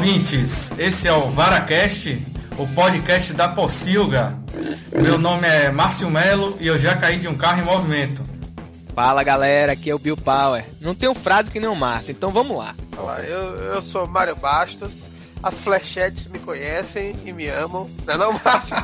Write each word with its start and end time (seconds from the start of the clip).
ouvintes! 0.00 0.72
Esse 0.78 1.08
é 1.08 1.12
o 1.12 1.28
VaraCast, 1.28 2.26
o 2.56 2.66
podcast 2.68 3.34
da 3.34 3.50
Pocilga. 3.50 4.38
Meu 4.90 5.18
nome 5.18 5.46
é 5.46 5.70
Márcio 5.70 6.10
Melo 6.10 6.56
e 6.58 6.66
eu 6.66 6.78
já 6.78 6.96
caí 6.96 7.18
de 7.18 7.28
um 7.28 7.36
carro 7.36 7.60
em 7.60 7.64
movimento. 7.64 8.24
Fala 8.94 9.22
galera, 9.22 9.72
aqui 9.72 9.90
é 9.90 9.94
o 9.94 9.98
Bill 9.98 10.16
Power. 10.16 10.64
Não 10.80 10.94
tenho 10.94 11.14
frase 11.14 11.50
que 11.50 11.60
nem 11.60 11.68
o 11.68 11.76
Márcio, 11.76 12.12
então 12.12 12.30
vamos 12.30 12.56
lá. 12.56 12.74
Olá, 12.96 13.20
eu, 13.20 13.56
eu 13.56 13.82
sou 13.82 14.06
Mário 14.06 14.34
Bastos. 14.34 15.04
As 15.42 15.58
flechetes 15.58 16.28
me 16.28 16.38
conhecem 16.38 17.14
e 17.26 17.30
me 17.30 17.48
amam. 17.48 17.90
Não 18.06 18.14
é 18.14 18.16
não, 18.16 18.32
Márcio? 18.42 18.76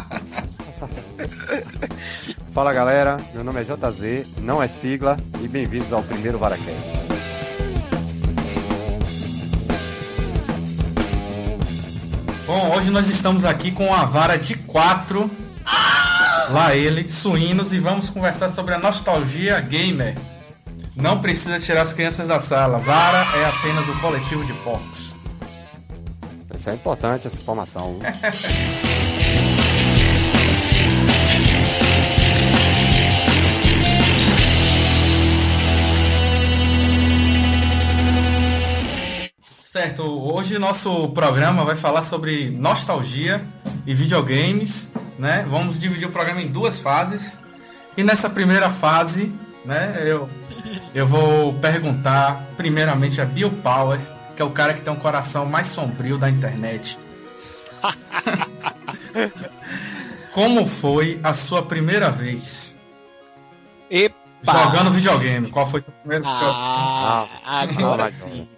Fala 2.53 2.75
galera, 2.75 3.17
meu 3.33 3.43
nome 3.43 3.63
é 3.63 3.65
JZ, 3.65 4.27
não 4.43 4.63
é 4.63 4.69
sigla 4.69 5.17
e 5.41 5.49
bem-vindos 5.49 5.91
ao 5.95 6.03
primeiro 6.03 6.39
VaraCast. 6.39 7.06
Bom, 12.47 12.77
hoje 12.77 12.93
nós 12.93 13.11
estamos 13.11 13.45
aqui 13.45 13.73
com 13.73 13.93
a 13.93 14.05
vara 14.05 14.39
de 14.39 14.57
quatro. 14.57 15.29
Lá 16.49 16.77
ele, 16.77 17.09
suínos, 17.09 17.73
e 17.73 17.81
vamos 17.81 18.09
conversar 18.09 18.49
sobre 18.49 18.73
a 18.73 18.79
nostalgia 18.79 19.59
gamer. 19.61 20.17
Não 20.95 21.21
precisa 21.21 21.59
tirar 21.59 21.83
as 21.83 21.93
crianças 21.93 22.29
da 22.29 22.39
sala. 22.39 22.79
Vara 22.79 23.27
é 23.37 23.47
apenas 23.47 23.89
o 23.89 24.01
coletivo 24.01 24.45
de 24.45 24.53
porcos. 24.63 25.17
Isso 26.55 26.71
é 26.71 26.75
importante, 26.75 27.27
essa 27.27 27.37
informação. 27.37 27.99
Certo, 39.77 40.05
hoje 40.05 40.59
nosso 40.59 41.11
programa 41.11 41.63
vai 41.63 41.77
falar 41.77 42.01
sobre 42.01 42.49
nostalgia 42.49 43.45
e 43.87 43.93
videogames, 43.93 44.91
né? 45.19 45.47
Vamos 45.51 45.79
dividir 45.79 46.09
o 46.09 46.11
programa 46.11 46.41
em 46.41 46.49
duas 46.49 46.81
fases. 46.81 47.41
E 47.95 48.03
nessa 48.03 48.31
primeira 48.31 48.71
fase, 48.71 49.31
né, 49.67 49.99
eu, 50.01 50.31
eu 50.95 51.07
vou 51.07 51.53
perguntar 51.61 52.43
primeiramente 52.57 53.21
a 53.21 53.27
Bill 53.27 53.51
Power, 53.51 54.01
que 54.35 54.41
é 54.41 54.45
o 54.47 54.51
cara 54.51 54.73
que 54.73 54.81
tem 54.81 54.91
um 54.91 54.97
coração 54.97 55.45
mais 55.45 55.67
sombrio 55.67 56.17
da 56.17 56.31
internet. 56.31 56.99
Como 60.33 60.67
foi 60.67 61.21
a 61.23 61.35
sua 61.35 61.63
primeira 61.63 62.11
vez 62.11 62.81
Epa! 63.91 64.17
jogando 64.43 64.91
videogame? 64.91 65.51
Qual 65.51 65.67
foi 65.67 65.83
seu 65.83 65.93
primeiro 65.93 66.25
Ah, 66.27 67.29
Ah, 67.45 67.61
agora 67.61 68.11
sim. 68.11 68.49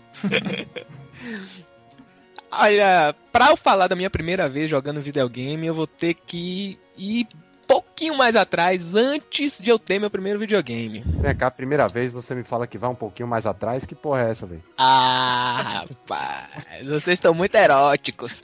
Olha, 2.50 3.14
pra 3.30 3.50
eu 3.50 3.56
falar 3.56 3.88
da 3.88 3.96
minha 3.96 4.08
primeira 4.08 4.48
vez 4.48 4.70
jogando 4.70 5.02
videogame, 5.02 5.66
eu 5.66 5.74
vou 5.74 5.86
ter 5.86 6.14
que 6.14 6.78
ir 6.96 7.28
um 7.34 7.66
pouquinho 7.66 8.16
mais 8.16 8.34
atrás, 8.34 8.94
antes 8.94 9.58
de 9.58 9.68
eu 9.68 9.78
ter 9.78 9.98
meu 9.98 10.10
primeiro 10.10 10.38
videogame. 10.38 11.04
Vem 11.06 11.36
cá, 11.36 11.50
primeira 11.50 11.86
vez 11.86 12.10
você 12.10 12.34
me 12.34 12.42
fala 12.42 12.66
que 12.66 12.78
vai 12.78 12.88
um 12.88 12.94
pouquinho 12.94 13.28
mais 13.28 13.44
atrás. 13.44 13.84
Que 13.84 13.94
porra 13.94 14.22
é 14.22 14.30
essa, 14.30 14.46
velho? 14.46 14.62
Ah, 14.78 15.84
rapaz, 15.86 16.86
vocês 16.86 17.18
estão 17.18 17.34
muito 17.34 17.54
eróticos. 17.54 18.42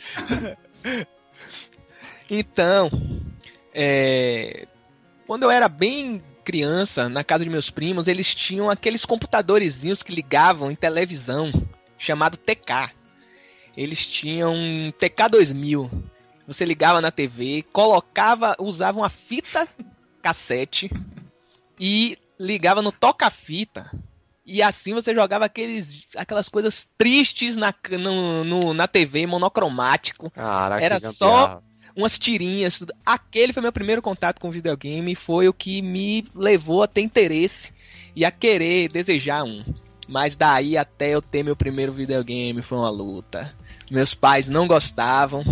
Então, 2.28 2.90
é, 3.72 4.66
quando 5.26 5.42
eu 5.42 5.50
era 5.50 5.68
bem 5.68 6.22
criança, 6.44 7.08
na 7.08 7.24
casa 7.24 7.44
de 7.44 7.50
meus 7.50 7.70
primos, 7.70 8.06
eles 8.06 8.34
tinham 8.34 8.68
aqueles 8.68 9.04
computadorzinhos 9.04 10.02
que 10.02 10.14
ligavam 10.14 10.70
em 10.70 10.74
televisão, 10.74 11.50
chamado 11.98 12.36
TK. 12.36 12.90
Eles 13.76 14.04
tinham 14.06 14.54
um 14.54 14.92
TK2000. 14.92 15.90
Você 16.46 16.64
ligava 16.64 17.00
na 17.00 17.10
TV, 17.10 17.64
colocava, 17.72 18.54
usava 18.58 18.98
uma 18.98 19.08
fita 19.08 19.66
cassete 20.22 20.90
e 21.78 22.16
ligava 22.38 22.82
no 22.82 22.92
toca-fita. 22.92 23.90
E 24.46 24.62
assim 24.62 24.92
você 24.92 25.14
jogava 25.14 25.46
aqueles, 25.46 26.02
aquelas 26.14 26.48
coisas 26.50 26.86
tristes 26.98 27.56
na, 27.56 27.72
no, 27.98 28.44
no- 28.44 28.74
na 28.74 28.86
TV, 28.86 29.26
monocromático 29.26 30.30
Caraca, 30.30 30.84
Era 30.84 31.00
só- 31.00 31.62
umas 31.96 32.18
tirinhas, 32.18 32.78
tudo. 32.78 32.92
Aquele 33.06 33.52
foi 33.54 33.62
meu 33.62 33.72
primeiro 33.72 34.02
contato 34.02 34.40
com 34.40 34.50
videogame 34.50 35.12
e 35.12 35.16
foi 35.16 35.48
o 35.48 35.54
que 35.54 35.80
me 35.80 36.26
levou 36.34 36.82
a 36.82 36.86
ter 36.88 37.00
interesse 37.00 37.72
e 38.14 38.24
a 38.24 38.30
querer 38.30 38.90
desejar 38.90 39.44
um. 39.44 39.64
Mas 40.08 40.36
daí 40.36 40.76
até 40.76 41.10
eu 41.10 41.22
ter 41.22 41.42
meu 41.42 41.56
primeiro 41.56 41.92
videogame 41.92 42.62
foi 42.62 42.78
uma 42.78 42.90
luta. 42.90 43.54
Meus 43.90 44.14
pais 44.14 44.48
não 44.48 44.66
gostavam, 44.66 45.42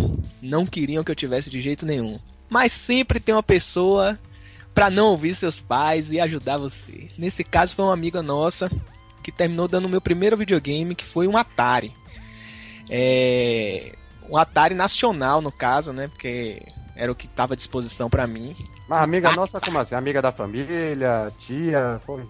não 0.41 0.65
queriam 0.65 1.03
que 1.03 1.11
eu 1.11 1.15
tivesse 1.15 1.49
de 1.49 1.61
jeito 1.61 1.85
nenhum. 1.85 2.19
Mas 2.49 2.71
sempre 2.71 3.19
tem 3.19 3.33
uma 3.33 3.43
pessoa 3.43 4.19
pra 4.73 4.89
não 4.89 5.07
ouvir 5.07 5.35
seus 5.35 5.59
pais 5.59 6.11
e 6.11 6.19
ajudar 6.19 6.57
você. 6.57 7.09
Nesse 7.17 7.43
caso 7.43 7.75
foi 7.75 7.85
uma 7.85 7.93
amiga 7.93 8.21
nossa 8.21 8.71
que 9.23 9.31
terminou 9.31 9.67
dando 9.67 9.85
o 9.85 9.89
meu 9.89 10.01
primeiro 10.01 10.35
videogame, 10.35 10.95
que 10.95 11.05
foi 11.05 11.27
um 11.27 11.37
Atari. 11.37 11.93
É, 12.89 13.95
um 14.29 14.37
Atari 14.37 14.75
nacional, 14.75 15.41
no 15.41 15.51
caso, 15.51 15.93
né? 15.93 16.07
Porque 16.07 16.61
era 16.95 17.11
o 17.11 17.15
que 17.15 17.25
estava 17.25 17.53
à 17.53 17.55
disposição 17.55 18.09
pra 18.09 18.27
mim. 18.27 18.55
Mas 18.87 19.01
amiga 19.01 19.31
nossa, 19.31 19.61
como 19.61 19.79
assim? 19.79 19.95
Amiga 19.95 20.21
da 20.21 20.31
família, 20.31 21.31
tia, 21.39 22.01
foi? 22.05 22.23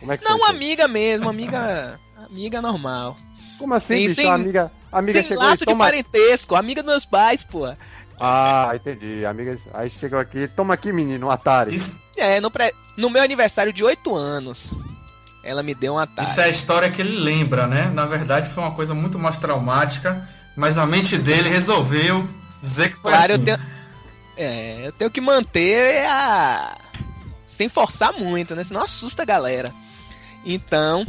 Como 0.00 0.12
é 0.12 0.16
que 0.16 0.24
Não, 0.24 0.36
isso? 0.38 0.50
amiga 0.50 0.88
mesmo, 0.88 1.28
amiga. 1.28 1.98
amiga 2.30 2.60
normal. 2.62 3.16
Como 3.58 3.74
assim, 3.74 3.94
Sem- 3.94 4.06
bicho? 4.08 4.20
sem- 4.22 4.30
amiga, 4.30 4.70
amiga 4.92 5.20
Sem 5.20 5.28
chegou 5.28 5.44
laço 5.44 5.62
e 5.62 5.66
toma... 5.66 5.84
de 5.86 5.90
parentesco, 5.90 6.54
amiga 6.54 6.82
dos 6.82 6.90
meus 6.92 7.04
pais, 7.04 7.42
pô. 7.42 7.66
Ah, 8.20 8.72
entendi. 8.74 9.24
Amiga, 9.24 9.56
aí 9.74 9.90
chegou 9.90 10.18
aqui, 10.18 10.48
toma 10.48 10.74
aqui, 10.74 10.92
menino, 10.92 11.26
um 11.26 11.30
Atari. 11.30 11.74
Isso, 11.74 12.00
É, 12.16 12.40
no, 12.40 12.50
pré- 12.50 12.72
no 12.96 13.10
meu 13.10 13.22
aniversário 13.22 13.72
de 13.72 13.82
8 13.84 14.14
anos, 14.14 14.72
ela 15.42 15.62
me 15.62 15.74
deu 15.74 15.94
um 15.94 15.98
Atari. 15.98 16.28
isso 16.28 16.40
é 16.40 16.44
a 16.44 16.48
história 16.48 16.90
que 16.90 17.00
ele 17.00 17.16
lembra, 17.18 17.66
né? 17.66 17.90
Na 17.94 18.06
verdade 18.06 18.48
foi 18.48 18.62
uma 18.62 18.74
coisa 18.74 18.94
muito 18.94 19.18
mais 19.18 19.36
traumática, 19.38 20.28
mas 20.56 20.78
a 20.78 20.86
mente 20.86 21.16
dele 21.18 21.48
resolveu 21.48 22.26
dizer 22.62 22.90
que 22.90 22.96
foi 22.96 23.12
Claro, 23.12 23.32
assim. 23.32 23.40
eu 23.40 23.44
tenho. 23.44 23.58
É, 24.36 24.86
eu 24.86 24.92
tenho 24.92 25.10
que 25.10 25.20
manter 25.20 26.04
a. 26.08 26.76
Sem 27.48 27.68
forçar 27.68 28.12
muito, 28.12 28.54
né? 28.54 28.62
Senão 28.62 28.82
assusta 28.82 29.22
a 29.22 29.26
galera. 29.26 29.72
Então. 30.44 31.06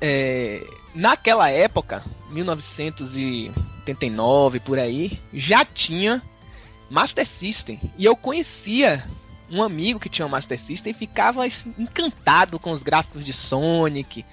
é, 0.00 0.64
Naquela 0.94 1.48
época, 1.48 2.04
1989 2.30 4.60
por 4.60 4.78
aí, 4.78 5.18
já 5.32 5.64
tinha 5.64 6.22
Master 6.90 7.26
System. 7.26 7.80
E 7.96 8.04
eu 8.04 8.14
conhecia 8.16 9.02
um 9.48 9.62
amigo 9.62 10.00
que 10.00 10.08
tinha 10.08 10.26
um 10.26 10.30
Master 10.30 10.58
System 10.58 10.90
e 10.90 10.94
ficava 10.94 11.46
encantado 11.46 12.58
com 12.58 12.72
os 12.72 12.82
gráficos 12.82 13.24
de 13.24 13.32
Sonic, 13.32 14.24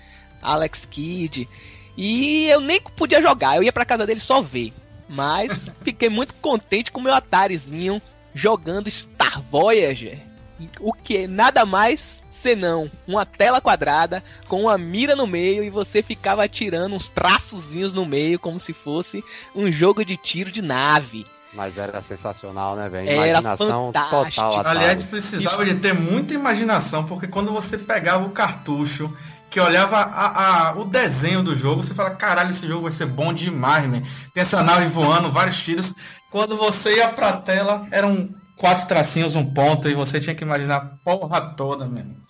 Alex 0.42 0.88
Kidd. 0.90 1.48
E 1.96 2.48
eu 2.48 2.60
nem 2.62 2.82
podia 2.82 3.22
jogar, 3.22 3.58
eu 3.58 3.64
ia 3.64 3.72
pra 3.72 3.86
casa 3.86 4.08
dele 4.08 4.20
só 4.20 4.42
ver. 4.42 4.74
Mas 5.08 5.70
fiquei 5.84 6.10
muito 6.10 6.34
contente 6.36 6.92
com 6.92 7.00
o 7.00 7.04
meu 7.04 7.14
Atarizinho 7.14 8.02
jogando 8.34 8.90
Star 8.90 9.40
Voyager. 9.42 10.18
O 10.80 10.92
que 10.94 11.18
é 11.18 11.28
nada 11.28 11.64
mais 11.64 12.24
senão 12.46 12.88
uma 13.08 13.26
tela 13.26 13.60
quadrada 13.60 14.24
com 14.48 14.62
uma 14.62 14.78
mira 14.78 15.16
no 15.16 15.26
meio 15.26 15.64
e 15.64 15.70
você 15.72 16.04
ficava 16.04 16.44
atirando 16.44 16.96
uns 16.96 17.10
traçozinhos 17.10 17.92
no 17.92 18.06
meio 18.06 18.38
como 18.38 18.60
se 18.60 18.72
fosse 18.72 19.24
um 19.56 19.72
jogo 19.72 20.06
de 20.06 20.16
tiro 20.16 20.52
de 20.52 20.62
nave. 20.62 21.26
Mas 21.52 21.76
era 21.80 22.00
sensacional, 22.04 22.76
né, 22.76 22.88
velho? 22.88 23.10
Imaginação 23.10 23.92
total, 23.92 24.60
Atari. 24.60 24.78
Aliás, 24.78 25.04
precisava 25.04 25.66
de 25.66 25.74
ter 25.76 25.94
muita 25.96 26.36
imaginação, 26.36 27.06
porque 27.06 27.28
quando 27.28 27.52
você 27.52 27.80
pegava 27.80 28.24
o 28.26 28.30
cartucho, 28.30 29.12
que 29.50 29.60
olhava 29.60 29.98
a- 29.98 30.68
a- 30.68 30.74
o 30.76 30.86
desenho 30.86 31.42
do 31.42 31.56
jogo, 31.56 31.82
você 31.82 31.96
fala, 31.96 32.12
caralho, 32.12 32.52
esse 32.52 32.68
jogo 32.68 32.84
vai 32.84 32.92
ser 32.92 33.06
bom 33.08 33.34
demais, 33.34 33.88
man. 33.88 34.02
Tem 34.34 34.42
essa 34.44 34.62
nave 34.62 34.86
voando, 34.86 35.32
vários 35.32 35.58
tiros. 35.64 35.96
Quando 36.30 36.56
você 36.58 36.98
ia 36.98 37.08
pra 37.08 37.38
tela, 37.38 37.88
eram 37.90 38.30
quatro 38.58 38.86
tracinhos, 38.86 39.36
um 39.36 39.46
ponto, 39.46 39.88
e 39.90 39.96
você 39.96 40.20
tinha 40.20 40.36
que 40.36 40.44
imaginar 40.44 40.76
a 40.76 40.82
porra 40.82 41.42
toda, 41.42 41.88
mesmo. 41.88 42.25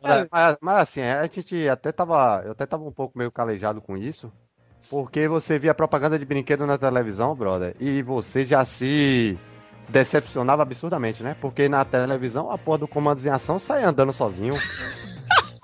Foda, 0.00 0.28
mas, 0.30 0.58
mas 0.60 0.76
assim, 0.78 1.02
a 1.02 1.22
gente 1.22 1.68
até 1.68 1.92
tava. 1.92 2.42
Eu 2.44 2.52
até 2.52 2.66
tava 2.66 2.84
um 2.84 2.92
pouco 2.92 3.18
meio 3.18 3.30
calejado 3.30 3.80
com 3.80 3.96
isso. 3.96 4.32
Porque 4.90 5.26
você 5.26 5.58
via 5.58 5.74
propaganda 5.74 6.18
de 6.18 6.24
brinquedo 6.24 6.66
na 6.66 6.76
televisão, 6.76 7.34
brother, 7.34 7.74
e 7.80 8.02
você 8.02 8.44
já 8.44 8.64
se 8.64 9.38
decepcionava 9.88 10.62
absurdamente, 10.62 11.22
né? 11.22 11.34
Porque 11.40 11.68
na 11.68 11.84
televisão 11.84 12.50
a 12.50 12.58
porra 12.58 12.78
do 12.78 12.88
comandos 12.88 13.24
em 13.24 13.30
ação 13.30 13.58
saia 13.58 13.88
andando 13.88 14.12
sozinho. 14.12 14.54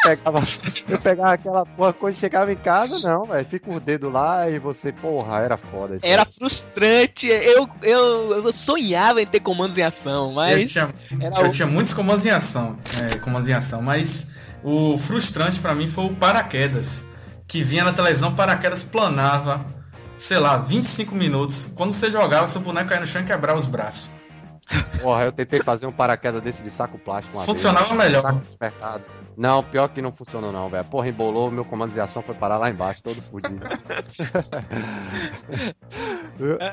Pegava, 0.02 0.41
eu 0.88 0.99
pegava 0.99 1.32
aquela 1.35 1.67
porra 1.67 1.93
quando 1.93 2.14
chegava 2.14 2.52
em 2.52 2.56
casa, 2.56 2.99
não, 3.00 3.25
velho. 3.25 3.44
Fica 3.47 3.70
o 3.73 3.81
dedo 3.81 4.08
lá 4.11 4.49
e 4.49 4.58
você, 4.58 4.93
porra, 4.93 5.38
era 5.41 5.56
foda. 5.56 5.97
isso 5.97 6.06
Era 6.06 6.23
aí. 6.23 6.32
frustrante. 6.32 7.26
Eu, 7.29 7.69
eu, 7.82 8.44
eu 8.44 8.52
sonhava 8.52 9.20
em 9.23 9.26
ter 9.26 9.41
comandos 9.41 9.76
em 9.79 9.82
ação, 9.82 10.29
Eu 10.29 10.35
mas 10.35 10.70
tinha, 10.70 10.94
era 11.20 11.41
eu 11.41 11.47
o- 11.49 11.50
tinha 11.50 11.67
muitos 11.67 11.93
comandos 11.94 12.25
em 12.26 12.31
ação, 12.31 12.79
é, 13.02 13.19
comandos 13.19 13.49
em 13.49 13.52
ação, 13.52 13.82
mas 13.82 14.32
o 14.62 14.97
frustrante 14.99 15.58
pra 15.61 15.75
mim 15.75 15.87
foi 15.88 16.06
o 16.06 16.14
paraquedas, 16.14 17.05
que 17.47 17.62
vinha 17.62 17.85
na 17.85 17.93
televisão, 17.93 18.35
paraquedas 18.35 18.82
planava 18.85 19.64
sei 20.17 20.38
lá, 20.38 20.58
25 20.58 21.14
minutos. 21.14 21.70
Quando 21.75 21.93
você 21.93 22.11
jogava, 22.11 22.47
seu 22.47 22.61
boneco 22.61 22.91
caía 22.91 23.00
no 23.00 23.06
chão 23.06 23.23
e 23.23 23.25
quebrava 23.25 23.58
os 23.58 23.64
braços. 23.64 24.11
Porra, 25.00 25.25
eu 25.25 25.32
tentei 25.32 25.61
fazer 25.62 25.87
um 25.87 25.93
paraquedas 25.93 26.43
desse 26.43 26.62
de 26.62 26.70
saco 26.70 26.99
plástico 26.99 27.38
Funcionava 27.38 27.87
vez, 27.87 27.99
melhor. 27.99 28.23
saco. 28.23 28.43
Não, 29.40 29.64
pior 29.64 29.88
que 29.88 30.02
não 30.02 30.12
funcionou 30.12 30.52
não, 30.52 30.69
velho. 30.69 30.84
Porra, 30.84 31.08
embolou, 31.08 31.50
meu 31.50 31.64
comando 31.64 31.92
de 31.92 32.00
ação 32.00 32.20
foi 32.20 32.34
parar 32.34 32.58
lá 32.58 32.69
embaixo, 32.69 33.02
todo 33.02 33.22
fudido. 33.22 33.66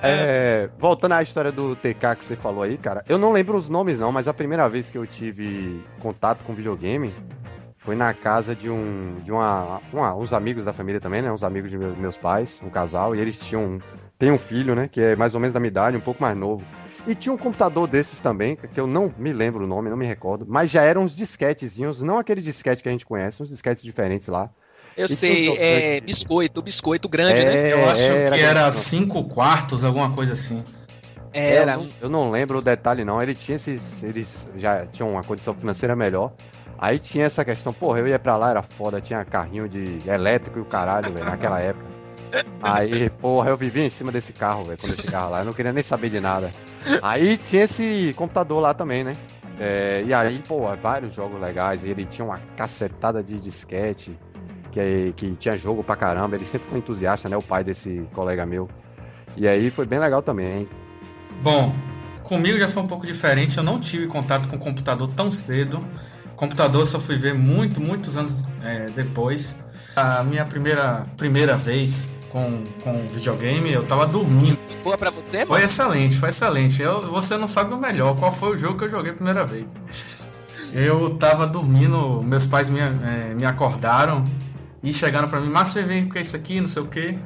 É, 0.02 0.70
voltando 0.78 1.14
à 1.14 1.22
história 1.22 1.52
do 1.52 1.76
TK 1.76 2.16
que 2.18 2.26
você 2.26 2.36
falou 2.36 2.64
aí, 2.64 2.78
cara, 2.78 3.04
eu 3.08 3.18
não 3.18 3.32
lembro 3.32 3.58
os 3.58 3.70
nomes 3.70 3.98
não, 3.98 4.12
mas 4.12 4.28
a 4.28 4.34
primeira 4.34 4.68
vez 4.70 4.90
que 4.90 4.98
eu 4.98 5.06
tive 5.06 5.84
contato 6.00 6.44
com 6.46 6.54
videogame 6.54 7.14
foi 7.78 7.96
na 7.96 8.14
casa 8.14 8.56
de 8.56 8.70
um 8.70 9.20
de 9.24 9.32
uma, 9.32 9.82
uma- 9.92 10.16
uns 10.16 10.34
amigos 10.34 10.66
da 10.66 10.74
família 10.74 11.00
também, 11.02 11.22
né? 11.22 11.32
Uns 11.32 11.44
amigos 11.44 11.72
de 11.72 11.78
meus, 11.78 11.98
meus 11.98 12.18
pais, 12.18 12.62
um 12.64 12.70
casal, 12.70 13.16
e 13.16 13.20
eles 13.20 13.38
tinham 13.38 13.80
tem 14.20 14.32
um 14.32 14.40
filho, 14.40 14.74
né, 14.74 14.88
que 14.88 15.00
é 15.00 15.16
mais 15.16 15.36
ou 15.36 15.40
menos 15.40 15.54
da 15.54 15.60
minha 15.60 15.68
idade, 15.70 15.96
um 15.96 16.00
pouco 16.02 16.22
mais 16.22 16.36
novo. 16.36 16.64
E 17.08 17.16
tinha 17.16 17.34
um 17.34 17.38
computador 17.38 17.88
desses 17.88 18.20
também, 18.20 18.58
que 18.58 18.80
eu 18.80 18.86
não 18.86 19.14
me 19.18 19.32
lembro 19.32 19.64
o 19.64 19.68
nome, 19.68 19.90
não 19.90 19.96
me 19.96 20.06
recordo, 20.06 20.46
mas 20.48 20.70
já 20.70 20.84
eram 20.84 21.04
uns 21.04 21.16
disquetezinhos, 21.16 22.02
não 22.02 22.18
aquele 22.18 22.42
disquete 22.42 22.84
que 22.84 22.90
a 22.90 22.92
gente 22.92 23.06
conhece, 23.06 23.42
uns 23.42 23.48
disquetes 23.48 23.82
diferentes 23.82 24.28
lá. 24.28 24.50
Eu 24.98 25.06
E 25.06 25.16
sei, 25.16 25.58
é 25.58 26.02
biscoito, 26.02 26.62
biscoito 26.62 27.08
grande, 27.08 27.40
É, 27.40 27.46
né? 27.46 27.74
Eu 27.74 27.90
acho 27.90 28.02
era 28.02 28.36
que 28.36 28.42
era 28.42 28.62
grande. 28.62 28.76
5 28.78 29.24
quartos, 29.26 29.86
alguma 29.86 30.12
coisa 30.12 30.34
assim. 30.34 30.64
Era. 31.32 31.74
Eu 31.74 31.78
não, 31.78 31.90
eu 32.02 32.10
não 32.10 32.32
lembro 32.32 32.58
o 32.58 32.62
detalhe, 32.62 33.06
não. 33.06 33.22
Ele 33.22 33.36
tinha 33.36 33.56
esses. 33.56 34.02
Eles 34.02 34.48
já 34.58 34.86
tinham 34.88 35.12
uma 35.12 35.24
condição 35.24 35.54
financeira 35.54 35.96
melhor. 35.96 36.34
Aí 36.80 37.00
tinha 37.00 37.26
essa 37.26 37.46
questão, 37.46 37.72
porra, 37.72 38.00
eu 38.00 38.08
ia 38.08 38.20
pra 38.20 38.36
lá, 38.36 38.50
era 38.50 38.62
foda, 38.62 39.00
tinha 39.00 39.24
carrinho 39.24 39.68
de 39.70 40.02
elétrico 40.06 40.60
e 40.60 40.62
o 40.62 40.66
caralho, 40.66 41.14
velho, 41.14 41.26
naquela 41.26 41.60
época. 41.60 41.97
Aí, 42.62 43.10
porra, 43.10 43.50
eu 43.50 43.58
vivia 43.58 43.86
em 43.86 43.90
cima 43.90 44.12
desse 44.12 44.34
carro, 44.34 44.66
velho, 44.66 44.78
quando 44.78 44.94
esse 44.94 45.04
carro 45.04 45.32
lá, 45.32 45.40
eu 45.40 45.46
não 45.46 45.54
queria 45.54 45.74
nem 45.74 45.84
saber 45.84 46.10
de 46.10 46.20
nada. 46.20 46.54
Aí 47.02 47.38
tinha 47.38 47.64
esse 47.64 48.14
computador 48.18 48.60
lá 48.60 48.74
também, 48.74 49.04
né? 49.04 49.18
É, 49.60 50.04
e 50.06 50.14
aí, 50.14 50.40
pô, 50.48 50.68
vários 50.76 51.14
jogos 51.14 51.40
legais. 51.42 51.84
Ele 51.84 52.06
tinha 52.06 52.26
uma 52.26 52.40
cacetada 52.56 53.24
de 53.24 53.40
disquete, 53.40 54.18
que, 54.72 55.14
que 55.16 55.36
tinha 55.36 55.58
jogo 55.58 55.84
pra 55.84 55.96
caramba. 55.96 56.36
Ele 56.36 56.46
sempre 56.46 56.70
foi 56.70 56.80
entusiasta, 56.80 57.28
né? 57.28 57.36
O 57.36 57.42
pai 57.42 57.64
desse 57.64 58.08
colega 58.14 58.46
meu. 58.46 58.70
E 59.36 59.48
aí 59.48 59.70
foi 59.70 59.86
bem 59.86 60.00
legal 60.00 60.22
também, 60.22 60.60
hein? 60.60 60.70
Bom, 61.42 61.76
comigo 62.24 62.58
já 62.58 62.68
foi 62.68 62.84
um 62.84 62.88
pouco 62.88 63.06
diferente. 63.06 63.58
Eu 63.58 63.64
não 63.64 63.80
tive 63.80 64.08
contato 64.08 64.48
com 64.48 64.58
computador 64.58 65.10
tão 65.16 65.32
cedo. 65.32 65.84
Computador 66.36 66.86
só 66.86 67.00
fui 67.00 67.16
ver 67.16 67.34
muito, 67.34 67.82
muitos 67.82 68.16
anos 68.16 68.44
é, 68.64 68.90
depois. 68.92 69.56
A 69.96 70.24
minha 70.24 70.46
primeira, 70.46 71.08
primeira 71.18 71.58
vez 71.58 72.12
com, 72.30 72.64
com 72.84 73.08
videogame, 73.10 73.72
eu 73.72 73.84
tava 73.84 74.06
dormindo. 74.08 74.58
Boa 74.84 74.98
pra 74.98 75.10
você, 75.10 75.46
Foi 75.46 75.58
mano? 75.60 75.66
excelente, 75.66 76.18
foi 76.18 76.30
excelente. 76.30 76.82
Eu, 76.82 77.12
você 77.12 77.38
não 77.38 77.48
sabe 77.48 77.74
o 77.74 77.78
melhor, 77.78 78.16
qual 78.18 78.32
foi 78.32 78.54
o 78.54 78.58
jogo 78.58 78.78
que 78.78 78.86
eu 78.86 78.90
joguei 78.90 79.12
a 79.12 79.16
primeira 79.16 79.46
vez. 79.46 79.74
Eu 80.74 81.12
tava 81.12 81.48
dormindo, 81.48 82.22
meus 82.24 82.46
pais 82.46 82.70
me, 82.70 82.80
eh, 82.80 83.34
me 83.36 83.46
acordaram 83.46 84.30
e 84.84 84.92
chegaram 84.92 85.28
pra 85.28 85.40
mim, 85.40 85.50
mas 85.50 85.70
você 85.70 85.82
vê 85.82 86.02
o 86.02 86.10
que 86.10 86.18
é 86.18 86.22
isso 86.22 86.36
aqui, 86.36 86.60
não 86.60 86.68
sei 86.68 86.84
o 86.84 86.88
que. 86.88 87.18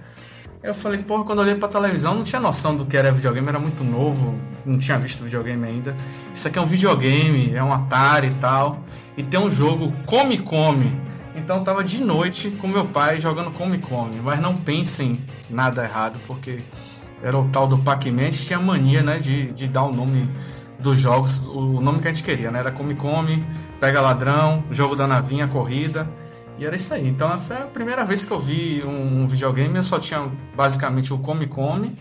Eu 0.64 0.76
falei, 0.76 1.00
porra, 1.02 1.24
quando 1.24 1.40
eu 1.40 1.46
olhei 1.46 1.56
pra 1.56 1.68
televisão, 1.68 2.14
não 2.14 2.24
tinha 2.24 2.40
noção 2.40 2.76
do 2.78 2.86
que 2.86 2.96
era 2.96 3.12
videogame, 3.12 3.48
era 3.50 3.58
muito 3.58 3.84
novo, 3.84 4.40
não 4.64 4.78
tinha 4.78 4.96
visto 5.00 5.24
videogame 5.24 5.66
ainda. 5.68 5.98
Isso 6.32 6.48
aqui 6.48 6.60
é 6.60 6.62
um 6.62 6.68
videogame, 6.68 7.52
é 7.56 7.64
um 7.64 7.74
Atari 7.74 8.28
e 8.28 8.34
tal. 8.36 8.84
E 9.18 9.24
tem 9.24 9.40
um 9.40 9.50
jogo 9.52 9.92
Come 10.06 10.38
Come. 10.38 11.02
Então 11.36 11.58
eu 11.58 11.64
tava 11.64 11.84
de 11.84 12.04
noite 12.04 12.52
com 12.52 12.68
meu 12.68 12.88
pai 12.88 13.20
jogando 13.20 13.52
Come 13.52 13.80
Come. 13.80 14.20
Mas 14.20 14.40
não 14.40 14.56
pensem 14.56 15.24
nada 15.50 15.84
errado, 15.84 16.20
porque 16.28 16.64
era 17.24 17.38
o 17.38 17.48
tal 17.50 17.68
do 17.68 17.78
Pac-Man, 17.78 18.24
a 18.24 18.32
gente 18.32 18.46
tinha 18.46 18.60
mania, 18.60 19.04
né, 19.04 19.20
de, 19.20 19.52
de 19.52 19.68
dar 19.68 19.84
o 19.84 19.94
nome 19.94 20.30
dos 20.80 21.00
jogos, 21.00 21.46
o 21.48 21.80
nome 21.80 22.00
que 22.00 22.08
a 22.08 22.14
gente 22.14 22.24
queria, 22.24 22.50
né? 22.50 22.60
Era 22.60 22.72
Come 22.72 22.96
Come, 22.96 23.46
Pega 23.80 24.02
Ladrão, 24.02 24.64
Jogo 24.72 24.96
da 24.96 25.06
Navinha, 25.08 25.48
Corrida. 25.48 26.10
E 26.58 26.66
era 26.66 26.76
isso 26.76 26.94
aí. 26.94 27.08
Então 27.08 27.38
foi 27.38 27.58
a 27.58 27.66
primeira 27.66 28.04
vez 28.04 28.26
que 28.26 28.32
eu 28.32 28.40
vi 28.40 28.84
um 28.84 29.28
videogame, 29.28 29.76
eu 29.78 29.84
só 29.84 30.00
tinha 30.00 30.32
basicamente 30.56 31.14
o 31.14 31.20
Come 31.20 31.48
Come 31.48 31.98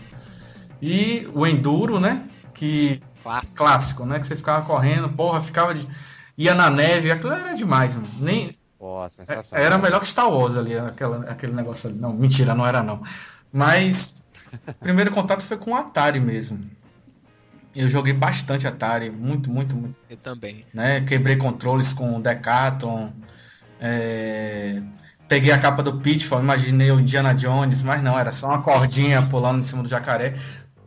e 0.81 1.27
o 1.33 1.45
Enduro, 1.45 1.99
né? 1.99 2.23
Que 2.53 2.99
Fácil. 3.21 3.55
clássico, 3.57 4.05
né? 4.05 4.19
Que 4.19 4.27
você 4.27 4.35
ficava 4.35 4.65
correndo, 4.65 5.09
porra, 5.09 5.39
ficava 5.39 5.73
de. 5.75 5.87
ia 6.37 6.55
na 6.55 6.69
neve, 6.69 7.11
aquilo 7.11 7.33
era 7.33 7.53
demais, 7.53 7.95
mano. 7.95 8.07
Nem, 8.19 8.55
Pô, 8.81 9.07
sensacional. 9.07 9.63
era 9.63 9.77
melhor 9.77 9.99
que 9.99 10.07
Star 10.07 10.27
Wars 10.27 10.57
ali, 10.57 10.75
aquela, 10.75 11.29
aquele 11.29 11.53
negócio 11.53 11.87
ali. 11.87 11.99
Não, 11.99 12.11
mentira, 12.11 12.55
não 12.55 12.65
era 12.65 12.81
não. 12.81 12.99
Mas 13.53 14.25
o 14.67 14.73
primeiro 14.73 15.11
contato 15.11 15.43
foi 15.43 15.55
com 15.55 15.73
o 15.73 15.75
Atari 15.75 16.19
mesmo. 16.19 16.67
Eu 17.75 17.87
joguei 17.87 18.11
bastante 18.11 18.67
Atari, 18.67 19.11
muito, 19.11 19.51
muito, 19.51 19.75
muito. 19.75 19.99
Eu 20.09 20.17
também. 20.17 20.65
Né? 20.73 21.01
Quebrei 21.01 21.35
controles 21.35 21.93
com 21.93 22.17
o 22.17 22.19
Decathlon. 22.19 23.11
é, 23.79 24.81
Peguei 25.27 25.51
a 25.51 25.59
capa 25.59 25.83
do 25.83 25.99
Pitfall, 25.99 26.41
imaginei 26.41 26.91
o 26.91 26.99
Indiana 26.99 27.35
Jones, 27.35 27.83
mas 27.83 28.01
não, 28.01 28.17
era 28.17 28.31
só 28.31 28.47
uma 28.47 28.63
cordinha 28.63 29.21
pulando 29.21 29.59
em 29.59 29.63
cima 29.63 29.83
do 29.83 29.89
jacaré. 29.89 30.33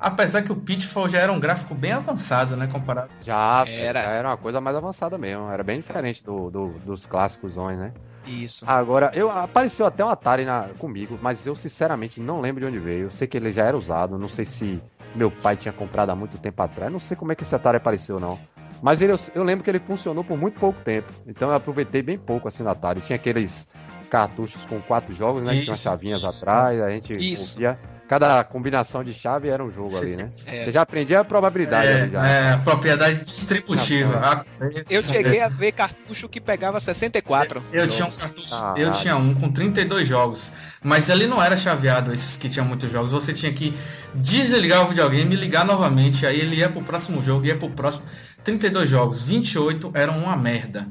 Apesar 0.05 0.43
que 0.43 0.53
o 0.53 0.57
Pitfall 0.57 1.09
já 1.09 1.19
era 1.19 1.33
um 1.33 1.41
gráfico 1.41 1.75
bem 1.75 1.93
avançado, 1.93 2.57
né? 2.59 2.67
Comparado. 2.67 3.09
Já 3.23 3.65
Era. 3.67 4.03
já 4.03 4.11
era 4.11 4.29
uma 4.29 4.37
coisa 4.37 4.61
mais 4.61 4.77
avançada 4.77 5.17
mesmo. 5.17 5.51
Era 5.51 5.63
bem 5.65 5.81
diferente 5.81 6.23
do, 6.23 6.51
do- 6.51 6.79
dos 6.81 7.07
clássicos, 7.07 7.57
né? 7.57 7.91
Isso. 8.27 8.67
Agora, 8.69 9.11
eu 9.15 9.31
apareceu 9.31 9.87
até 9.87 10.05
um 10.05 10.09
Atari 10.11 10.45
na, 10.45 10.69
comigo, 10.79 11.19
mas 11.23 11.47
eu 11.47 11.55
sinceramente 11.55 12.21
não 12.21 12.41
lembro 12.41 12.61
de 12.61 12.67
onde 12.67 12.79
veio. 12.79 13.05
Eu 13.07 13.11
sei 13.11 13.27
que 13.27 13.37
ele 13.39 13.51
já 13.51 13.65
era 13.65 13.77
usado, 13.77 14.19
não 14.19 14.29
sei 14.29 14.45
se 14.45 14.83
meu 15.15 15.31
pai 15.31 15.57
tinha 15.57 15.73
comprado 15.73 16.11
há 16.11 16.15
muito 16.15 16.39
tempo 16.39 16.63
atrás. 16.63 16.93
Não 16.93 16.99
sei 16.99 17.17
como 17.17 17.33
é 17.33 17.35
que 17.35 17.43
esse 17.43 17.55
Atari 17.55 17.79
apareceu, 17.79 18.21
não. 18.21 18.39
Mas 18.83 19.01
ele, 19.01 19.13
eu, 19.13 19.19
eu 19.35 19.43
lembro 19.43 19.65
que 19.65 19.71
ele 19.71 19.79
funcionou 19.79 20.23
por 20.23 20.37
muito 20.37 20.61
pouco 20.61 20.79
tempo. 20.83 21.11
Então 21.27 21.49
eu 21.49 21.55
aproveitei 21.55 22.03
bem 22.03 22.19
pouco 22.19 22.47
assim 22.47 22.63
no 22.63 22.69
Atari. 22.69 23.01
Tinha 23.01 23.17
aqueles 23.17 23.67
cartuchos 24.11 24.67
com 24.67 24.81
quatro 24.83 25.15
jogos, 25.15 25.43
né? 25.43 25.55
que 25.55 25.63
Tinha 25.63 25.71
umas 25.73 25.79
Isso, 25.79 25.89
chavinhas 25.89 26.23
isso. 26.23 26.45
atrás, 26.45 26.81
a 26.81 26.91
gente 26.91 27.13
Isso. 27.19 27.55
ouvia. 27.55 27.79
Cada 28.07 28.45
combinação 28.45 29.03
de 29.03 29.15
chave 29.15 29.49
era 29.49 29.65
um 29.65 29.71
jogo 29.71 29.97
ali, 29.97 30.15
né? 30.15 30.29
É. 30.47 30.65
Você 30.65 30.73
já 30.73 30.83
aprendia 30.83 31.21
a 31.21 31.25
probabilidade 31.25 31.89
ali 31.89 32.11
já. 32.11 32.29
É, 32.29 32.53
é, 32.53 32.57
propriedade 32.59 33.25
distributiva. 33.25 34.21
Ah, 34.23 34.45
Eu 34.91 35.03
cheguei 35.03 35.41
a 35.41 35.49
ver 35.49 35.73
cartucho 35.73 36.29
que 36.29 36.39
pegava 36.39 36.79
64. 36.79 37.63
Eu 37.73 37.89
tinha 37.89 38.07
um 38.07 38.11
cartucho, 38.11 38.51
Caralho. 38.51 38.83
eu 38.83 38.93
tinha 38.93 39.17
um 39.17 39.33
com 39.33 39.51
32 39.51 40.07
jogos, 40.07 40.53
mas 40.83 41.09
ele 41.09 41.27
não 41.27 41.43
era 41.43 41.57
chaveado, 41.57 42.13
esses 42.13 42.37
que 42.37 42.49
tinham 42.51 42.67
muitos 42.67 42.91
jogos. 42.93 43.11
Você 43.11 43.33
tinha 43.33 43.53
que 43.53 43.75
desligar 44.15 44.83
o 44.83 44.89
videogame 44.89 45.35
e 45.35 45.39
ligar 45.39 45.65
novamente, 45.65 46.27
aí 46.27 46.39
ele 46.41 46.57
ia 46.57 46.69
pro 46.69 46.83
próximo 46.83 47.23
jogo, 47.23 47.47
ia 47.47 47.57
pro 47.57 47.71
próximo. 47.71 48.05
32 48.45 48.91
jogos, 48.91 49.23
28 49.23 49.93
eram 49.95 50.19
uma 50.19 50.37
merda. 50.37 50.87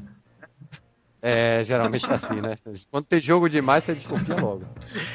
É, 1.26 1.64
geralmente 1.64 2.04
é 2.04 2.12
assim, 2.12 2.38
né? 2.42 2.54
Quando 2.90 3.06
tem 3.06 3.18
jogo 3.18 3.48
demais, 3.48 3.82
você 3.82 3.94
desconfia 3.94 4.36
logo. 4.36 4.62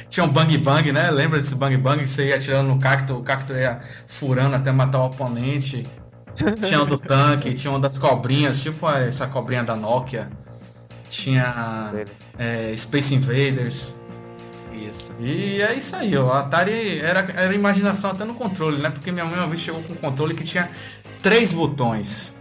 Tinha 0.09 0.25
um 0.25 0.29
bang 0.29 0.57
bang, 0.57 0.91
né? 0.91 1.11
Lembra 1.11 1.37
desse 1.37 1.53
bang 1.53 1.77
bang 1.77 1.99
que 1.99 2.09
você 2.09 2.29
ia 2.29 2.35
atirando 2.35 2.67
no 2.67 2.79
cacto, 2.79 3.13
o 3.13 3.21
cacto 3.21 3.53
ia 3.53 3.79
furando 4.07 4.55
até 4.55 4.71
matar 4.71 5.01
o 5.01 5.05
oponente. 5.05 5.87
Tinha 6.65 6.81
um 6.81 6.87
do 6.87 6.97
tanque, 6.97 7.53
tinha 7.53 7.69
uma 7.69 7.79
das 7.79 7.99
cobrinhas, 7.99 8.63
tipo 8.63 8.89
essa 8.89 9.27
cobrinha 9.27 9.63
da 9.63 9.75
Nokia. 9.75 10.31
Tinha 11.09 11.93
é, 12.39 12.75
Space 12.75 13.13
Invaders. 13.13 13.93
Isso. 14.73 15.13
E 15.19 15.61
é 15.61 15.75
isso 15.75 15.95
aí, 15.95 16.17
ó. 16.17 16.25
O 16.25 16.31
Atari 16.31 16.99
era, 17.01 17.19
era 17.35 17.53
imaginação 17.53 18.09
até 18.09 18.25
no 18.25 18.33
controle, 18.33 18.81
né? 18.81 18.89
Porque 18.89 19.11
minha 19.11 19.25
mãe 19.25 19.37
uma 19.37 19.45
vez 19.45 19.59
chegou 19.59 19.83
com 19.83 19.93
um 19.93 19.97
controle 19.97 20.33
que 20.33 20.43
tinha 20.43 20.71
três 21.21 21.53
botões. 21.53 22.38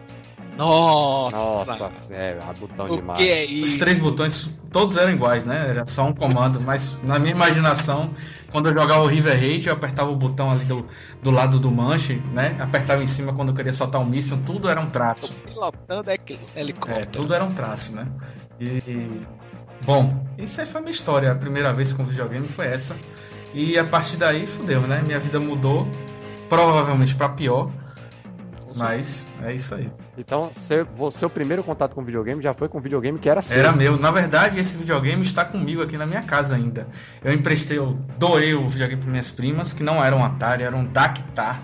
Nossa. 0.59 1.79
Nossa, 1.79 2.12
é, 2.15 2.38
a 2.47 2.53
botão 2.53 2.91
O 2.91 2.97
demais. 2.97 3.19
que 3.21 3.31
é 3.31 3.45
Os 3.45 3.71
isso? 3.71 3.79
três 3.79 3.99
botões, 4.00 4.50
todos 4.73 4.97
eram 4.97 5.12
iguais, 5.12 5.45
né? 5.45 5.69
Era 5.71 5.87
só 5.87 6.05
um 6.05 6.12
comando. 6.12 6.61
Mas 6.61 6.99
na 7.05 7.19
minha 7.19 7.31
imaginação, 7.33 8.11
quando 8.50 8.69
eu 8.69 8.75
jogava 8.75 9.03
o 9.03 9.07
River 9.07 9.38
Raid, 9.38 9.69
eu 9.69 9.75
apertava 9.75 10.11
o 10.11 10.17
botão 10.17 10.50
ali 10.50 10.65
do, 10.65 10.85
do 11.23 11.31
lado 11.31 11.61
do 11.61 11.71
manche, 11.71 12.17
né? 12.33 12.57
Apertava 12.59 13.00
em 13.03 13.07
cima 13.07 13.33
quando 13.33 13.50
eu 13.50 13.55
queria 13.55 13.73
soltar 13.73 14.00
um 14.00 14.05
míssil. 14.05 14.38
Tudo 14.45 14.69
era 14.69 14.81
um 14.81 14.91
traço. 14.91 15.33
Pilotando 15.47 16.11
é 16.11 16.19
que- 16.19 16.38
É, 16.55 16.61
helicóptero. 16.61 17.07
tudo 17.12 17.33
era 17.35 17.45
um 17.45 17.55
traço, 17.55 17.95
né? 17.95 18.07
E. 18.61 19.11
Bom, 19.83 20.27
isso 20.37 20.61
aí 20.61 20.67
foi 20.67 20.81
a 20.81 20.83
minha 20.83 20.91
história. 20.93 21.31
A 21.31 21.37
primeira 21.37 21.73
vez 21.73 21.93
com 21.93 22.05
videogame 22.05 22.49
foi 22.49 22.67
essa. 22.67 22.97
E 23.55 23.79
a 23.79 23.85
partir 23.85 24.17
daí, 24.17 24.45
fudeu, 24.47 24.81
né? 24.83 25.00
Minha 25.03 25.21
vida 25.21 25.38
mudou. 25.38 25.87
Provavelmente 26.49 27.15
pra 27.15 27.29
pior. 27.29 27.71
Mas 28.79 29.29
é 29.43 29.55
isso 29.55 29.75
aí. 29.75 29.89
Então, 30.17 30.51
seu, 30.53 30.87
seu 31.11 31.31
primeiro 31.31 31.63
contato 31.63 31.95
com 31.95 32.05
videogame 32.05 32.43
já 32.43 32.53
foi 32.55 32.69
com 32.69 32.81
videogame 32.81 33.19
que 33.19 33.29
era 33.29 33.43
seu. 33.43 33.59
Era 33.59 33.73
meu. 33.73 33.99
Na 33.99 34.11
verdade, 34.11 34.59
esse 34.59 34.77
videogame 34.77 35.23
está 35.23 35.45
comigo 35.45 35.83
aqui 35.83 35.97
na 35.97 36.07
minha 36.07 36.23
casa 36.23 36.55
ainda. 36.57 36.89
Eu 37.23 37.33
emprestei, 37.33 37.79
eu 37.79 37.99
doei 38.19 38.55
o 38.55 38.69
videogame 38.69 39.01
para 39.01 39.11
minhas 39.11 39.31
primas, 39.31 39.73
que 39.73 39.83
não 39.83 40.03
eram 40.03 40.25
Atari, 40.25 40.63
eram 40.63 40.85
Dactar. 40.85 41.63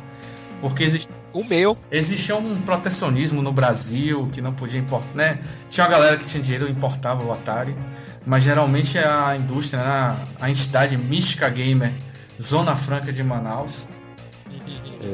Porque 0.61 0.83
existe 0.83 1.13
O 1.33 1.45
meu. 1.45 1.77
Existia 1.91 2.37
um 2.37 2.63
protecionismo 2.63 3.43
no 3.43 3.53
Brasil 3.53 4.29
que 4.33 4.41
não 4.41 4.53
podia 4.53 4.81
importar, 4.81 5.15
né? 5.15 5.41
Tinha 5.69 5.85
uma 5.85 5.91
galera 5.91 6.17
que 6.17 6.27
tinha 6.27 6.43
dinheiro 6.43 6.69
e 6.69 6.71
importava 6.71 7.23
o 7.23 7.33
Atari, 7.33 7.77
mas 8.25 8.45
geralmente 8.45 8.99
a 8.99 9.37
indústria, 9.37 9.83
né? 9.83 10.27
a 10.41 10.49
entidade 10.49 10.97
Mística 10.97 11.49
Gamer 11.49 11.93
Zona 12.41 12.77
Franca 12.77 13.13
de 13.13 13.23
Manaus. 13.23 13.89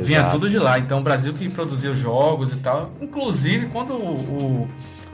Vinha 0.01 0.29
tudo 0.29 0.49
de 0.49 0.59
lá. 0.59 0.79
Então 0.79 1.01
o 1.01 1.03
Brasil 1.03 1.33
que 1.35 1.49
produziu 1.49 1.95
jogos 1.95 2.53
e 2.53 2.57
tal. 2.59 2.91
Inclusive, 3.01 3.67
quando 3.67 3.95
o, 3.95 4.15
o, 4.15 4.69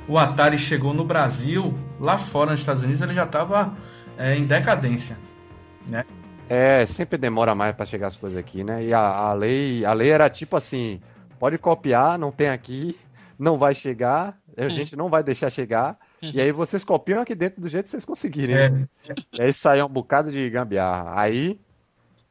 o 0.08 0.18
Atari 0.18 0.58
chegou 0.58 0.92
no 0.92 1.04
Brasil, 1.04 1.74
lá 2.00 2.18
fora 2.18 2.52
nos 2.52 2.60
Estados 2.60 2.82
Unidos, 2.82 3.02
ele 3.02 3.14
já 3.14 3.24
estava 3.24 3.74
é, 4.18 4.36
em 4.36 4.44
decadência. 4.44 5.18
Né? 5.88 6.04
É, 6.48 6.86
sempre 6.86 7.18
demora 7.18 7.54
mais 7.54 7.74
para 7.74 7.86
chegar 7.86 8.08
as 8.08 8.16
coisas 8.16 8.38
aqui, 8.38 8.62
né? 8.62 8.84
E 8.84 8.94
a, 8.94 9.00
a, 9.00 9.32
lei, 9.32 9.84
a 9.84 9.92
lei 9.92 10.10
era 10.10 10.28
tipo 10.28 10.56
assim: 10.56 11.00
pode 11.38 11.58
copiar, 11.58 12.18
não 12.18 12.30
tem 12.30 12.48
aqui, 12.48 12.96
não 13.38 13.58
vai 13.58 13.74
chegar, 13.74 14.38
a 14.56 14.68
gente 14.68 14.96
não 14.96 15.08
vai 15.08 15.22
deixar 15.22 15.50
chegar. 15.50 15.98
E 16.22 16.40
aí 16.40 16.50
vocês 16.50 16.82
copiam 16.82 17.20
aqui 17.20 17.34
dentro 17.34 17.60
do 17.60 17.68
jeito 17.68 17.84
que 17.84 17.90
vocês 17.90 18.04
conseguirem. 18.04 18.56
Né? 18.56 18.88
É. 19.08 19.14
E 19.34 19.42
aí 19.42 19.52
saiu 19.52 19.86
um 19.86 19.88
bocado 19.88 20.30
de 20.32 20.48
gambiarra. 20.48 21.12
Aí 21.20 21.60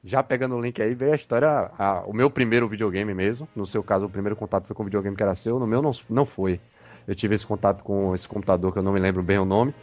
já 0.05 0.21
pegando 0.21 0.55
o 0.55 0.61
link 0.61 0.79
aí, 0.79 0.93
veio 0.93 1.13
a 1.13 1.15
história, 1.15 1.71
a, 1.77 2.03
o 2.05 2.13
meu 2.13 2.29
primeiro 2.29 2.69
videogame 2.69 3.11
mesmo. 3.13 3.47
No 3.55 3.65
seu 3.65 3.83
caso, 3.83 4.05
o 4.05 4.09
primeiro 4.09 4.35
contato 4.35 4.67
foi 4.67 4.75
com 4.75 4.83
o 4.83 4.85
videogame 4.85 5.17
que 5.17 5.23
era 5.23 5.33
seu, 5.33 5.57
no 5.57 5.65
meu 5.65 5.81
não, 5.81 5.91
não 6.11 6.25
foi. 6.25 6.59
Eu 7.07 7.15
tive 7.15 7.33
esse 7.33 7.45
contato 7.45 7.83
com 7.83 8.13
esse 8.13 8.27
computador 8.27 8.71
que 8.71 8.77
eu 8.77 8.83
não 8.83 8.93
me 8.93 8.99
lembro 8.99 9.23
bem 9.23 9.39
o 9.39 9.45
nome. 9.45 9.73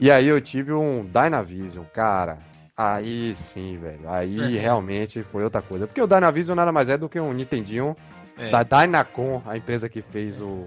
E 0.00 0.10
aí 0.10 0.26
eu 0.26 0.40
tive 0.40 0.72
um 0.72 1.04
Dynavision, 1.04 1.84
cara. 1.92 2.38
Aí 2.74 3.34
sim, 3.36 3.76
velho. 3.76 4.08
Aí 4.08 4.56
é. 4.56 4.58
realmente 4.58 5.22
foi 5.22 5.44
outra 5.44 5.60
coisa. 5.60 5.86
Porque 5.86 6.00
o 6.00 6.06
Dynavision 6.06 6.56
nada 6.56 6.72
mais 6.72 6.88
é 6.88 6.96
do 6.96 7.08
que 7.08 7.20
um 7.20 7.32
Nintendinho 7.34 7.94
é. 8.38 8.50
da 8.50 8.62
Dynacon, 8.62 9.42
a 9.44 9.56
empresa 9.56 9.88
que 9.88 10.00
fez 10.00 10.40
o. 10.40 10.66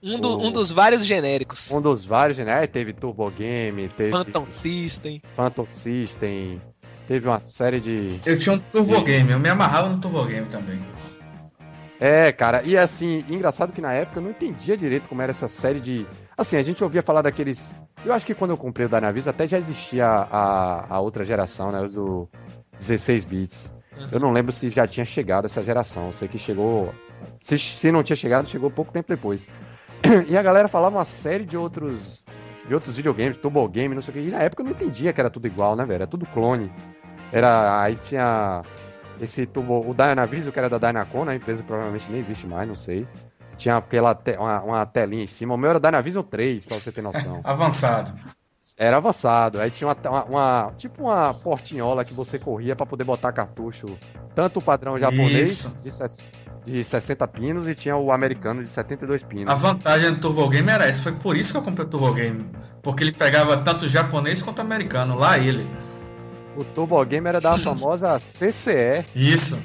Um, 0.00 0.20
do, 0.20 0.36
o, 0.36 0.46
um 0.46 0.52
dos 0.52 0.70
vários 0.70 1.04
genéricos. 1.04 1.70
Um 1.70 1.80
dos 1.80 2.04
vários 2.04 2.36
genéricos. 2.36 2.72
Teve 2.72 2.92
Turbo 2.92 3.30
Game, 3.30 3.88
teve. 3.88 4.10
Phantom 4.10 4.46
System. 4.46 5.22
Phantom 5.34 5.66
System. 5.66 6.60
Teve 7.06 7.26
uma 7.26 7.40
série 7.40 7.80
de. 7.80 8.20
Eu 8.24 8.38
tinha 8.38 8.54
um 8.54 8.58
Turbo 8.58 8.96
de... 8.96 9.04
Game, 9.04 9.30
eu 9.30 9.38
me 9.38 9.48
amarrava 9.48 9.88
no 9.88 10.00
Turbo 10.00 10.24
Game 10.24 10.46
também. 10.46 10.82
É, 12.00 12.32
cara, 12.32 12.62
e 12.64 12.76
assim, 12.76 13.24
engraçado 13.30 13.72
que 13.72 13.80
na 13.80 13.92
época 13.92 14.18
eu 14.18 14.24
não 14.24 14.30
entendia 14.30 14.76
direito 14.76 15.08
como 15.08 15.22
era 15.22 15.30
essa 15.30 15.46
série 15.46 15.80
de. 15.80 16.06
Assim, 16.36 16.56
a 16.56 16.62
gente 16.62 16.82
ouvia 16.82 17.02
falar 17.02 17.22
daqueles. 17.22 17.76
Eu 18.04 18.12
acho 18.12 18.26
que 18.26 18.34
quando 18.34 18.50
eu 18.50 18.56
comprei 18.56 18.86
o 18.86 18.88
Dynavision 18.88 19.32
até 19.32 19.46
já 19.46 19.56
existia 19.56 20.04
a, 20.06 20.96
a 20.96 21.00
outra 21.00 21.24
geração, 21.24 21.70
né? 21.70 21.86
Do 21.86 22.28
16 22.78 23.24
bits. 23.24 23.72
Uhum. 23.96 24.08
Eu 24.10 24.18
não 24.18 24.32
lembro 24.32 24.52
se 24.52 24.68
já 24.68 24.84
tinha 24.84 25.04
chegado 25.04 25.44
essa 25.44 25.62
geração. 25.62 26.08
Eu 26.08 26.12
sei 26.12 26.26
que 26.26 26.38
chegou. 26.38 26.92
Se, 27.40 27.56
se 27.56 27.92
não 27.92 28.02
tinha 28.02 28.16
chegado, 28.16 28.48
chegou 28.48 28.68
pouco 28.70 28.92
tempo 28.92 29.08
depois. 29.08 29.46
E 30.28 30.36
a 30.36 30.42
galera 30.42 30.66
falava 30.66 30.96
uma 30.96 31.04
série 31.04 31.44
de 31.44 31.56
outros. 31.56 32.24
De 32.66 32.74
outros 32.74 32.96
videogames, 32.96 33.36
Turbo 33.36 33.68
Game, 33.68 33.94
não 33.94 34.02
sei 34.02 34.10
o 34.10 34.14
que. 34.14 34.28
E 34.28 34.30
na 34.30 34.38
época 34.38 34.62
eu 34.62 34.64
não 34.64 34.72
entendia 34.72 35.12
que 35.12 35.20
era 35.20 35.30
tudo 35.30 35.46
igual, 35.46 35.76
né, 35.76 35.84
velho? 35.84 35.94
Era 35.94 36.06
tudo 36.06 36.26
clone. 36.26 36.72
Era. 37.32 37.82
Aí 37.82 37.96
tinha 37.96 38.62
esse 39.20 39.46
tubo, 39.46 39.88
o 39.88 39.94
Dynavision, 39.94 40.52
que 40.52 40.58
era 40.58 40.68
da 40.68 40.78
Dynacon, 40.78 41.24
né? 41.24 41.32
A 41.32 41.36
empresa 41.36 41.62
provavelmente 41.62 42.10
nem 42.10 42.20
existe 42.20 42.46
mais, 42.46 42.68
não 42.68 42.76
sei. 42.76 43.06
Tinha 43.56 43.76
aquela 43.76 44.14
te, 44.14 44.36
uma, 44.36 44.62
uma, 44.62 44.86
telinha 44.86 45.22
em 45.22 45.28
cima. 45.28 45.54
O 45.54 45.56
meu 45.56 45.70
era 45.70 45.80
Dynavision 45.80 46.24
3, 46.24 46.66
pra 46.66 46.78
você 46.78 46.90
ter 46.90 47.02
noção. 47.02 47.40
avançado. 47.44 48.12
Era 48.76 48.96
avançado. 48.96 49.60
Aí 49.60 49.70
tinha 49.70 49.88
uma, 49.88 49.96
uma, 50.10 50.24
uma, 50.24 50.72
tipo 50.76 51.04
uma 51.04 51.34
portinhola 51.34 52.04
que 52.04 52.14
você 52.14 52.38
corria 52.38 52.74
para 52.74 52.86
poder 52.86 53.04
botar 53.04 53.32
cartucho. 53.32 53.96
Tanto 54.34 54.58
o 54.58 54.62
padrão 54.62 54.98
japonês 54.98 55.76
de, 55.82 56.72
de 56.72 56.84
60 56.84 57.28
pinos 57.28 57.68
e 57.68 57.74
tinha 57.74 57.96
o 57.96 58.10
americano 58.10 58.62
de 58.62 58.70
72 58.70 59.22
pinos. 59.22 59.52
A 59.52 59.54
vantagem 59.54 60.12
do 60.12 60.20
Turbo 60.20 60.48
Game 60.48 60.68
era 60.68 60.86
essa. 60.86 61.02
Foi 61.02 61.12
por 61.12 61.36
isso 61.36 61.52
que 61.52 61.58
eu 61.58 61.62
comprei 61.62 61.86
o 61.86 61.88
Turbo 61.88 62.12
Game. 62.14 62.50
Porque 62.82 63.04
ele 63.04 63.12
pegava 63.12 63.58
tanto 63.58 63.88
japonês 63.88 64.42
quanto 64.42 64.60
americano. 64.60 65.14
Lá 65.16 65.38
ele. 65.38 65.68
O 66.56 66.64
Turbo 66.64 67.02
Game 67.04 67.26
era 67.26 67.40
da 67.40 67.58
famosa 67.60 68.18
CCE. 68.18 69.06
Isso. 69.14 69.58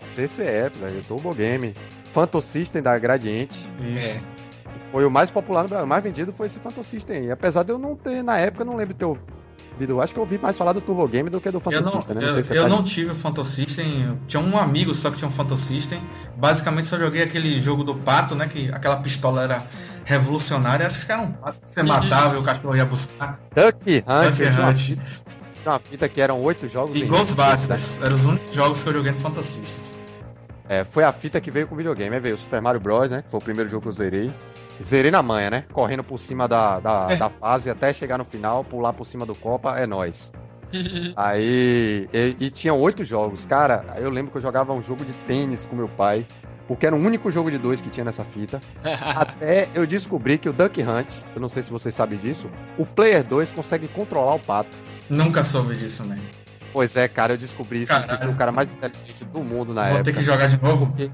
CCE, 0.00 0.72
o 0.98 1.02
Turbo 1.04 1.34
Game. 1.34 1.74
Phantom 2.12 2.40
System 2.40 2.80
da 2.80 2.98
Gradiente. 2.98 3.58
Isso. 3.94 4.16
É. 4.32 4.36
Foi 4.90 5.04
o 5.04 5.10
mais 5.10 5.30
popular 5.30 5.64
no 5.64 5.68
Brasil, 5.68 5.84
o 5.84 5.88
mais 5.88 6.02
vendido 6.02 6.32
foi 6.32 6.46
esse 6.46 6.58
Phantom 6.58 6.82
System. 6.82 7.26
E 7.26 7.30
apesar 7.30 7.62
de 7.62 7.70
eu 7.70 7.78
não 7.78 7.94
ter, 7.94 8.22
na 8.22 8.38
época, 8.38 8.64
não 8.64 8.76
lembro 8.76 8.94
de 8.94 9.00
ter 9.00 9.04
ouvido. 9.04 10.00
Acho 10.00 10.14
que 10.14 10.18
eu 10.18 10.22
ouvi 10.22 10.38
mais 10.38 10.56
falar 10.56 10.72
do 10.72 10.80
Turbo 10.80 11.06
Game 11.06 11.28
do 11.28 11.38
que 11.38 11.50
do 11.50 11.60
Phantom 11.60 11.76
eu 11.76 11.82
não, 11.82 11.92
System, 11.92 12.14
né? 12.14 12.22
Não 12.22 12.38
eu, 12.38 12.44
se 12.44 12.56
eu 12.56 12.68
não 12.68 12.82
tive 12.82 13.10
o 13.10 13.14
Phantom 13.14 13.44
System. 13.44 14.18
Tinha 14.26 14.42
um 14.42 14.56
amigo 14.56 14.94
só 14.94 15.10
que 15.10 15.18
tinha 15.18 15.28
um 15.28 15.30
Phantom 15.30 15.56
System. 15.56 16.00
Basicamente 16.34 16.86
só 16.86 16.96
joguei 16.96 17.22
aquele 17.22 17.60
jogo 17.60 17.84
do 17.84 17.94
pato, 17.94 18.34
né? 18.34 18.48
Que 18.48 18.70
aquela 18.72 18.96
pistola 18.96 19.42
era 19.42 19.66
revolucionária. 20.04 20.86
Acho 20.86 21.04
que 21.04 21.12
era 21.12 21.20
um 21.20 21.32
pato 21.32 21.60
que 21.62 21.70
você 21.70 21.82
matava 21.82 22.36
e 22.36 22.38
o 22.38 22.42
cachorro 22.42 22.74
ia 22.74 22.86
buscar. 22.86 23.38
Duck 23.54 23.98
Hunt. 23.98 24.38
Duck 24.38 24.94
Hunt 24.94 25.45
uma 25.70 25.78
fita 25.78 26.08
que 26.08 26.20
eram 26.20 26.42
oito 26.42 26.68
jogos. 26.68 26.96
E 27.00 27.04
Ghostbusters. 27.04 28.00
Eram 28.02 28.14
os 28.14 28.24
únicos 28.24 28.54
jogos 28.54 28.82
que 28.82 28.88
eu 28.88 28.92
joguei 28.92 29.12
no 29.12 29.18
Fantasy 29.18 29.60
É, 30.68 30.84
foi 30.84 31.04
a 31.04 31.12
fita 31.12 31.40
que 31.40 31.50
veio 31.50 31.66
com 31.66 31.74
o 31.74 31.78
videogame. 31.78 32.14
Aí 32.14 32.20
veio 32.20 32.34
o 32.34 32.38
Super 32.38 32.60
Mario 32.60 32.80
Bros, 32.80 33.10
né? 33.10 33.22
Que 33.22 33.30
foi 33.30 33.40
o 33.40 33.42
primeiro 33.42 33.70
jogo 33.70 33.82
que 33.82 33.88
eu 33.88 33.92
zerei. 33.92 34.32
Zerei 34.82 35.10
na 35.10 35.22
manha, 35.22 35.50
né? 35.50 35.64
Correndo 35.72 36.04
por 36.04 36.18
cima 36.18 36.46
da, 36.46 36.78
da, 36.80 37.06
é. 37.10 37.16
da 37.16 37.30
fase 37.30 37.70
até 37.70 37.92
chegar 37.92 38.18
no 38.18 38.24
final, 38.24 38.62
pular 38.62 38.92
por 38.92 39.06
cima 39.06 39.24
do 39.24 39.34
Copa, 39.34 39.78
é 39.78 39.86
nóis. 39.86 40.32
Aí. 41.16 42.08
E, 42.12 42.36
e 42.38 42.50
tinha 42.50 42.74
oito 42.74 43.04
jogos. 43.04 43.46
Cara, 43.46 43.84
eu 43.96 44.10
lembro 44.10 44.30
que 44.30 44.38
eu 44.38 44.42
jogava 44.42 44.72
um 44.72 44.82
jogo 44.82 45.04
de 45.04 45.12
tênis 45.26 45.66
com 45.66 45.76
meu 45.76 45.88
pai. 45.88 46.26
Porque 46.66 46.84
era 46.84 46.96
o 46.96 46.98
único 46.98 47.30
jogo 47.30 47.50
de 47.50 47.58
dois 47.58 47.80
que 47.80 47.88
tinha 47.88 48.04
nessa 48.04 48.24
fita. 48.24 48.60
até 48.82 49.68
eu 49.74 49.86
descobri 49.86 50.36
que 50.36 50.48
o 50.48 50.52
Duck 50.52 50.82
Hunt, 50.82 51.12
eu 51.34 51.40
não 51.40 51.48
sei 51.48 51.62
se 51.62 51.70
vocês 51.70 51.94
sabem 51.94 52.18
disso, 52.18 52.50
o 52.76 52.84
Player 52.84 53.22
2 53.22 53.52
consegue 53.52 53.88
controlar 53.88 54.34
o 54.34 54.40
pato. 54.40 54.76
Nunca 55.08 55.42
soube 55.42 55.76
disso, 55.76 56.04
né? 56.04 56.20
Pois 56.72 56.96
é, 56.96 57.08
cara, 57.08 57.34
eu 57.34 57.38
descobri 57.38 57.82
isso. 57.82 57.88
Caralho. 57.92 58.28
Me 58.28 58.34
o 58.34 58.36
cara 58.36 58.52
mais 58.52 58.70
inteligente 58.70 59.24
do 59.24 59.42
mundo 59.42 59.72
na 59.72 59.82
Vou 59.82 59.90
época. 59.90 59.94
Vou 59.94 60.04
ter 60.04 60.12
que 60.12 60.22
jogar 60.22 60.46
de 60.46 60.60
novo? 60.60 60.86
Porque, 60.88 61.10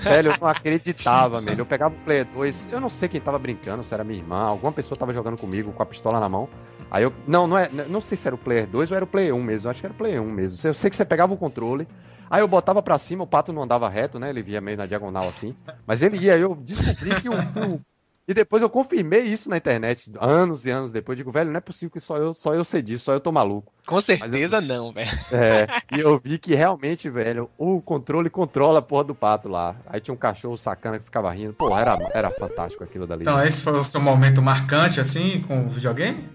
velho, 0.00 0.32
eu 0.32 0.36
não 0.40 0.48
acreditava, 0.48 1.40
velho. 1.42 1.60
Eu 1.60 1.66
pegava 1.66 1.94
o 1.94 1.98
Player 1.98 2.26
2, 2.32 2.68
eu 2.72 2.80
não 2.80 2.88
sei 2.88 3.08
quem 3.08 3.20
tava 3.20 3.38
brincando, 3.38 3.84
se 3.84 3.94
era 3.94 4.02
minha 4.02 4.18
irmã, 4.18 4.40
alguma 4.40 4.72
pessoa 4.72 4.98
tava 4.98 5.12
jogando 5.12 5.36
comigo 5.36 5.72
com 5.72 5.82
a 5.82 5.86
pistola 5.86 6.18
na 6.18 6.28
mão. 6.28 6.48
Aí 6.90 7.02
eu. 7.02 7.12
Não, 7.26 7.46
não 7.46 7.56
é. 7.56 7.68
Não 7.68 8.00
sei 8.00 8.16
se 8.16 8.26
era 8.26 8.34
o 8.34 8.38
Player 8.38 8.66
2 8.66 8.90
ou 8.90 8.96
era 8.96 9.04
o 9.04 9.08
Player 9.08 9.34
1 9.34 9.42
mesmo. 9.42 9.70
Acho 9.70 9.80
que 9.80 9.86
era 9.86 9.94
o 9.94 9.96
Player 9.96 10.22
1 10.22 10.30
mesmo. 10.30 10.68
Eu 10.68 10.74
sei 10.74 10.90
que 10.90 10.96
você 10.96 11.04
pegava 11.04 11.32
o 11.32 11.36
controle. 11.36 11.86
Aí 12.28 12.40
eu 12.40 12.48
botava 12.48 12.82
pra 12.82 12.98
cima, 12.98 13.22
o 13.22 13.26
pato 13.26 13.52
não 13.52 13.62
andava 13.62 13.88
reto, 13.88 14.18
né? 14.18 14.30
Ele 14.30 14.42
via 14.42 14.60
meio 14.60 14.76
na 14.76 14.86
diagonal 14.86 15.28
assim. 15.28 15.54
Mas 15.86 16.02
ele 16.02 16.18
ia, 16.18 16.36
eu 16.36 16.56
descobri 16.56 17.20
que 17.20 17.28
o, 17.28 17.34
o 17.34 17.80
e 18.28 18.34
depois 18.34 18.60
eu 18.60 18.68
confirmei 18.68 19.20
isso 19.20 19.48
na 19.48 19.56
internet, 19.56 20.10
anos 20.20 20.66
e 20.66 20.70
anos 20.70 20.90
depois. 20.90 21.16
Digo, 21.16 21.30
velho, 21.30 21.50
não 21.50 21.58
é 21.58 21.60
possível 21.60 21.90
que 21.90 22.00
só 22.00 22.16
eu, 22.16 22.34
só 22.34 22.54
eu 22.54 22.64
sei 22.64 22.82
disso, 22.82 23.04
só 23.04 23.12
eu 23.12 23.20
tô 23.20 23.30
maluco. 23.30 23.72
Com 23.86 24.00
certeza 24.00 24.56
eu, 24.56 24.62
não, 24.62 24.92
velho. 24.92 25.10
É, 25.30 25.66
e 25.96 26.00
eu 26.00 26.18
vi 26.18 26.36
que 26.36 26.54
realmente, 26.54 27.08
velho, 27.08 27.48
o 27.56 27.80
controle 27.80 28.28
controla 28.28 28.80
a 28.80 28.82
porra 28.82 29.04
do 29.04 29.14
pato 29.14 29.48
lá. 29.48 29.76
Aí 29.86 30.00
tinha 30.00 30.12
um 30.14 30.18
cachorro 30.18 30.56
sacana 30.56 30.98
que 30.98 31.04
ficava 31.04 31.30
rindo. 31.30 31.52
Pô, 31.52 31.76
era, 31.76 31.96
era 32.12 32.30
fantástico 32.30 32.82
aquilo 32.82 33.06
dali. 33.06 33.22
Então, 33.22 33.40
esse 33.42 33.62
foi 33.62 33.74
o 33.74 33.84
seu 33.84 34.00
momento 34.00 34.42
marcante, 34.42 35.00
assim, 35.00 35.40
com 35.42 35.64
o 35.64 35.68
videogame? 35.68 36.28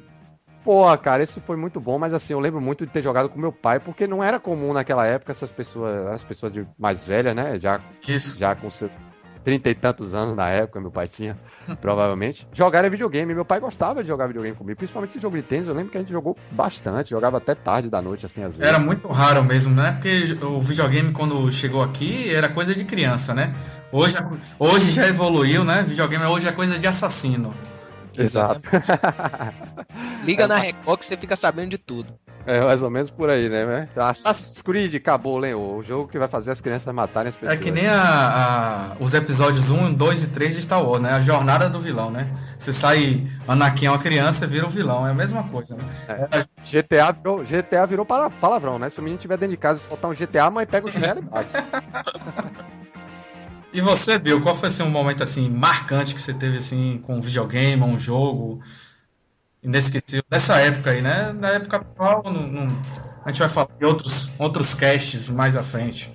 Pô, 0.63 0.95
cara, 0.97 1.23
isso 1.23 1.41
foi 1.41 1.57
muito 1.57 1.79
bom, 1.79 1.97
mas 1.97 2.13
assim, 2.13 2.33
eu 2.33 2.39
lembro 2.39 2.61
muito 2.61 2.85
de 2.85 2.91
ter 2.91 3.01
jogado 3.01 3.27
com 3.27 3.39
meu 3.39 3.51
pai, 3.51 3.79
porque 3.79 4.05
não 4.05 4.23
era 4.23 4.39
comum 4.39 4.73
naquela 4.73 5.05
época 5.07 5.31
essas 5.31 5.51
pessoas, 5.51 6.05
as 6.05 6.23
pessoas 6.23 6.53
de 6.53 6.65
mais 6.77 7.03
velhas, 7.03 7.33
né? 7.33 7.59
Já, 7.59 7.81
Isso. 8.07 8.37
já 8.37 8.55
com 8.55 8.69
seu 8.69 8.89
trinta 9.43 9.69
e 9.69 9.75
tantos 9.75 10.13
anos 10.13 10.35
na 10.35 10.49
época, 10.49 10.79
meu 10.79 10.91
pai 10.91 11.07
tinha, 11.07 11.37
provavelmente. 11.81 12.47
Jogar 12.53 12.87
videogame. 12.89 13.33
Meu 13.33 13.45
pai 13.45 13.59
gostava 13.59 14.01
de 14.01 14.07
jogar 14.07 14.27
videogame 14.27 14.55
comigo, 14.55 14.77
principalmente 14.77 15.11
esse 15.11 15.19
jogo 15.19 15.37
de 15.37 15.43
tênis. 15.43 15.67
Eu 15.67 15.73
lembro 15.73 15.91
que 15.91 15.97
a 15.97 16.01
gente 16.01 16.11
jogou 16.11 16.37
bastante, 16.51 17.11
jogava 17.11 17.37
até 17.37 17.55
tarde 17.55 17.89
da 17.89 18.01
noite, 18.01 18.25
assim, 18.25 18.43
às 18.43 18.55
vezes. 18.55 18.67
Era 18.67 18.79
muito 18.79 19.07
raro 19.07 19.43
mesmo, 19.43 19.75
né? 19.75 19.91
Porque 19.93 20.37
o 20.43 20.59
videogame, 20.59 21.11
quando 21.11 21.51
chegou 21.51 21.81
aqui, 21.81 22.33
era 22.33 22.49
coisa 22.49 22.73
de 22.73 22.83
criança, 22.83 23.33
né? 23.33 23.55
Hoje, 23.91 24.17
hoje 24.57 24.91
já 24.91 25.07
evoluiu, 25.07 25.63
né? 25.63 25.83
Videogame 25.83 26.25
hoje 26.25 26.47
é 26.47 26.51
coisa 26.51 26.77
de 26.77 26.87
assassino. 26.87 27.53
Exato. 28.17 28.61
Liga 30.23 30.47
na 30.47 30.57
Record 30.57 30.99
que 30.99 31.05
você 31.05 31.17
fica 31.17 31.35
sabendo 31.35 31.69
de 31.69 31.77
tudo. 31.77 32.13
É 32.45 32.61
mais 32.61 32.81
ou 32.81 32.89
menos 32.89 33.09
por 33.09 33.29
aí, 33.29 33.49
né? 33.49 33.65
né? 33.65 33.89
Assassin's 33.95 34.61
Creed 34.61 34.95
acabou, 34.95 35.39
né? 35.39 35.55
O 35.55 35.81
jogo 35.81 36.07
que 36.07 36.17
vai 36.17 36.27
fazer 36.27 36.51
as 36.51 36.61
crianças 36.61 36.93
matarem 36.93 37.29
as 37.29 37.35
pessoas. 37.35 37.57
É 37.57 37.61
que 37.61 37.71
nem 37.71 37.87
a, 37.87 38.95
a, 38.95 38.95
os 38.99 39.13
episódios 39.13 39.69
1, 39.69 39.93
2 39.93 40.23
e 40.23 40.27
3 40.29 40.55
de 40.55 40.61
Star 40.61 40.83
Wars, 40.83 41.01
né? 41.01 41.11
A 41.11 41.19
jornada 41.19 41.69
do 41.69 41.79
vilão, 41.79 42.09
né? 42.09 42.31
Você 42.57 42.73
sai, 42.73 43.27
Anakin 43.47 43.85
é 43.87 43.91
uma 43.91 43.99
criança, 43.99 44.47
vira 44.47 44.65
um 44.65 44.69
vilão. 44.69 45.05
É 45.05 45.11
a 45.11 45.13
mesma 45.13 45.43
coisa, 45.43 45.75
né? 45.75 45.83
É. 46.07 46.45
GTA, 46.63 47.11
virou, 47.11 47.43
GTA 47.43 47.85
virou 47.85 48.05
palavrão, 48.05 48.79
né? 48.79 48.89
Se 48.89 48.99
o 48.99 49.03
menino 49.03 49.17
estiver 49.17 49.37
dentro 49.37 49.55
de 49.55 49.57
casa 49.57 49.79
e 49.83 49.87
soltar 49.87 50.09
um 50.09 50.13
GTA, 50.13 50.45
a 50.45 50.51
mãe 50.51 50.65
pega 50.65 50.87
o 50.87 50.91
chinelo 50.91 51.19
e 51.19 51.21
bate. 51.23 51.49
E 53.73 53.79
você, 53.79 54.19
Bill, 54.19 54.41
qual 54.41 54.53
foi 54.53 54.67
assim, 54.67 54.83
um 54.83 54.89
momento 54.89 55.23
assim 55.23 55.49
marcante 55.49 56.13
que 56.13 56.21
você 56.21 56.33
teve 56.33 56.57
assim 56.57 57.01
com 57.05 57.15
um 57.15 57.21
videogame, 57.21 57.81
um 57.81 57.97
jogo 57.97 58.61
inesquecível 59.63 60.23
dessa 60.29 60.57
época 60.59 60.91
aí, 60.91 61.01
né? 61.01 61.31
Na 61.33 61.49
época 61.49 61.77
atual, 61.77 62.23
não, 62.25 62.47
não, 62.47 62.81
a 63.23 63.29
gente 63.29 63.39
vai 63.39 63.49
falar 63.49 63.69
de 63.77 63.85
outros, 63.85 64.31
outros 64.37 64.73
casts 64.73 65.29
mais 65.29 65.55
à 65.55 65.63
frente. 65.63 66.11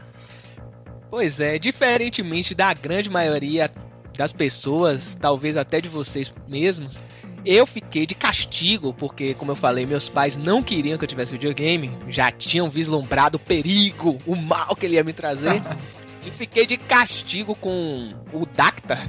Pois 1.11 1.41
é, 1.41 1.59
diferentemente 1.59 2.55
da 2.55 2.75
grande 2.75 3.09
maioria 3.09 3.71
das 4.17 4.33
pessoas, 4.33 5.17
talvez 5.21 5.57
até 5.57 5.81
de 5.81 5.89
vocês 5.89 6.33
mesmos, 6.49 6.99
Eu 7.45 7.65
fiquei 7.65 8.07
de 8.07 8.15
castigo, 8.17 8.93
porque, 8.93 9.33
como 9.35 9.53
eu 9.53 9.57
falei, 9.57 9.87
meus 9.87 10.09
pais 10.09 10.37
não 10.37 10.65
queriam 10.65 10.99
que 10.99 11.05
eu 11.05 11.09
tivesse 11.09 11.31
videogame, 11.31 11.97
já 12.09 12.33
tinham 12.33 12.69
vislumbrado 12.69 13.37
o 13.37 13.41
perigo, 13.41 14.21
o 14.27 14.35
mal 14.35 14.75
que 14.75 14.85
ele 14.85 14.97
ia 14.97 15.05
me 15.05 15.13
trazer. 15.13 15.63
e 16.27 16.31
fiquei 16.33 16.67
de 16.67 16.77
castigo 16.77 17.55
com 17.55 18.13
o 18.33 18.45
Dacta 18.45 19.09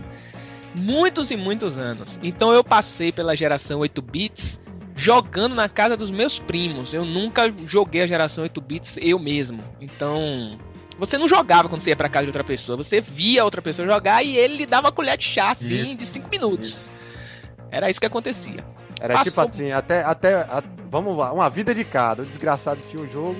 muitos 0.77 1.31
e 1.31 1.35
muitos 1.35 1.77
anos. 1.77 2.19
Então 2.23 2.53
eu 2.53 2.63
passei 2.63 3.11
pela 3.11 3.35
geração 3.35 3.79
8 3.79 4.01
bits 4.01 4.59
jogando 4.95 5.55
na 5.55 5.67
casa 5.69 5.95
dos 5.97 6.09
meus 6.09 6.39
primos. 6.39 6.93
Eu 6.93 7.05
nunca 7.05 7.53
joguei 7.65 8.01
a 8.01 8.07
geração 8.07 8.43
8 8.43 8.61
bits 8.61 8.97
eu 9.01 9.19
mesmo. 9.19 9.63
Então, 9.81 10.57
você 10.97 11.17
não 11.17 11.27
jogava 11.27 11.67
quando 11.69 11.81
você 11.81 11.91
ia 11.91 11.95
pra 11.95 12.09
casa 12.09 12.25
de 12.25 12.29
outra 12.29 12.43
pessoa, 12.43 12.77
você 12.77 12.99
via 13.01 13.43
outra 13.43 13.61
pessoa 13.61 13.87
jogar 13.87 14.23
e 14.23 14.35
ele 14.37 14.57
lhe 14.57 14.65
dava 14.65 14.87
uma 14.87 14.91
colher 14.91 15.17
de 15.17 15.25
chá 15.25 15.51
assim 15.51 15.81
Isso, 15.81 15.99
de 15.99 16.05
5 16.05 16.29
minutos. 16.29 16.67
Isso. 16.69 16.91
Era 17.69 17.89
isso 17.89 17.99
que 17.99 18.05
acontecia. 18.05 18.65
Era 18.99 19.13
Passou- 19.13 19.31
tipo 19.31 19.41
assim, 19.41 19.71
até, 19.71 20.03
até, 20.03 20.33
a- 20.35 20.63
vamos 20.89 21.15
lá, 21.15 21.31
uma 21.31 21.49
vida 21.49 21.75
de 21.75 21.83
cada. 21.83 22.23
O 22.23 22.25
desgraçado 22.25 22.79
tinha 22.89 23.01
um 23.03 23.07
jogo, 23.07 23.35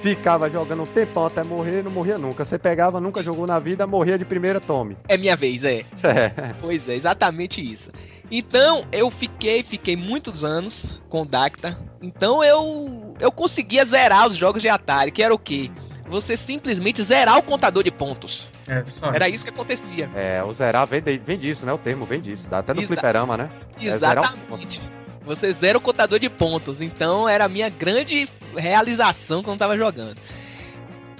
ficava 0.00 0.48
jogando 0.50 0.82
um 0.82 0.86
tempão 0.86 1.26
até 1.26 1.42
morrer, 1.42 1.82
não 1.82 1.90
morria 1.90 2.18
nunca. 2.18 2.44
Você 2.44 2.58
pegava, 2.58 3.00
nunca 3.00 3.22
jogou 3.22 3.46
na 3.46 3.58
vida, 3.58 3.86
morria 3.86 4.18
de 4.18 4.24
primeira, 4.24 4.60
tome. 4.60 4.96
É 5.08 5.16
minha 5.16 5.36
vez, 5.36 5.64
é. 5.64 5.84
É. 6.02 6.54
Pois 6.60 6.88
é, 6.88 6.94
exatamente 6.94 7.60
isso. 7.60 7.90
Então, 8.30 8.84
eu 8.90 9.10
fiquei, 9.10 9.62
fiquei 9.62 9.96
muitos 9.96 10.42
anos 10.42 10.84
com 11.08 11.22
o 11.22 11.24
Dacta. 11.26 11.78
Então 12.02 12.42
eu 12.42 13.14
eu 13.20 13.32
conseguia 13.32 13.84
zerar 13.84 14.26
os 14.28 14.34
jogos 14.36 14.60
de 14.60 14.68
Atari, 14.68 15.10
que 15.10 15.22
era 15.22 15.32
o 15.34 15.38
quê? 15.38 15.70
Você 16.08 16.36
simplesmente 16.36 17.02
zerar 17.02 17.38
o 17.38 17.42
contador 17.42 17.82
de 17.82 17.90
pontos. 17.90 18.48
É, 18.68 18.84
só 18.84 19.12
Era 19.12 19.28
isso 19.28 19.44
que 19.44 19.50
acontecia. 19.50 20.10
É, 20.14 20.42
o 20.42 20.52
zerar 20.52 20.86
vem, 20.86 21.00
de- 21.00 21.18
vem 21.18 21.38
disso, 21.38 21.64
né? 21.64 21.72
O 21.72 21.78
termo 21.78 22.04
vem 22.04 22.20
disso. 22.20 22.46
Dá 22.48 22.58
até 22.58 22.74
no 22.74 22.80
Exa- 22.80 22.88
fliperama, 22.88 23.36
né? 23.36 23.50
É 23.80 23.86
Exatamente. 23.86 24.80
Você 25.26 25.52
zera 25.52 25.76
o 25.76 25.80
contador 25.80 26.20
de 26.20 26.30
pontos. 26.30 26.80
Então 26.80 27.28
era 27.28 27.44
a 27.44 27.48
minha 27.48 27.68
grande 27.68 28.28
realização 28.56 29.42
quando 29.42 29.58
tava 29.58 29.76
jogando. 29.76 30.16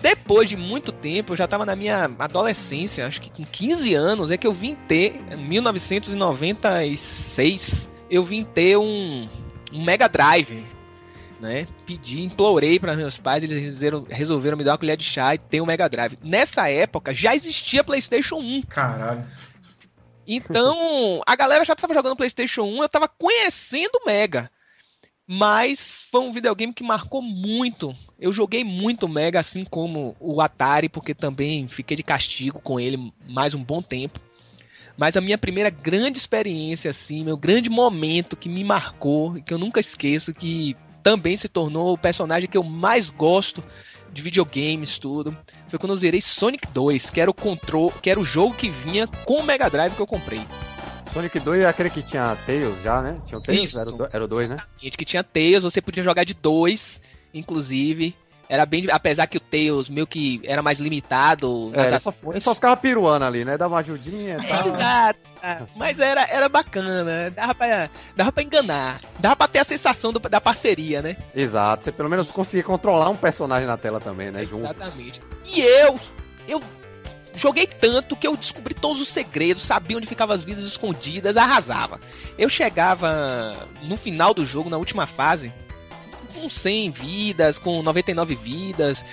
Depois 0.01 0.49
de 0.49 0.57
muito 0.57 0.93
tempo, 0.93 1.33
eu 1.33 1.37
já 1.37 1.49
tava 1.49 1.67
na 1.67 1.75
minha 1.75 2.09
adolescência, 2.19 3.05
acho 3.07 3.21
que 3.21 3.31
com 3.31 3.45
15 3.45 3.93
anos, 3.95 4.31
é 4.31 4.37
que 4.37 4.47
eu 4.47 4.53
vim 4.53 4.77
ter, 4.87 5.21
em 5.33 5.37
1996, 5.37 7.91
eu 8.09 8.23
vim 8.23 8.45
ter 8.45 8.77
um, 8.77 9.29
um 9.73 9.85
Mega 9.85 10.09
Drive. 10.09 10.65
Né? 11.41 11.67
Pedi, 11.85 12.23
implorei 12.23 12.79
para 12.79 12.95
meus 12.95 13.19
pais, 13.19 13.43
eles 13.43 13.61
resolveram, 13.61 14.07
resolveram 14.09 14.57
me 14.57 14.63
dar 14.65 14.71
uma 14.73 14.79
colher 14.79 14.97
de 14.97 15.05
chá 15.05 15.35
e 15.35 15.39
ter 15.39 15.61
um 15.61 15.67
Mega 15.67 15.89
Drive. 15.89 16.17
Nessa 16.23 16.71
época 16.71 17.13
já 17.13 17.35
existia 17.35 17.83
PlayStation 17.83 18.37
1. 18.37 18.63
Caralho. 18.63 19.25
Então, 20.27 21.23
a 21.27 21.37
galera 21.37 21.65
já 21.65 21.77
tava 21.77 21.95
jogando 21.95 22.17
PlayStation 22.17 22.63
1, 22.65 22.83
eu 22.83 22.89
tava 22.89 23.09
conhecendo 23.09 24.01
Mega. 24.05 24.51
Mas 25.27 26.01
foi 26.11 26.21
um 26.21 26.33
videogame 26.33 26.73
que 26.73 26.85
marcou 26.85 27.21
muito. 27.21 27.95
Eu 28.19 28.33
joguei 28.33 28.63
muito 28.63 29.09
Mega, 29.09 29.41
assim 29.41 29.65
como 29.65 30.17
o 30.21 30.41
Atari, 30.41 30.89
porque 30.89 31.15
também 31.15 31.69
fiquei 31.69 31.97
de 31.97 32.03
castigo 32.03 32.61
com 32.61 32.79
ele 32.79 33.13
mais 33.29 33.55
um 33.55 33.63
bom 33.63 33.83
tempo. 33.83 34.21
Mas 34.97 35.17
a 35.17 35.21
minha 35.21 35.37
primeira 35.37 35.69
grande 35.69 36.17
experiência, 36.17 36.91
assim, 36.91 37.23
meu 37.23 37.37
grande 37.37 37.69
momento 37.69 38.37
que 38.37 38.49
me 38.49 38.65
marcou 38.65 39.35
que 39.43 39.53
eu 39.53 39.59
nunca 39.59 39.81
esqueço, 39.81 40.33
que 40.33 40.77
também 41.03 41.37
se 41.37 41.49
tornou 41.49 41.93
o 41.93 41.99
personagem 41.99 42.49
que 42.49 42.57
eu 42.57 42.65
mais 42.65 43.11
gosto 43.11 43.63
de 44.17 44.23
videogames, 44.23 44.99
tudo, 44.99 45.37
foi 45.69 45.79
quando 45.79 45.93
eu 45.93 45.97
zerei 45.97 46.21
Sonic 46.21 46.67
2, 46.69 47.11
que 47.11 47.21
era 47.21 47.31
o 47.31 47.35
control, 47.35 47.93
que 48.03 48.11
era 48.11 48.19
o 48.19 48.25
jogo 48.25 48.55
que 48.55 48.69
vinha 48.69 49.07
com 49.07 49.35
o 49.35 49.43
Mega 49.45 49.69
Drive 49.71 49.95
que 49.95 50.01
eu 50.03 50.07
comprei. 50.07 50.41
Sonic 51.13 51.39
2 51.39 51.63
é 51.63 51.67
aquele 51.67 51.89
que 51.91 52.03
tinha 52.03 52.37
Tails 52.47 52.83
já, 52.83 53.01
né? 53.01 53.21
Tinha 53.27 53.39
o 53.39 53.41
Tails? 53.41 53.65
Isso. 53.65 53.79
Era 53.79 53.89
o 53.89 53.93
do- 53.99 54.09
Era 54.13 54.25
o 54.25 54.29
2, 54.29 54.49
né? 54.49 54.57
Gente, 54.79 54.99
que 54.99 55.05
tinha 55.05 55.23
Tails, 55.23 55.63
você 55.63 55.81
podia 55.81 56.03
jogar 56.03 56.25
de 56.25 56.35
dois, 56.35 57.01
inclusive. 57.33 58.15
Era 58.49 58.65
bem. 58.65 58.87
Apesar 58.91 59.27
que 59.27 59.37
o 59.39 59.41
Tails 59.41 59.89
meio 59.89 60.07
que 60.07 60.41
era 60.45 60.63
mais 60.63 60.79
limitado. 60.79 61.73
É, 61.75 61.89
ele, 61.89 62.01
só, 62.01 62.13
ele 62.31 62.41
só 62.41 62.55
ficava 62.55 62.77
piruando 62.77 63.25
ali, 63.25 63.45
né? 63.45 63.57
Dava 63.59 63.75
uma 63.75 63.81
ajudinha 63.81 64.39
e 64.43 64.47
tal. 64.47 64.67
Exato, 64.67 65.19
exato. 65.27 65.69
Mas 65.75 65.99
era, 65.99 66.23
era 66.31 66.49
bacana, 66.49 67.31
dava 67.31 67.55
pra, 67.55 67.91
dava 68.15 68.31
pra 68.33 68.43
enganar. 68.43 69.01
Dava 69.19 69.35
pra 69.37 69.49
ter 69.49 69.59
a 69.59 69.65
sensação 69.65 70.13
do- 70.13 70.21
da 70.21 70.41
parceria, 70.41 71.03
né? 71.03 71.17
Exato. 71.35 71.85
Você 71.85 71.93
pelo 71.93 72.09
menos 72.09 72.31
conseguia 72.31 72.63
controlar 72.65 73.09
um 73.09 73.17
personagem 73.17 73.67
na 73.67 73.77
tela 73.77 73.99
também, 74.01 74.31
né? 74.31 74.45
Junto. 74.47 74.65
Exatamente. 74.65 75.21
E 75.45 75.61
eu, 75.61 75.99
eu 76.47 76.63
joguei 77.35 77.67
tanto 77.67 78.15
que 78.17 78.27
eu 78.27 78.37
descobri 78.37 78.73
todos 78.75 79.01
os 79.01 79.09
segredos, 79.09 79.63
sabia 79.65 79.97
onde 79.97 80.07
ficavam 80.07 80.35
as 80.35 80.43
vidas 80.45 80.65
escondidas, 80.65 81.37
arrasava. 81.37 82.01
Eu 82.39 82.49
chegava 82.49 83.57
no 83.83 83.97
final 83.97 84.33
do 84.33 84.47
jogo, 84.47 84.71
na 84.71 84.77
última 84.79 85.07
fase, 85.07 85.53
com 86.37 86.49
100 86.49 86.91
vidas, 86.91 87.59
com 87.59 87.83
99 87.83 88.35
vidas, 88.35 89.05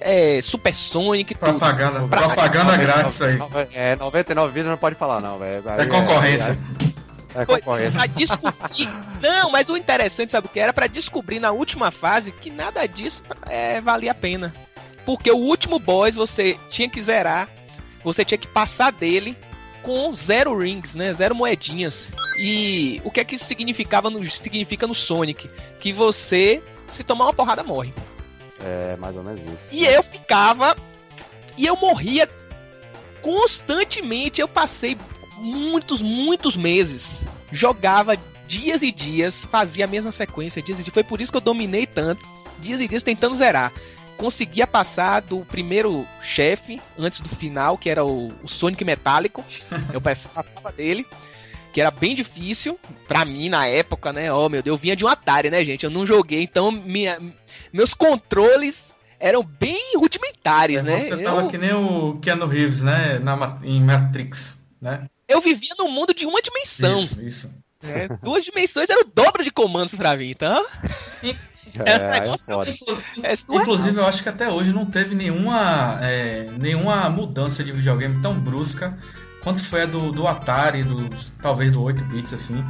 é, 0.00 0.40
Super 0.42 0.74
Sonic, 0.74 1.34
tudo. 1.34 1.50
Propaganda, 1.50 2.00
propaganda 2.00 2.76
grátis 2.76 3.22
aí. 3.22 3.38
É, 3.72 3.96
99 3.96 4.52
vidas 4.52 4.70
não 4.70 4.78
pode 4.78 4.96
falar, 4.96 5.20
não, 5.20 5.38
velho. 5.38 5.62
É 5.68 5.86
concorrência. 5.86 6.58
É, 7.34 7.42
é 7.42 7.46
Foi 7.46 7.60
concorrência. 7.60 7.92
pra 7.92 8.06
descobrir. 8.06 8.88
Não, 9.20 9.50
mas 9.50 9.68
o 9.68 9.76
interessante, 9.76 10.32
sabe 10.32 10.46
o 10.46 10.50
que 10.50 10.60
era? 10.60 10.72
Pra 10.72 10.86
descobrir 10.86 11.40
na 11.40 11.52
última 11.52 11.90
fase 11.90 12.32
que 12.32 12.50
nada 12.50 12.86
disso 12.86 13.22
é, 13.48 13.80
valia 13.80 14.10
a 14.10 14.14
pena. 14.14 14.52
Porque 15.06 15.30
o 15.30 15.36
último 15.36 15.78
boss 15.78 16.14
você 16.14 16.58
tinha 16.68 16.88
que 16.88 17.00
zerar, 17.00 17.48
você 18.04 18.24
tinha 18.24 18.38
que 18.38 18.46
passar 18.46 18.92
dele 18.92 19.36
com 19.82 20.12
zero 20.12 20.56
rings, 20.56 20.94
né? 20.94 21.12
Zero 21.12 21.34
moedinhas. 21.34 22.08
E 22.38 23.00
o 23.04 23.10
que 23.10 23.20
é 23.20 23.24
que 23.24 23.34
isso 23.34 23.44
significava 23.44 24.08
no, 24.10 24.24
significa 24.30 24.86
no 24.86 24.94
Sonic? 24.94 25.50
Que 25.80 25.92
você, 25.92 26.62
se 26.86 27.04
tomar 27.04 27.26
uma 27.26 27.34
porrada, 27.34 27.62
morre. 27.62 27.92
É, 28.64 28.96
mais 28.96 29.16
ou 29.16 29.22
menos 29.22 29.40
isso. 29.40 29.68
E 29.72 29.84
eu 29.84 30.02
ficava. 30.02 30.76
E 31.56 31.66
eu 31.66 31.76
morria 31.76 32.28
constantemente. 33.20 34.40
Eu 34.40 34.48
passei 34.48 34.96
muitos, 35.36 36.00
muitos 36.00 36.56
meses. 36.56 37.20
Jogava 37.50 38.16
dias 38.46 38.82
e 38.82 38.92
dias, 38.92 39.44
fazia 39.44 39.84
a 39.84 39.88
mesma 39.88 40.12
sequência, 40.12 40.62
dias 40.62 40.78
e 40.78 40.82
dias. 40.82 40.94
Foi 40.94 41.04
por 41.04 41.20
isso 41.20 41.32
que 41.32 41.36
eu 41.36 41.42
dominei 41.42 41.86
tanto. 41.86 42.24
Dias 42.58 42.80
e 42.80 42.88
dias 42.88 43.02
tentando 43.02 43.34
zerar. 43.34 43.72
Conseguia 44.22 44.68
passar 44.68 45.20
do 45.20 45.40
primeiro 45.40 46.06
chefe, 46.20 46.80
antes 46.96 47.18
do 47.18 47.28
final, 47.28 47.76
que 47.76 47.90
era 47.90 48.04
o, 48.04 48.28
o 48.40 48.46
Sonic 48.46 48.84
Metálico. 48.84 49.44
Eu 49.92 50.00
passava 50.00 50.70
dele. 50.70 51.04
Que 51.72 51.80
era 51.80 51.90
bem 51.90 52.14
difícil, 52.14 52.78
pra 53.08 53.24
mim 53.24 53.48
na 53.48 53.66
época, 53.66 54.12
né? 54.12 54.32
Oh 54.32 54.48
meu 54.48 54.62
Deus, 54.62 54.74
eu 54.74 54.78
vinha 54.78 54.94
de 54.94 55.06
um 55.06 55.08
Atari, 55.08 55.48
né, 55.48 55.64
gente? 55.64 55.84
Eu 55.84 55.90
não 55.90 56.06
joguei, 56.06 56.42
então 56.42 56.70
minha, 56.70 57.18
meus 57.72 57.94
controles 57.94 58.94
eram 59.18 59.42
bem 59.42 59.96
rudimentares, 59.96 60.84
né? 60.84 60.98
Você 60.98 61.16
tava 61.16 61.40
eu, 61.40 61.48
que 61.48 61.56
nem 61.56 61.72
o 61.72 62.18
Keanu 62.20 62.46
Reeves, 62.46 62.82
né? 62.82 63.18
Na, 63.18 63.58
em 63.64 63.82
Matrix, 63.82 64.62
né? 64.82 65.06
eu 65.26 65.40
vivia 65.40 65.74
num 65.78 65.90
mundo 65.90 66.14
de 66.14 66.26
uma 66.26 66.42
dimensão. 66.42 66.94
Isso, 66.94 67.22
isso. 67.22 67.54
né? 67.82 68.08
Duas 68.22 68.44
dimensões 68.44 68.88
era 68.88 69.00
o 69.00 69.10
dobro 69.12 69.42
de 69.42 69.50
comandos 69.50 69.94
pra 69.94 70.14
mim, 70.14 70.30
então 70.30 70.64
É, 71.80 72.28
é 72.28 72.38
foda. 72.38 72.74
é 73.22 73.36
surreal. 73.36 73.62
Inclusive, 73.62 73.98
eu 73.98 74.06
acho 74.06 74.22
que 74.22 74.28
até 74.28 74.50
hoje 74.50 74.72
não 74.72 74.86
teve 74.86 75.14
nenhuma, 75.14 75.98
é, 76.02 76.50
nenhuma 76.58 77.08
mudança 77.08 77.62
de 77.64 77.72
videogame 77.72 78.20
tão 78.20 78.38
brusca 78.38 78.96
quanto 79.42 79.60
foi 79.64 79.82
a 79.82 79.86
do, 79.86 80.12
do 80.12 80.26
Atari, 80.26 80.82
do, 80.82 81.08
talvez 81.40 81.70
do 81.70 81.82
8 81.82 82.04
bits, 82.04 82.32
assim, 82.32 82.64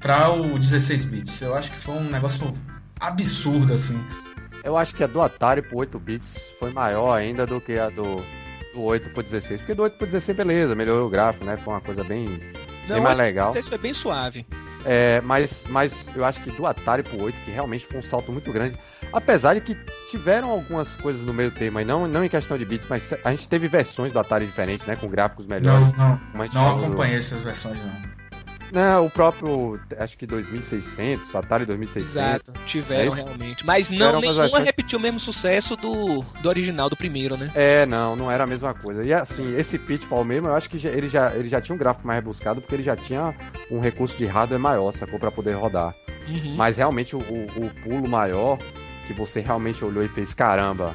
para 0.00 0.30
o 0.30 0.58
16 0.58 1.04
bits. 1.06 1.40
Eu 1.42 1.54
acho 1.56 1.70
que 1.70 1.78
foi 1.78 1.94
um 1.94 2.04
negócio 2.04 2.52
absurdo, 2.98 3.74
assim. 3.74 4.02
Eu 4.62 4.76
acho 4.76 4.94
que 4.94 5.02
a 5.02 5.06
do 5.06 5.20
Atari 5.20 5.62
pro 5.62 5.78
8 5.78 5.98
bits 5.98 6.50
foi 6.58 6.72
maior 6.72 7.14
ainda 7.14 7.46
do 7.46 7.60
que 7.60 7.78
a 7.78 7.88
do, 7.88 8.22
do 8.74 8.82
8 8.82 9.10
pro 9.10 9.22
16. 9.22 9.60
Porque 9.60 9.74
do 9.74 9.82
8 9.82 9.96
pro 9.96 10.06
16, 10.06 10.36
beleza, 10.36 10.74
melhorou 10.74 11.06
o 11.06 11.10
gráfico, 11.10 11.44
né? 11.44 11.56
Foi 11.56 11.72
uma 11.72 11.80
coisa 11.80 12.04
bem. 12.04 12.26
bem 12.86 13.00
mais 13.00 13.16
legal. 13.16 13.48
16 13.48 13.68
foi 13.68 13.78
bem 13.78 13.94
suave. 13.94 14.46
É, 14.84 15.20
mas, 15.20 15.64
mas 15.68 15.92
eu 16.14 16.24
acho 16.24 16.42
que 16.42 16.50
do 16.50 16.66
Atari 16.66 17.02
pro 17.02 17.20
8, 17.22 17.36
que 17.44 17.50
realmente 17.50 17.84
foi 17.86 17.98
um 17.98 18.02
salto 18.02 18.32
muito 18.32 18.50
grande. 18.52 18.78
Apesar 19.12 19.54
de 19.54 19.60
que 19.60 19.76
tiveram 20.10 20.50
algumas 20.50 20.88
coisas 20.96 21.20
no 21.22 21.34
meio 21.34 21.50
termo, 21.50 21.78
aí 21.78 21.84
não, 21.84 22.06
não 22.08 22.24
em 22.24 22.28
questão 22.28 22.56
de 22.56 22.64
bits, 22.64 22.86
mas 22.88 23.12
a 23.24 23.30
gente 23.30 23.48
teve 23.48 23.68
versões 23.68 24.12
do 24.12 24.18
Atari 24.18 24.46
diferentes, 24.46 24.86
né? 24.86 24.96
Com 24.96 25.08
gráficos 25.08 25.46
melhores. 25.46 25.88
Não, 25.96 26.20
não, 26.34 26.48
não 26.54 26.76
do- 26.76 26.84
acompanhei 26.84 27.16
essas 27.18 27.42
versões, 27.42 27.76
não. 27.78 28.19
Não, 28.72 29.06
o 29.06 29.10
próprio, 29.10 29.80
acho 29.98 30.16
que 30.16 30.26
2600, 30.26 31.34
Atari 31.34 31.66
2600. 31.66 32.48
Exato, 32.48 32.66
tiveram 32.66 33.12
É 33.12 33.16
realmente. 33.16 33.66
Mas 33.66 33.90
não, 33.90 34.20
nenhuma 34.20 34.42
versões- 34.42 34.64
repetiu 34.64 34.98
o 34.98 35.02
mesmo 35.02 35.18
sucesso 35.18 35.76
do, 35.76 36.22
do 36.40 36.48
original, 36.48 36.88
do 36.88 36.96
primeiro, 36.96 37.36
né? 37.36 37.50
É, 37.54 37.84
não, 37.86 38.14
não 38.14 38.30
era 38.30 38.44
a 38.44 38.46
mesma 38.46 38.72
coisa. 38.72 39.04
E 39.04 39.12
assim, 39.12 39.54
esse 39.56 39.78
Pitfall 39.78 40.24
mesmo, 40.24 40.48
eu 40.48 40.54
acho 40.54 40.68
que 40.70 40.86
ele, 40.86 41.08
já, 41.08 41.34
ele 41.34 41.48
já 41.48 41.60
tinha 41.60 41.74
um 41.74 41.78
gráfico 41.78 42.06
mais 42.06 42.18
rebuscado, 42.20 42.60
porque 42.60 42.74
ele 42.76 42.82
já 42.82 42.94
tinha 42.96 43.34
um 43.70 43.80
recurso 43.80 44.16
de 44.16 44.26
hardware 44.26 44.60
maior, 44.60 44.92
sacou? 44.92 45.18
Pra 45.18 45.30
poder 45.30 45.54
rodar. 45.54 45.94
Uhum. 46.28 46.54
Mas 46.56 46.76
realmente 46.76 47.16
o, 47.16 47.18
o- 47.18 47.66
o 47.66 47.70
pulo 47.82 48.08
maior, 48.08 48.58
que 49.06 49.12
você 49.12 49.40
realmente 49.40 49.84
olhou 49.84 50.04
e 50.04 50.08
fez, 50.08 50.32
caramba, 50.32 50.94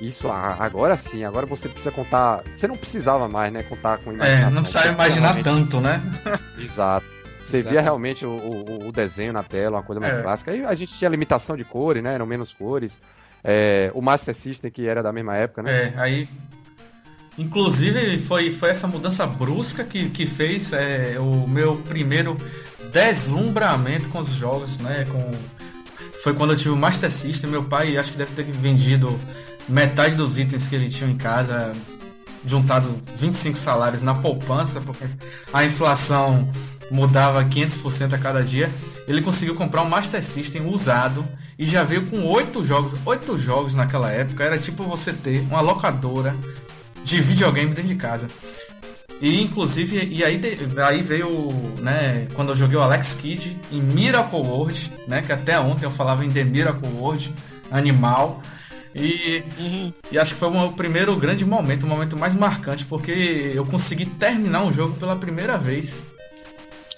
isso 0.00 0.28
agora 0.30 0.96
sim, 0.96 1.24
agora 1.24 1.44
você 1.46 1.68
precisa 1.68 1.90
contar. 1.92 2.42
Você 2.54 2.66
não 2.66 2.76
precisava 2.76 3.28
mais, 3.28 3.52
né? 3.52 3.62
Contar 3.62 3.98
com 3.98 4.10
É, 4.10 4.14
imaginação. 4.14 4.50
não 4.50 4.62
precisava 4.62 4.88
imaginar 4.88 5.26
Realmente- 5.34 5.44
tanto, 5.44 5.80
né? 5.80 6.02
Exato. 6.58 7.06
Você 7.42 7.58
Exato. 7.58 7.72
via 7.72 7.80
realmente 7.80 8.24
o, 8.26 8.30
o- 8.30 8.88
o 8.88 8.92
desenho 8.92 9.32
na 9.32 9.42
tela, 9.42 9.78
uma 9.78 9.82
coisa 9.82 10.00
mais 10.00 10.16
É. 10.16 10.22
clássica. 10.22 10.50
Aí 10.52 10.64
a 10.64 10.74
gente 10.74 10.92
tinha 10.96 11.08
limitação 11.10 11.56
de 11.56 11.64
cores, 11.64 12.02
né? 12.02 12.14
Eram 12.14 12.26
menos 12.26 12.52
cores. 12.52 12.98
É, 13.42 13.90
o 13.94 14.02
Master 14.02 14.34
System, 14.34 14.70
que 14.70 14.86
era 14.86 15.02
da 15.02 15.12
mesma 15.12 15.34
época, 15.36 15.62
né? 15.62 15.72
É, 15.72 16.00
aí. 16.00 16.28
Inclusive, 17.38 18.18
foi, 18.18 18.52
foi 18.52 18.68
essa 18.70 18.86
mudança 18.86 19.26
brusca 19.26 19.82
que, 19.84 20.10
que 20.10 20.26
fez 20.26 20.72
é, 20.74 21.16
o 21.18 21.46
meu 21.48 21.76
primeiro 21.76 22.36
deslumbramento 22.92 24.08
com 24.10 24.18
os 24.18 24.28
jogos, 24.30 24.78
né? 24.78 25.06
Com, 25.10 25.32
foi 26.22 26.34
quando 26.34 26.50
eu 26.52 26.56
tive 26.56 26.70
o 26.70 26.76
Master 26.76 27.10
System. 27.10 27.48
Meu 27.48 27.64
pai 27.64 27.96
acho 27.96 28.12
que 28.12 28.18
deve 28.18 28.32
ter 28.32 28.42
vendido 28.44 29.18
metade 29.70 30.16
dos 30.16 30.38
itens 30.38 30.66
que 30.66 30.74
ele 30.74 30.88
tinha 30.88 31.08
em 31.08 31.16
casa, 31.16 31.74
juntado 32.44 33.00
25 33.16 33.56
salários 33.56 34.02
na 34.02 34.14
poupança, 34.14 34.80
porque 34.80 35.04
a 35.52 35.64
inflação 35.64 36.48
mudava 36.90 37.44
500% 37.44 38.14
a 38.14 38.18
cada 38.18 38.42
dia. 38.42 38.70
Ele 39.06 39.22
conseguiu 39.22 39.54
comprar 39.54 39.82
um 39.82 39.88
Master 39.88 40.22
System 40.22 40.66
usado 40.66 41.24
e 41.58 41.64
já 41.64 41.84
veio 41.84 42.06
com 42.06 42.24
oito 42.26 42.64
jogos. 42.64 42.96
Oito 43.04 43.38
jogos 43.38 43.74
naquela 43.74 44.10
época 44.10 44.44
era 44.44 44.58
tipo 44.58 44.82
você 44.82 45.12
ter 45.12 45.40
uma 45.42 45.60
locadora 45.60 46.34
de 47.04 47.20
videogame 47.20 47.68
dentro 47.68 47.88
de 47.88 47.94
casa. 47.94 48.28
E 49.20 49.42
inclusive, 49.42 50.08
e 50.10 50.24
aí, 50.24 50.40
aí 50.78 51.02
veio, 51.02 51.52
né, 51.78 52.26
quando 52.32 52.50
eu 52.50 52.56
joguei 52.56 52.78
o 52.78 52.80
Alex 52.80 53.14
Kidd 53.14 53.54
em 53.70 53.80
Miracle 53.80 54.40
World, 54.40 54.90
né, 55.06 55.20
que 55.20 55.30
até 55.30 55.60
ontem 55.60 55.84
eu 55.84 55.90
falava 55.90 56.24
em 56.24 56.30
The 56.30 56.42
Miracle 56.42 56.88
World, 56.88 57.32
animal. 57.70 58.42
E, 58.94 59.42
e 60.10 60.18
acho 60.18 60.34
que 60.34 60.40
foi 60.40 60.48
o 60.48 60.52
meu 60.52 60.72
primeiro 60.72 61.14
grande 61.16 61.44
momento, 61.44 61.84
o 61.84 61.86
momento 61.86 62.16
mais 62.16 62.34
marcante, 62.34 62.84
porque 62.84 63.52
eu 63.54 63.64
consegui 63.64 64.06
terminar 64.06 64.62
um 64.64 64.72
jogo 64.72 64.96
pela 64.96 65.14
primeira 65.16 65.56
vez. 65.56 66.06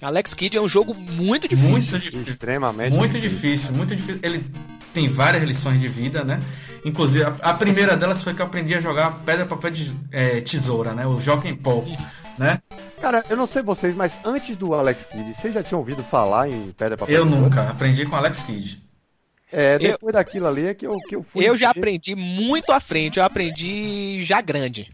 Alex 0.00 0.35
Kidd 0.35 0.57
é 0.57 0.61
um 0.61 0.68
jogo 0.68 0.94
muito 0.94 1.46
difícil. 1.46 1.70
Muito 1.70 1.98
difícil. 1.98 2.33
Extremamente 2.33 2.96
Muito 2.96 3.20
difícil, 3.20 3.72
muito 3.74 3.94
difícil. 3.94 4.18
Ele 4.22 4.44
tem 4.92 5.09
várias 5.09 5.44
lições 5.44 5.81
de 5.81 5.87
vida, 5.87 6.24
né? 6.24 6.42
Inclusive, 6.85 7.24
a, 7.24 7.37
a 7.42 7.55
primeira 7.55 7.96
delas 7.96 8.22
foi 8.22 8.35
que 8.35 8.42
eu 8.42 8.46
aprendi 8.46 8.74
a 8.74 8.81
jogar 8.81 9.20
pedra, 9.24 9.46
papel, 9.46 9.70
de, 9.70 9.94
é, 10.11 10.40
tesoura, 10.40 10.92
né? 10.92 11.07
O 11.07 11.20
Jockey 11.20 11.55
Paul, 11.55 11.87
né? 12.37 12.61
Cara, 13.00 13.24
eu 13.31 13.37
não 13.37 13.46
sei 13.46 13.62
vocês, 13.62 13.94
mas 13.94 14.18
antes 14.24 14.57
do 14.57 14.74
Alex 14.74 15.05
Kidd, 15.05 15.35
vocês 15.35 15.55
já 15.55 15.62
tinham 15.62 15.78
ouvido 15.78 16.02
falar 16.02 16.48
em 16.48 16.72
Pedra 16.76 16.96
Papel 16.96 17.14
Eu 17.14 17.24
Tesoura? 17.24 17.44
nunca. 17.44 17.62
Aprendi 17.70 18.05
com 18.05 18.16
Alex 18.16 18.42
Kidd. 18.42 18.82
É, 19.52 19.78
depois 19.78 20.14
daquilo 20.14 20.46
ali 20.48 20.66
é 20.66 20.74
que 20.74 20.86
eu, 20.86 20.98
que 20.98 21.14
eu 21.16 21.22
fui. 21.22 21.44
Eu 21.46 21.56
já 21.56 21.72
ver. 21.72 21.80
aprendi 21.80 22.14
muito 22.14 22.72
à 22.72 22.80
frente, 22.80 23.18
eu 23.18 23.24
aprendi 23.24 24.24
já 24.24 24.40
grande. 24.40 24.90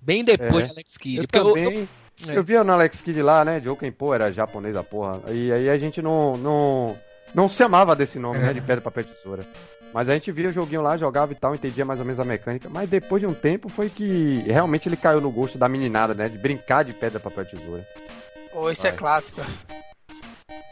Bem 0.00 0.24
depois 0.24 0.64
É. 0.64 0.66
de 0.68 0.72
Alex 0.72 0.96
Kidd. 0.96 1.16
Eu 1.18 1.22
porque 1.28 1.38
eu- 1.38 1.54
também. 1.54 1.88
É. 2.28 2.36
Eu 2.36 2.42
via 2.44 2.62
no 2.62 2.72
Alex 2.72 3.00
Kidd 3.02 3.20
lá, 3.22 3.44
né? 3.44 3.60
Joken 3.62 3.90
Pô 3.90 4.14
era 4.14 4.32
japonês 4.32 4.74
da 4.74 4.82
porra. 4.82 5.20
E 5.32 5.50
aí 5.52 5.68
a 5.70 5.78
gente 5.78 6.00
não, 6.02 6.36
não, 6.36 6.98
não 7.34 7.48
se 7.48 7.56
chamava 7.56 7.96
desse 7.96 8.18
nome, 8.18 8.38
É. 8.38 8.42
né? 8.42 8.52
De 8.52 8.60
pedra, 8.60 8.80
papel, 8.82 9.04
tesoura. 9.04 9.44
Mas 9.92 10.08
a 10.08 10.12
gente 10.14 10.30
via 10.30 10.48
o 10.50 10.52
joguinho 10.52 10.82
lá, 10.82 10.96
jogava 10.96 11.32
e 11.32 11.34
tal, 11.34 11.54
entendia 11.54 11.84
mais 11.84 11.98
ou 11.98 12.04
menos 12.06 12.20
a 12.20 12.24
mecânica. 12.24 12.68
Mas 12.68 12.88
depois 12.88 13.20
de 13.20 13.26
um 13.26 13.34
tempo 13.34 13.68
foi 13.68 13.90
que 13.90 14.44
realmente 14.46 14.88
ele 14.88 14.96
caiu 14.96 15.20
no 15.20 15.30
gosto 15.30 15.58
da 15.58 15.68
meninada, 15.68 16.14
né? 16.14 16.28
De 16.28 16.38
brincar 16.38 16.84
de 16.84 16.92
pedra, 16.92 17.18
papel, 17.18 17.44
tesoura. 17.44 17.84
Pô, 18.52 18.70
isso 18.70 18.86
é 18.86 18.92
clássico. 18.92 19.40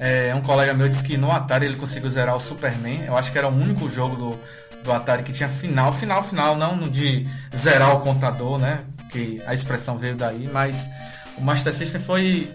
É, 0.01 0.33
um 0.35 0.41
colega 0.41 0.75
meu 0.75 0.89
disse 0.89 1.03
que 1.03 1.17
no 1.17 1.31
Atari 1.33 1.67
ele 1.67 1.77
conseguiu 1.77 2.09
zerar 2.09 2.37
o 2.37 2.41
Superman. 2.41 3.05
Eu 3.07 3.17
acho 3.17 3.33
que 3.33 3.39
era 3.39 3.49
o 3.49 3.53
único 3.53 3.91
jogo 3.91 4.17
do, 4.17 4.39
do 4.83 4.93
Atari 4.93 5.23
que 5.23 5.33
tinha 5.33 5.49
final, 5.49 5.93
final, 5.93 6.23
final, 6.23 6.57
não 6.57 6.89
de 6.89 7.27
zerar 7.55 7.95
o 7.97 8.01
contador, 8.01 8.59
né? 8.59 8.85
Que 9.11 9.43
a 9.47 9.55
expressão 9.55 9.99
veio 9.99 10.17
daí, 10.17 10.49
mas 10.53 10.91
o 11.37 11.43
Master 11.43 11.75
System 11.75 12.01
foi, 12.01 12.51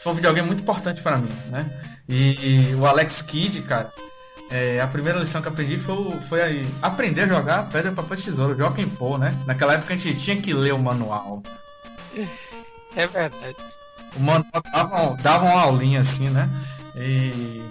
foi 0.00 0.12
um 0.12 0.16
videogame 0.16 0.46
muito 0.46 0.62
importante 0.62 1.00
para 1.02 1.18
mim, 1.18 1.32
né? 1.50 1.66
E, 2.08 2.70
e 2.70 2.74
o 2.74 2.84
Alex 2.84 3.22
Kidd, 3.22 3.62
cara, 3.62 3.92
é, 4.50 4.80
a 4.80 4.86
primeira 4.86 5.18
lição 5.18 5.40
que 5.40 5.48
aprendi 5.48 5.78
foi, 5.78 6.20
foi 6.20 6.42
aí, 6.42 6.74
aprender 6.82 7.22
a 7.22 7.28
jogar 7.28 7.70
pedra, 7.70 7.92
papel, 7.92 8.16
tesouro, 8.16 8.54
Joaquim 8.54 8.88
Pô, 8.88 9.16
né? 9.16 9.36
Naquela 9.46 9.74
época 9.74 9.94
a 9.94 9.96
gente 9.96 10.16
tinha 10.16 10.40
que 10.40 10.52
ler 10.52 10.74
o 10.74 10.78
manual. 10.78 11.42
É 12.94 13.06
verdade. 13.06 13.56
O 14.16 14.20
manual 14.20 14.62
dava, 14.72 15.16
dava 15.22 15.44
uma 15.44 15.60
aulinha 15.60 16.00
assim, 16.00 16.28
né? 16.28 16.48
E, 16.94 17.62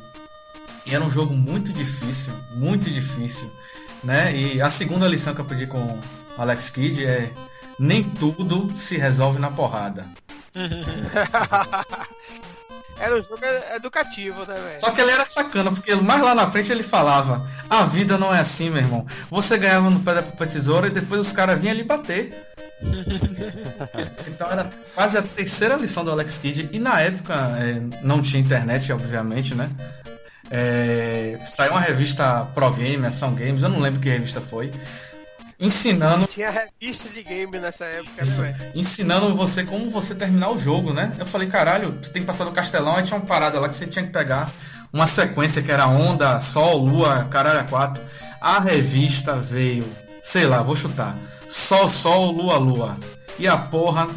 e 0.86 0.96
era 0.96 1.04
um 1.04 1.10
jogo 1.10 1.34
muito 1.34 1.72
difícil, 1.72 2.34
muito 2.56 2.90
difícil, 2.90 3.52
né? 4.04 4.36
E 4.36 4.62
a 4.62 4.70
segunda 4.70 5.08
lição 5.08 5.34
que 5.34 5.42
eu 5.42 5.46
aprendi 5.46 5.68
com 5.68 5.78
o 5.78 6.02
Alex 6.38 6.70
Kidd 6.70 7.06
é 7.06 7.32
nem 7.78 8.04
tudo 8.04 8.76
se 8.76 8.98
resolve 8.98 9.40
na 9.40 9.52
porrada. 9.52 10.08
Era 13.02 13.16
um 13.16 13.24
jogo 13.24 13.40
educativo, 13.76 14.46
né, 14.46 14.62
velho? 14.62 14.80
Só 14.80 14.92
que 14.92 15.02
ele 15.02 15.10
era 15.10 15.26
sacana, 15.26 15.72
porque 15.72 15.96
mais 15.96 16.22
lá 16.22 16.36
na 16.36 16.46
frente 16.46 16.72
ele 16.72 16.84
falava: 16.84 17.50
a 17.68 17.84
vida 17.84 18.16
não 18.16 18.34
é 18.34 18.40
assim, 18.40 18.70
meu 18.70 18.80
irmão. 18.80 19.08
Você 19.32 19.58
ganhava 19.58 19.90
no 19.90 20.02
pedra 20.02 20.22
papel 20.22 20.48
tesoura 20.48 20.86
e 20.86 20.92
depois 20.92 21.20
os 21.20 21.32
caras 21.32 21.60
vinham 21.60 21.74
ali 21.74 21.84
bater. 21.84 22.51
então 24.28 24.52
era 24.52 24.72
quase 24.94 25.18
a 25.18 25.22
terceira 25.22 25.76
lição 25.76 26.04
do 26.04 26.12
Alex 26.12 26.40
Kidd. 26.40 26.70
E 26.72 26.80
na 26.80 27.00
época 27.02 27.34
é, 27.58 27.82
não 28.02 28.22
tinha 28.22 28.42
internet, 28.42 28.92
obviamente, 28.92 29.56
né? 29.56 29.70
É, 30.50 31.40
saiu 31.46 31.72
uma 31.72 31.80
revista 31.80 32.46
Pro 32.54 32.72
Game, 32.72 33.06
Ação 33.06 33.34
Games, 33.34 33.64
eu 33.64 33.70
não 33.70 33.80
lembro 33.80 34.02
que 34.02 34.10
revista 34.10 34.42
foi, 34.42 34.70
ensinando 35.58 36.28
Tinha 36.28 36.50
revista 36.50 37.08
de 37.08 37.24
game 37.24 37.58
nessa 37.58 37.86
época, 37.86 38.22
isso, 38.22 38.42
né, 38.42 38.72
ensinando 38.76 39.34
você 39.34 39.64
como 39.64 39.90
você 39.90 40.14
terminar 40.14 40.50
o 40.50 40.60
jogo, 40.60 40.92
né? 40.92 41.14
Eu 41.18 41.26
falei, 41.26 41.48
caralho, 41.48 41.94
tu 42.02 42.10
tem 42.10 42.22
que 42.22 42.26
passar 42.26 42.44
do 42.44 42.52
castelão, 42.52 42.98
aí 42.98 43.04
tinha 43.04 43.18
uma 43.18 43.26
parada 43.26 43.62
lá 43.62 43.70
que 43.70 43.76
você 43.78 43.88
tinha 43.88 44.04
que 44.04 44.12
pegar 44.12 44.52
uma 44.92 45.08
sequência 45.08 45.62
que 45.62 45.72
era 45.72 45.88
onda, 45.88 46.38
sol, 46.40 46.78
lua, 46.78 47.26
caralho, 47.30 47.66
quatro. 47.70 48.04
A 48.42 48.60
revista 48.60 49.36
veio, 49.36 49.88
sei 50.22 50.46
lá, 50.46 50.62
vou 50.62 50.76
chutar. 50.76 51.16
Sol, 51.52 51.90
sol, 51.90 52.32
lua, 52.32 52.58
lua. 52.58 52.98
E 53.38 53.46
a 53.46 53.58
porra 53.58 54.08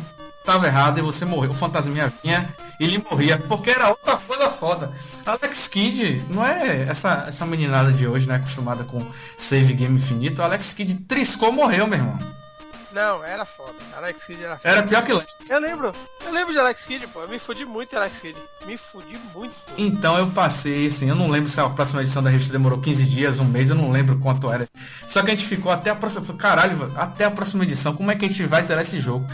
tava 0.45 0.69
errada 0.69 1.01
e 1.01 1.03
você 1.03 1.25
morreu. 1.25 1.51
O 1.51 1.55
fantasminha 1.55 2.13
vinha 2.23 2.49
e 2.79 2.85
ele 2.85 2.99
morria, 3.11 3.37
porque 3.39 3.71
era 3.71 3.89
outra 3.89 4.17
coisa 4.17 4.49
foda. 4.49 4.93
Alex 5.27 5.67
Kidd 5.67 6.25
não 6.31 6.47
é 6.47 6.83
essa, 6.83 7.25
essa 7.27 7.45
meninada 7.45 7.91
de 7.91 8.07
hoje, 8.07 8.29
né? 8.29 8.37
Acostumada 8.37 8.85
com 8.85 9.05
save 9.37 9.73
game 9.73 9.97
infinito. 9.97 10.43
Alex 10.43 10.73
Kidd 10.75 10.95
triscou, 11.09 11.51
morreu, 11.51 11.89
meu 11.89 11.99
irmão. 11.99 12.44
Não, 12.95 13.25
era 13.25 13.45
foda. 13.45 13.75
Alex 13.97 14.25
Kidd 14.25 14.45
era 14.45 14.57
foda. 14.57 14.69
Era 14.69 14.83
pior 14.85 15.05
que 15.05 15.13
Last. 15.13 15.35
Eu 15.49 15.59
lembro. 15.59 15.93
Eu 16.25 16.33
lembro 16.33 16.53
de 16.53 16.59
Alex 16.61 16.87
Kidd, 16.87 17.09
pô. 17.09 17.23
Eu 17.23 17.29
me 17.29 17.41
fudi 17.41 17.65
muito 17.65 17.93
em 17.93 17.97
Alex 17.97 18.21
Kidd. 18.21 18.39
Me 18.65 18.77
fudi 18.77 19.19
muito. 19.35 19.53
Então 19.77 20.17
eu 20.17 20.31
passei, 20.31 20.87
assim, 20.87 21.09
eu 21.09 21.17
não 21.17 21.29
lembro 21.29 21.51
se 21.51 21.61
a 21.61 21.69
próxima 21.69 22.03
edição 22.03 22.23
da 22.23 22.31
revista 22.31 22.53
demorou 22.53 22.81
15 22.81 23.05
dias, 23.07 23.41
um 23.41 23.45
mês, 23.45 23.69
eu 23.69 23.75
não 23.75 23.91
lembro 23.91 24.21
quanto 24.21 24.49
era. 24.51 24.69
Só 25.09 25.23
que 25.23 25.33
a 25.33 25.35
gente 25.35 25.47
ficou 25.47 25.73
até 25.73 25.91
a 25.91 25.97
próxima. 25.97 26.25
Caralho, 26.37 26.93
até 26.97 27.25
a 27.25 27.31
próxima 27.33 27.65
edição, 27.65 27.97
como 27.97 28.13
é 28.13 28.17
que 28.17 28.25
a 28.25 28.29
gente 28.29 28.45
vai 28.47 28.63
zerar 28.63 28.83
esse 28.83 29.01
jogo? 29.01 29.27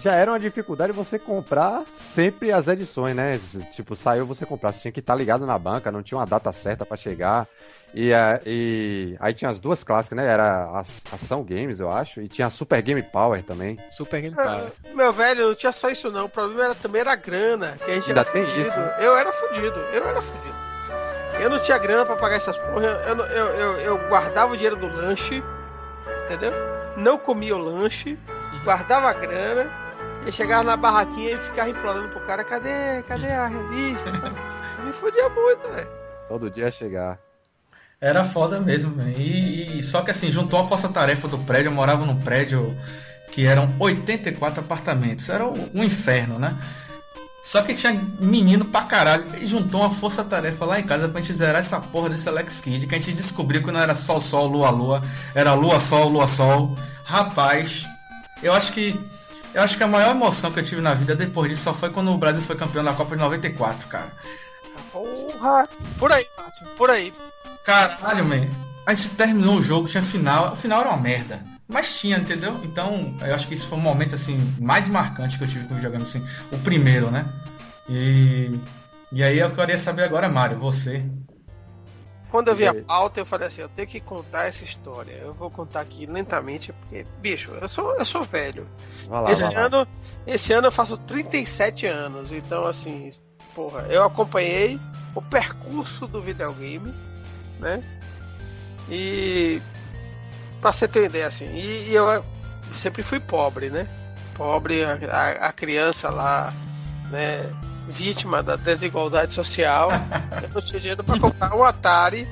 Já 0.00 0.14
era 0.14 0.30
uma 0.32 0.38
dificuldade 0.38 0.92
você 0.92 1.18
comprar 1.18 1.84
sempre 1.94 2.52
as 2.52 2.68
edições, 2.68 3.14
né? 3.14 3.38
Tipo, 3.74 3.96
saiu 3.96 4.26
você 4.26 4.46
comprar, 4.46 4.72
você 4.72 4.80
tinha 4.80 4.92
que 4.92 5.00
estar 5.00 5.14
ligado 5.14 5.44
na 5.46 5.58
banca, 5.58 5.90
não 5.90 6.02
tinha 6.02 6.18
uma 6.18 6.26
data 6.26 6.52
certa 6.52 6.84
pra 6.84 6.96
chegar. 6.96 7.48
E, 7.94 8.12
a- 8.12 8.40
e 8.44 9.16
aí 9.18 9.32
tinha 9.32 9.50
as 9.50 9.58
duas 9.58 9.82
clássicas, 9.82 10.16
né? 10.16 10.26
Era 10.26 10.44
a 10.64 10.80
Ação 11.12 11.42
Games, 11.42 11.80
eu 11.80 11.90
acho, 11.90 12.20
e 12.20 12.28
tinha 12.28 12.46
a 12.46 12.50
Super 12.50 12.82
Game 12.82 13.02
Power 13.02 13.42
também. 13.42 13.78
Super 13.90 14.20
Game 14.20 14.36
Power. 14.36 14.72
Meu 14.94 15.12
velho, 15.12 15.48
não 15.48 15.54
tinha 15.54 15.72
só 15.72 15.88
isso 15.88 16.10
não. 16.10 16.26
O 16.26 16.28
problema 16.28 16.64
era, 16.66 16.74
também 16.74 17.00
era 17.00 17.12
a 17.12 17.16
grana. 17.16 17.78
Que 17.84 17.90
a 17.90 17.94
gente 17.94 18.08
Ainda 18.08 18.20
era 18.20 18.30
tem 18.30 18.44
fudido. 18.46 18.68
isso. 18.68 18.78
Eu 19.00 19.16
era 19.16 19.32
fudido. 19.32 19.78
Eu 19.92 20.08
era 20.08 20.20
fudido. 20.22 20.58
Eu 21.40 21.50
não 21.50 21.58
tinha 21.60 21.78
grana 21.78 22.04
pra 22.04 22.16
pagar 22.16 22.36
essas 22.36 22.58
porra. 22.58 22.86
Eu, 23.06 23.16
eu, 23.26 23.46
eu, 23.54 23.80
eu- 23.80 24.08
guardava 24.08 24.52
o 24.52 24.56
dinheiro 24.56 24.76
do 24.76 24.86
lanche. 24.88 25.42
Entendeu? 26.26 26.52
Não 26.96 27.16
comia 27.16 27.56
o 27.56 27.58
lanche. 27.58 28.18
Guardava 28.64 29.08
a 29.08 29.12
grana. 29.14 29.70
E 30.26 30.32
chegava 30.32 30.62
na 30.64 30.76
barraquinha 30.76 31.30
e 31.32 31.38
ficava 31.38 31.70
implorando 31.70 32.08
pro 32.08 32.20
cara: 32.20 32.44
cadê? 32.44 33.02
Cadê 33.06 33.30
a 33.30 33.46
revista? 33.46 34.10
Me 34.84 34.92
fudia 34.92 35.28
muito, 35.30 35.66
velho. 35.72 35.88
Todo 36.28 36.50
dia 36.50 36.64
ia 36.66 36.70
chegar. 36.70 37.18
Era 38.00 38.24
foda 38.24 38.60
mesmo. 38.60 39.00
E, 39.08 39.78
e- 39.78 39.82
só 39.82 40.02
que 40.02 40.10
assim, 40.10 40.30
juntou 40.30 40.60
a 40.60 40.64
força-tarefa 40.64 41.26
do 41.28 41.38
prédio, 41.38 41.68
eu 41.68 41.74
morava 41.74 42.06
num 42.06 42.16
prédio 42.20 42.76
que 43.32 43.44
eram 43.46 43.72
84 43.78 44.60
apartamentos. 44.60 45.28
Era 45.28 45.46
um 45.46 45.82
inferno, 45.82 46.38
né? 46.38 46.56
Só 47.42 47.62
que 47.62 47.74
tinha 47.74 47.92
menino 48.20 48.64
pra 48.64 48.82
caralho. 48.82 49.24
E 49.40 49.46
juntou 49.46 49.80
uma 49.80 49.90
força-tarefa 49.90 50.64
lá 50.64 50.78
em 50.78 50.84
casa 50.84 51.08
pra 51.08 51.20
gente 51.20 51.32
zerar 51.32 51.60
essa 51.60 51.80
porra 51.80 52.10
desse 52.10 52.28
Alex 52.28 52.60
Kidd. 52.60 52.86
Que 52.86 52.94
a 52.94 52.98
gente 52.98 53.12
descobriu 53.14 53.62
que 53.62 53.70
não 53.70 53.80
era 53.80 53.94
sol, 53.94 54.20
sol, 54.20 54.46
lua, 54.46 54.70
lua. 54.70 55.02
Era 55.34 55.54
lua, 55.54 55.80
sol, 55.80 56.08
lua, 56.08 56.26
sol. 56.26 56.76
Rapaz, 57.04 57.86
eu 58.42 58.52
acho 58.52 58.72
que. 58.72 58.98
Eu 59.54 59.62
acho 59.62 59.76
que 59.78 59.82
a 59.82 59.88
maior 59.88 60.10
emoção 60.10 60.52
que 60.52 60.60
eu 60.60 60.62
tive 60.64 60.80
na 60.82 60.92
vida 60.94 61.16
depois 61.16 61.48
disso 61.48 61.62
só 61.62 61.72
foi 61.74 61.90
quando 61.90 62.12
o 62.12 62.18
Brasil 62.18 62.42
foi 62.42 62.54
campeão 62.54 62.84
da 62.84 62.92
Copa 62.92 63.16
de 63.16 63.22
94, 63.22 63.88
cara. 63.88 64.12
Porra! 64.92 65.64
Por 65.98 66.12
aí, 66.12 66.26
Márcio, 66.36 66.66
por 66.76 66.90
aí. 66.90 67.12
Caralho, 67.64 68.24
man. 68.24 68.46
A 68.86 68.94
gente 68.94 69.10
terminou 69.10 69.56
o 69.56 69.62
jogo, 69.62 69.88
tinha 69.88 70.02
final. 70.02 70.52
O 70.52 70.56
final 70.56 70.80
era 70.80 70.90
uma 70.90 70.98
merda. 70.98 71.44
Mas 71.68 72.00
tinha, 72.00 72.16
entendeu? 72.16 72.58
Então, 72.64 73.14
eu 73.20 73.34
acho 73.34 73.46
que 73.46 73.54
isso 73.54 73.68
foi 73.68 73.76
um 73.76 73.82
momento, 73.82 74.14
assim, 74.14 74.54
mais 74.58 74.88
marcante 74.88 75.36
que 75.36 75.44
eu 75.44 75.48
tive 75.48 75.66
com 75.66 75.74
o 75.74 75.76
videogame, 75.76 76.04
assim. 76.04 76.24
O 76.50 76.58
primeiro, 76.58 77.10
né? 77.10 77.26
E... 77.88 78.58
E 79.10 79.22
aí 79.22 79.38
eu 79.38 79.50
queria 79.50 79.78
saber 79.78 80.02
agora, 80.02 80.28
Mário, 80.28 80.58
você. 80.58 81.04
Quando 82.30 82.48
eu 82.48 82.56
vi 82.56 82.66
a 82.66 82.74
pauta, 82.74 83.20
eu 83.20 83.26
falei 83.26 83.48
assim, 83.48 83.62
eu 83.62 83.68
tenho 83.70 83.88
que 83.88 84.00
contar 84.00 84.44
essa 84.44 84.62
história. 84.62 85.12
Eu 85.12 85.32
vou 85.32 85.50
contar 85.50 85.80
aqui 85.80 86.04
lentamente, 86.04 86.72
porque, 86.74 87.06
bicho, 87.20 87.50
eu 87.52 87.68
sou, 87.68 87.94
eu 87.96 88.04
sou 88.04 88.22
velho. 88.22 88.68
Lá, 89.08 89.32
esse 89.32 89.50
lá. 89.50 89.60
ano, 89.60 89.88
esse 90.26 90.52
ano 90.52 90.66
eu 90.66 90.72
faço 90.72 90.98
37 90.98 91.86
anos, 91.86 92.30
então 92.30 92.66
assim, 92.66 93.10
porra, 93.58 93.80
eu 93.88 94.04
acompanhei 94.04 94.78
o 95.16 95.20
percurso 95.20 96.06
do 96.06 96.22
videogame, 96.22 96.94
né? 97.58 97.82
E 98.88 99.60
pra 100.60 100.72
você 100.72 100.86
ter 100.86 101.00
uma 101.00 101.06
ideia, 101.06 101.26
assim, 101.26 101.46
e, 101.46 101.88
e 101.90 101.94
eu 101.94 102.24
sempre 102.72 103.02
fui 103.02 103.18
pobre, 103.18 103.68
né? 103.68 103.88
Pobre, 104.34 104.84
a, 104.84 104.92
a- 105.10 105.48
a 105.48 105.52
criança 105.52 106.08
lá, 106.08 106.52
né? 107.10 107.52
Vítima 107.88 108.44
da 108.44 108.54
desigualdade 108.54 109.32
social. 109.34 109.90
eu 110.40 110.48
não 110.54 110.62
tinha 110.62 110.78
dinheiro 110.78 111.02
pra 111.02 111.18
comprar 111.18 111.52
um 111.56 111.64
Atari. 111.64 112.28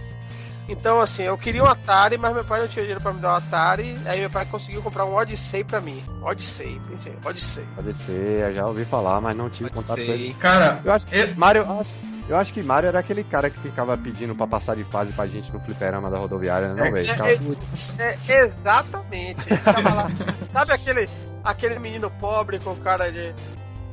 Então, 0.68 1.00
assim, 1.00 1.22
eu 1.22 1.38
queria 1.38 1.62
um 1.62 1.66
Atari, 1.66 2.18
mas 2.18 2.34
meu 2.34 2.44
pai 2.44 2.60
não 2.60 2.66
tinha 2.68 2.82
dinheiro 2.82 3.00
pra 3.00 3.12
me 3.12 3.20
dar 3.20 3.34
um 3.34 3.36
Atari. 3.36 3.96
Aí 4.04 4.20
meu 4.20 4.30
pai 4.30 4.44
conseguiu 4.46 4.82
comprar 4.82 5.04
um 5.04 5.14
Odyssey 5.14 5.62
pra 5.62 5.80
mim. 5.80 6.02
Odyssey, 6.22 6.80
pensei, 6.88 7.14
Odyssey. 7.24 7.64
Ser, 7.94 8.48
eu 8.50 8.54
já 8.54 8.66
ouvi 8.66 8.84
falar, 8.84 9.20
mas 9.20 9.36
não 9.36 9.48
tive 9.48 9.70
Pode 9.70 9.86
contato 9.86 10.04
com 10.04 10.12
ele. 10.12 10.34
Cara, 10.34 10.80
Eu 10.84 10.92
acho 10.92 11.06
que 11.06 11.16
Eu- 11.16 11.34
Mario. 11.36 11.62
eu 11.62 11.80
acho- 11.80 12.16
Eu 12.28 12.36
acho 12.36 12.52
que 12.52 12.60
Mario 12.60 12.88
era 12.88 12.98
aquele 12.98 13.22
cara 13.22 13.48
que 13.48 13.60
ficava 13.60 13.96
pedindo 13.96 14.34
pra 14.34 14.48
passar 14.48 14.74
de 14.74 14.82
fase 14.82 15.12
pra 15.12 15.28
gente 15.28 15.52
no 15.52 15.60
fliperama 15.60 16.10
da 16.10 16.18
rodoviária, 16.18 16.74
não, 16.74 16.82
velho? 16.90 16.98
é, 16.98 17.04
Ficava- 17.04 17.30
É, 18.02 18.18
exatamente. 18.44 19.40
Ele 19.48 19.58
tava 19.60 19.94
lá. 19.94 20.08
Sabe 20.52 20.72
aquele, 20.72 21.08
aquele 21.44 21.78
menino 21.78 22.10
pobre 22.10 22.58
com 22.58 22.74
cara 22.74 23.12
de. 23.12 23.32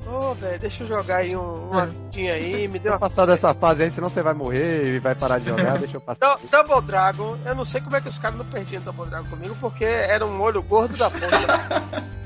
Ô, 0.06 0.34
velho, 0.36 0.60
deixa 0.60 0.84
eu 0.84 0.88
jogar 0.88 1.18
aí 1.18 1.36
um, 1.36 1.70
uma 1.72 1.90
tinha 2.12 2.34
aí, 2.34 2.68
me 2.68 2.78
deu 2.80 2.92
uma. 2.92 3.00
passar 3.00 3.26
dessa 3.26 3.54
fase 3.54 3.84
aí, 3.84 3.92
senão 3.92 4.10
você 4.10 4.22
vai 4.22 4.34
morrer 4.34 4.96
e 4.96 5.00
vai 5.00 5.16
parar 5.16 5.40
de 5.40 5.50
jogar, 5.50 5.78
deixa 5.78 5.98
eu 5.98 6.02
passar. 6.02 6.36
Du- 6.38 6.48
Double 6.50 6.82
Dragon, 6.82 7.38
eu 7.46 7.56
não 7.56 7.66
sei 7.66 7.82
como 7.82 7.96
é 7.96 8.02
que 8.02 8.10
os 8.10 8.18
caras 8.18 8.38
não 8.38 8.46
perdiam 8.46 8.82
Double 8.84 9.06
Dragon 9.08 9.28
comigo, 9.30 9.56
porque 9.62 9.86
era 9.86 10.26
um 10.26 10.42
olho 10.42 10.62
gordo 10.62 10.96
da 10.98 11.10
porra. 11.10 12.04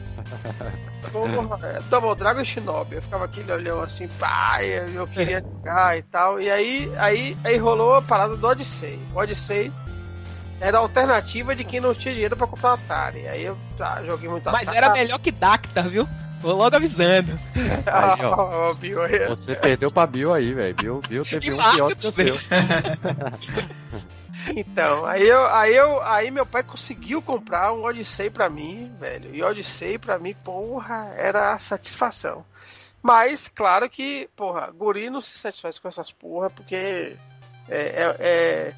Porra, 1.11 1.81
Double 1.89 2.15
Dragon 2.15 2.41
e 2.41 2.45
Shinobi. 2.45 2.95
Eu 2.95 3.01
ficava 3.01 3.25
aquele 3.25 3.49
olhão 3.51 3.81
assim, 3.81 4.07
pá, 4.19 4.61
eu 4.61 5.07
queria 5.07 5.39
jogar 5.41 5.97
e 5.97 6.01
tal. 6.03 6.39
E 6.39 6.49
aí, 6.51 6.91
aí, 6.97 7.37
aí 7.45 7.57
rolou 7.57 7.95
a 7.95 8.01
parada 8.01 8.35
do 8.35 8.45
Odyssey. 8.45 8.99
O 9.15 9.19
Odyssey 9.19 9.71
era 10.59 10.77
a 10.77 10.81
alternativa 10.81 11.55
de 11.55 11.63
quem 11.63 11.79
não 11.79 11.95
tinha 11.95 12.13
dinheiro 12.13 12.35
pra 12.35 12.45
comprar 12.45 12.73
Atari. 12.73 13.25
Aí 13.25 13.45
eu 13.45 13.57
tá, 13.77 14.03
joguei 14.05 14.27
muito 14.29 14.43
Mas 14.51 14.63
Atari. 14.67 14.77
era 14.77 14.89
melhor 14.91 15.17
que 15.19 15.31
Dacta, 15.31 15.83
viu? 15.83 16.07
Vou 16.41 16.55
logo 16.55 16.75
avisando. 16.75 17.37
Aí, 17.85 18.25
ó. 18.25 18.69
Ó, 18.69 18.73
Bill, 18.75 19.01
aí. 19.03 19.27
Você 19.27 19.55
perdeu 19.55 19.91
pra 19.91 20.05
Bill 20.05 20.33
aí, 20.33 20.53
velho. 20.53 20.75
Bill, 20.75 21.01
Bill 21.07 21.25
teve 21.25 21.47
E 21.47 21.53
um 21.53 21.57
pior 21.57 21.95
que 21.95 22.07
o 22.07 22.11
seu. 22.11 22.35
Então, 24.55 25.05
aí 25.05 25.27
eu, 25.27 25.45
aí 25.47 25.75
eu, 25.75 26.01
aí 26.03 26.31
meu 26.31 26.45
pai 26.45 26.63
conseguiu 26.63 27.21
comprar 27.21 27.73
um 27.73 27.83
Odyssey 27.83 28.29
pra 28.29 28.49
mim, 28.49 28.93
velho. 28.99 29.35
E 29.35 29.43
Odyssey 29.43 29.97
pra 29.97 30.17
mim, 30.17 30.33
porra, 30.43 31.11
era 31.17 31.53
a 31.53 31.59
satisfação. 31.59 32.45
Mas, 33.01 33.47
claro 33.53 33.89
que, 33.89 34.29
porra, 34.35 34.71
guri 34.71 35.09
não 35.09 35.21
se 35.21 35.37
satisfaz 35.37 35.77
com 35.79 35.87
essas 35.87 36.11
porra, 36.11 36.49
porque 36.49 37.15
é, 37.67 37.77
é- 37.77 38.15
é- 38.19 38.73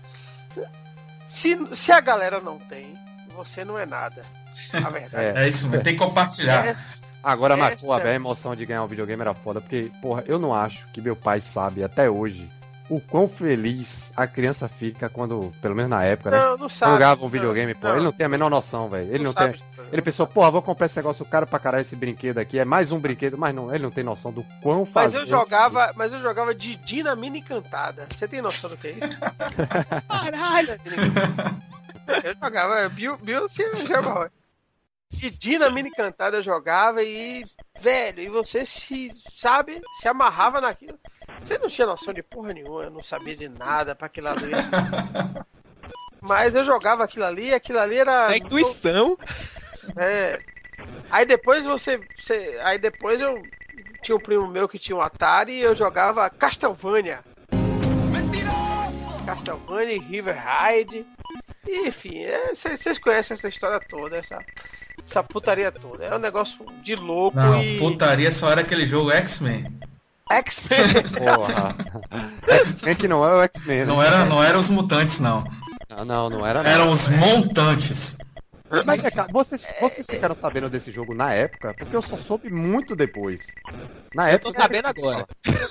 se, 1.28 1.58
se 1.74 1.92
a 1.92 2.00
galera 2.00 2.40
não 2.40 2.58
tem, 2.58 2.98
você 3.36 3.64
não 3.64 3.78
é 3.78 3.86
nada. 3.86 4.26
A 4.74 4.90
verdade. 4.90 5.38
é 5.38 5.48
isso 5.48 5.68
mesmo, 5.70 5.84
tem 5.84 5.94
que 5.94 6.00
compartilhar. 6.04 6.66
É, 6.68 6.78
Agora, 7.24 7.58
mas, 7.58 7.74
Essa- 7.74 7.86
pô, 7.86 7.94
a 7.94 7.98
velha 8.00 8.16
emoção 8.16 8.56
de 8.56 8.66
ganhar 8.66 8.84
um 8.84 8.88
videogame 8.88 9.22
era 9.22 9.34
foda, 9.34 9.60
porque, 9.60 9.92
porra, 10.02 10.24
eu 10.26 10.40
não 10.40 10.54
acho 10.54 10.88
que 10.94 11.02
meu 11.02 11.16
pai 11.16 11.42
sabe 11.42 11.84
até 11.84 12.10
hoje 12.10 12.50
o 12.90 13.00
quão 13.00 13.28
feliz 13.30 14.12
a 14.18 14.26
criança 14.26 14.68
fica 14.68 15.10
quando, 15.10 15.54
pelo 15.62 15.76
menos 15.76 15.92
na 15.92 16.04
época, 16.04 16.32
né? 16.32 16.40
não, 16.40 16.58
não 16.58 16.70
sabe. 16.70 16.94
Jogava 16.94 17.20
um 17.22 17.24
Não, 17.26 17.30
videogame, 17.30 17.76
pô. 17.76 17.88
Ele 17.90 18.04
não 18.04 18.12
tem 18.12 18.26
a 18.26 18.30
menor 18.30 18.50
noção, 18.50 18.90
velho. 18.90 19.14
Ele 19.14 19.24
não, 19.24 19.32
tem. 19.34 19.46
sabe. 19.54 19.64
Ele 19.92 20.02
pensou, 20.02 20.26
porra, 20.26 20.50
vou 20.50 20.62
comprar 20.62 20.86
esse 20.88 20.96
negócio 20.98 21.24
caro 21.26 21.46
pra 21.46 21.60
caralho 21.60 21.82
esse 21.82 21.96
brinquedo 21.96 22.40
aqui. 22.40 22.58
É 22.58 22.66
mais 22.66 22.92
um 22.92 23.00
brinquedo, 23.00 23.38
mas 23.38 23.54
não, 23.54 23.72
ele 23.74 23.84
não 23.84 23.92
tem 23.92 24.04
noção 24.04 24.32
do 24.32 24.44
quão 24.62 24.80
Mas 24.86 24.90
fazer. 24.94 25.18
eu 25.18 25.28
jogava, 25.28 25.94
mas 25.96 26.14
eu 26.14 26.22
jogava 26.22 26.54
Didi 26.56 27.04
na 27.04 27.16
mini 27.16 27.40
encantada. 27.40 28.08
Você 28.12 28.28
tem 28.28 28.42
noção 28.42 28.70
do 28.72 28.78
que 28.78 28.88
é 28.88 28.92
isso? 28.92 29.20
Caralho. 30.08 30.80
Eu 32.24 32.36
jogava, 32.44 32.90
Bill, 32.90 33.18
Bill 33.18 33.48
você 33.50 33.76
jogava. 33.76 34.32
Didi 35.12 35.58
na 35.58 35.70
mini 35.70 35.90
cantada 35.92 36.38
eu 36.38 36.44
jogava 36.44 37.02
e, 37.04 37.44
velho, 37.80 38.22
e 38.22 38.30
você 38.30 38.66
se, 38.66 39.10
sabe, 39.36 39.82
se 40.00 40.08
amarrava 40.08 40.62
naquilo. 40.62 40.98
Você 41.42 41.58
não 41.58 41.68
tinha 41.68 41.88
noção 41.88 42.14
de 42.14 42.22
porra 42.22 42.54
nenhuma, 42.54 42.84
eu 42.84 42.90
não 42.92 43.04
sabia 43.04 43.36
de 43.36 43.50
nada 43.50 43.96
pra 43.96 44.06
aquilo 44.08 44.28
ali. 44.30 44.52
Mas 46.22 46.54
eu 46.54 46.64
jogava 46.64 47.04
aquilo 47.04 47.26
ali, 47.26 47.54
aquilo 47.54 47.80
ali 47.80 47.98
era. 47.98 48.28
Na 48.30 48.38
intuição. 48.38 49.18
É. 49.98 50.38
Aí 51.10 51.26
depois 51.26 51.66
você, 51.66 52.00
você- 52.18 52.60
Aí 52.64 52.78
depois 52.78 53.20
eu. 53.20 53.42
Tinha 54.02 54.16
um 54.16 54.20
primo 54.20 54.48
meu 54.48 54.68
que 54.68 54.80
tinha 54.80 54.96
um 54.96 55.02
Atari 55.02 55.54
e 55.54 55.62
eu 55.62 55.76
jogava 55.76 56.30
Castlevania. 56.30 57.22
Castlevania, 59.26 60.02
River 60.02 60.36
Ride. 60.38 61.06
Enfim, 61.68 62.24
é, 62.24 62.54
vocês 62.54 62.98
conhecem 62.98 63.36
essa 63.36 63.48
história 63.48 63.80
toda, 63.80 64.18
essa, 64.18 64.40
essa 65.06 65.24
putaria 65.24 65.72
toda. 65.72 66.06
É 66.06 66.16
um 66.16 66.20
negócio 66.20 66.66
de 66.84 66.96
louco 66.96 67.38
Não, 67.38 67.62
e. 67.62 67.78
putaria 67.78 68.32
só 68.32 68.52
era 68.52 68.62
aquele 68.62 68.86
jogo 68.88 69.12
X-Men. 69.12 69.66
X-Men. 70.32 71.04
Porra. 71.18 71.76
X-Men 72.48 72.96
que 72.96 73.08
não 73.08 73.26
é 73.26 73.34
o 73.36 73.42
X-Men. 73.44 73.80
né? 73.80 73.86
Não 73.86 74.02
era, 74.04 74.26
não 74.26 74.44
era 74.44 74.58
os 74.60 74.70
mutantes, 74.70 75.20
não. 75.20 75.44
Ah, 75.90 76.06
não, 76.06 76.30
não 76.30 76.46
era. 76.46 76.62
não. 76.64 76.70
Eram 76.70 76.92
os 76.92 77.08
montantes. 77.10 78.18
Mas, 78.86 79.04
é, 79.04 79.10
cara, 79.10 79.28
vocês, 79.34 79.66
vocês 79.82 80.06
ficaram 80.08 80.36
sabendo 80.36 80.70
desse 80.70 80.92
jogo 80.92 81.16
na 81.16 81.34
época? 81.34 81.74
Porque 81.76 81.96
eu 81.96 82.04
só 82.04 82.16
soube 82.16 82.52
muito 82.52 82.96
depois. 82.96 83.48
Na 84.14 84.30
Eu 84.30 84.36
época. 84.36 84.52
tô 84.52 84.56
sabendo 84.62 84.86
agora. 84.88 85.26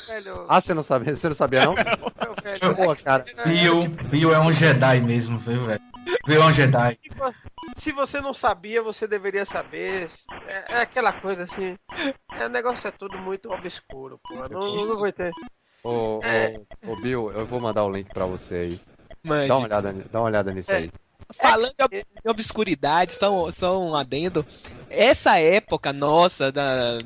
velho, 0.09 0.47
Ah, 0.49 0.61
você 0.61 0.75
não 0.75 0.83
sabia? 0.83 1.15
Você 1.15 1.29
não 1.29 1.37
sabia, 1.37 1.65
não? 1.65 1.75
meu 1.75 2.75
velho, 2.75 2.75
Pô, 2.75 2.97
cara. 2.97 3.25
Bill, 3.47 3.89
Bill 4.11 4.35
é 4.35 4.41
um 4.41 4.51
Jedi 4.53 5.01
mesmo, 5.01 5.39
viu, 5.39 5.65
velho? 5.65 5.81
É 6.29 6.39
um 6.39 6.53
Jedi. 6.53 6.99
Se 7.03 7.11
Se 7.89 7.93
você 7.93 8.21
não 8.21 8.35
sabia, 8.35 8.83
você 8.83 9.07
deveria 9.07 9.45
saber. 9.45 10.09
É, 10.47 10.75
é 10.75 10.81
aquela 10.83 11.13
coisa 11.13 11.45
assim. 11.45 11.77
É, 12.39 12.47
o 12.47 12.49
negócio 12.49 12.89
é 12.89 12.91
tudo 12.91 13.19
muito 13.19 13.51
obscuro, 13.53 14.21
pô. 14.23 14.35
Não, 14.49 14.61
não 14.61 14.99
vou 14.99 15.13
ter. 15.13 15.31
Ô, 15.83 16.19
ô, 16.19 16.93
ô, 16.93 16.97
Bill, 17.01 17.33
eu 17.33 17.47
vou 17.47 17.61
mandar 17.61 17.85
o 17.85 17.91
link 17.91 18.09
pra 18.13 18.27
você 18.27 18.55
aí. 18.55 18.81
Mande. 19.25 19.49
Dá 19.49 19.57
uma 19.57 19.67
olhada, 19.67 19.93
dá 20.11 20.21
uma 20.21 20.27
olhada 20.27 20.53
nisso 20.53 20.73
aí. 20.73 20.91
Falando 21.35 21.75
de 21.91 22.05
de 22.23 22.31
obscuridade, 22.31 23.13
só, 23.13 23.51
só 23.51 23.81
um 23.81 23.95
adendo. 23.95 24.47
Essa 24.89 25.39
época 25.39 25.93
nossa, 25.93 26.51
da, 26.51 26.99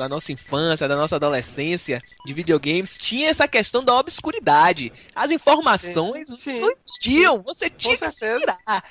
da 0.00 0.08
nossa 0.08 0.32
infância, 0.32 0.88
da 0.88 0.96
nossa 0.96 1.16
adolescência, 1.16 2.00
de 2.24 2.32
videogames, 2.32 2.96
tinha 2.96 3.28
essa 3.28 3.46
questão 3.46 3.84
da 3.84 3.94
obscuridade. 3.94 4.90
As 5.14 5.30
informações 5.30 6.28
Sim. 6.40 6.60
não 6.60 6.70
existiam, 6.70 7.42
você 7.42 7.68
tinha 7.68 7.96
que 7.98 8.10
se 8.10 8.18
certeza. 8.18 8.38
virar. 8.38 8.84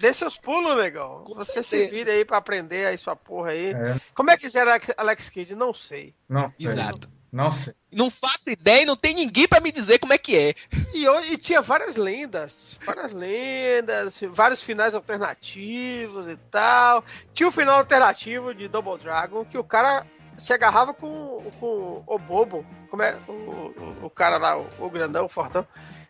Dê 0.00 0.12
seus 0.14 0.38
pulos, 0.38 0.76
negão. 0.78 1.24
Com 1.24 1.34
Você 1.34 1.62
se 1.62 1.68
certeza. 1.68 1.90
vira 1.90 2.12
aí 2.12 2.24
pra 2.24 2.38
aprender 2.38 2.86
aí 2.86 2.96
sua 2.96 3.14
porra 3.14 3.50
aí. 3.50 3.72
É, 3.72 3.96
Como 4.14 4.30
é 4.30 4.36
que 4.38 4.46
era 4.56 4.80
Alex 4.96 5.28
Kidd? 5.28 5.54
Não 5.54 5.74
sei. 5.74 6.14
não 6.26 6.48
sei. 6.48 6.68
Exato. 6.68 7.06
Não 7.30 7.50
sei. 7.50 7.74
Não 7.92 8.10
faço 8.10 8.50
ideia 8.50 8.82
e 8.82 8.86
não 8.86 8.96
tem 8.96 9.14
ninguém 9.14 9.46
pra 9.46 9.60
me 9.60 9.72
dizer 9.72 9.98
como 9.98 10.12
é 10.12 10.18
que 10.18 10.36
é. 10.36 10.54
E, 10.94 11.08
hoje, 11.08 11.34
e 11.34 11.38
tinha 11.38 11.60
várias 11.60 11.96
lendas. 11.96 12.78
Várias 12.84 13.12
lendas, 13.12 14.20
vários 14.30 14.62
finais 14.62 14.94
alternativos 14.94 16.28
e 16.28 16.36
tal. 16.50 17.04
Tinha 17.32 17.48
um 17.48 17.52
final 17.52 17.78
alternativo 17.78 18.54
de 18.54 18.68
Double 18.68 18.98
Dragon 18.98 19.44
que 19.44 19.58
o 19.58 19.64
cara 19.64 20.06
se 20.36 20.52
agarrava 20.52 20.94
com, 20.94 21.50
com 21.60 22.02
o 22.06 22.18
bobo. 22.18 22.64
Como 22.90 23.02
é? 23.02 23.18
O, 23.26 23.32
o, 23.32 23.96
o 24.04 24.10
cara 24.10 24.38
lá, 24.38 24.58
o, 24.58 24.66
o 24.78 24.90
grandão, 24.90 25.26
o 25.26 25.28
fortão. 25.28 25.66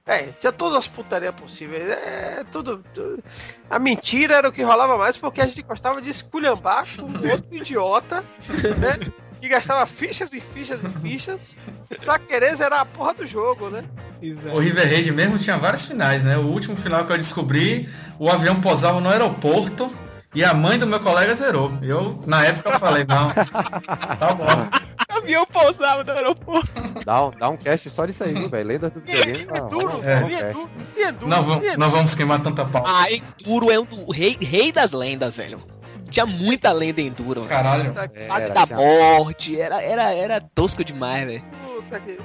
É, 0.06 0.32
tinha 0.32 0.52
todas 0.52 0.78
as 0.78 0.88
putarias 0.88 1.34
possíveis. 1.34 1.90
É, 1.90 2.44
tudo, 2.50 2.82
tudo. 2.94 3.22
A 3.68 3.78
mentira 3.78 4.36
era 4.36 4.48
o 4.48 4.52
que 4.52 4.62
rolava 4.62 4.96
mais 4.96 5.16
porque 5.16 5.40
a 5.40 5.46
gente 5.46 5.62
gostava 5.62 6.00
de 6.00 6.10
esculhambar 6.10 6.84
com 6.96 7.02
um 7.02 7.30
outro 7.30 7.54
idiota, 7.54 8.22
né? 8.78 9.12
Que 9.40 9.48
gastava 9.48 9.86
fichas 9.86 10.32
e 10.32 10.40
fichas 10.40 10.82
e 10.82 10.88
fichas 10.90 11.56
pra 12.04 12.18
querer 12.18 12.54
zerar 12.56 12.80
a 12.80 12.84
porra 12.84 13.14
do 13.14 13.26
jogo, 13.26 13.70
né? 13.70 13.84
O 14.52 14.58
River 14.58 14.84
Raid 14.88 15.12
mesmo 15.12 15.38
tinha 15.38 15.56
vários 15.56 15.86
finais, 15.86 16.24
né? 16.24 16.36
O 16.36 16.46
último 16.46 16.76
final 16.76 17.06
que 17.06 17.12
eu 17.12 17.18
descobri, 17.18 17.88
o 18.18 18.28
avião 18.28 18.60
pousava 18.60 19.00
no 19.00 19.08
aeroporto 19.08 19.88
e 20.34 20.42
a 20.44 20.52
mãe 20.52 20.78
do 20.78 20.86
meu 20.86 20.98
colega 21.00 21.34
zerou. 21.36 21.72
Eu, 21.80 22.20
na 22.26 22.44
época, 22.44 22.70
eu 22.70 22.78
falei, 22.80 23.04
não, 23.08 23.30
tá 24.18 24.34
bom. 24.34 24.44
O 25.14 25.18
avião 25.18 25.46
pousava 25.46 26.02
no 26.04 26.10
aeroporto. 26.12 26.70
Dá 27.04 27.26
um, 27.26 27.30
dá 27.30 27.48
um 27.48 27.56
cast 27.56 27.88
só 27.90 28.04
disso 28.06 28.24
aí, 28.24 28.48
velho? 28.48 28.68
Lendas 28.68 28.90
do 28.90 28.98
E, 29.06 29.12
videogame. 29.12 29.44
e 29.44 29.56
ah, 29.56 29.60
duro, 29.60 30.00
é, 30.04 30.20
velho, 30.20 30.28
e 30.28 30.34
é. 30.34 30.38
é 30.40 30.52
duro, 30.52 30.70
e 30.96 31.02
é 31.02 31.12
duro. 31.12 31.28
Não, 31.28 31.36
e 31.36 31.40
é 31.40 31.44
vamos, 31.44 31.64
duro. 31.64 31.78
não 31.78 31.90
vamos 31.90 32.14
queimar 32.14 32.40
tanta 32.40 32.64
pau. 32.64 32.84
Ah, 32.86 33.06
Enduro 33.10 33.70
é 33.70 33.78
um 33.78 33.84
do 33.84 34.10
rei, 34.12 34.36
rei 34.40 34.72
das 34.72 34.92
lendas, 34.92 35.36
velho. 35.36 35.62
Tinha 36.10 36.26
muita 36.26 36.72
lenda 36.72 37.00
Enduro. 37.00 37.44
Caralho. 37.46 37.92
É, 38.14 38.26
Fase 38.26 38.44
era, 38.44 38.54
da 38.54 38.66
tinha- 38.66 38.78
morte, 38.78 39.60
era, 39.60 39.82
era, 39.82 40.14
era 40.14 40.40
tosco 40.40 40.82
demais, 40.84 41.26
velho. 41.26 41.42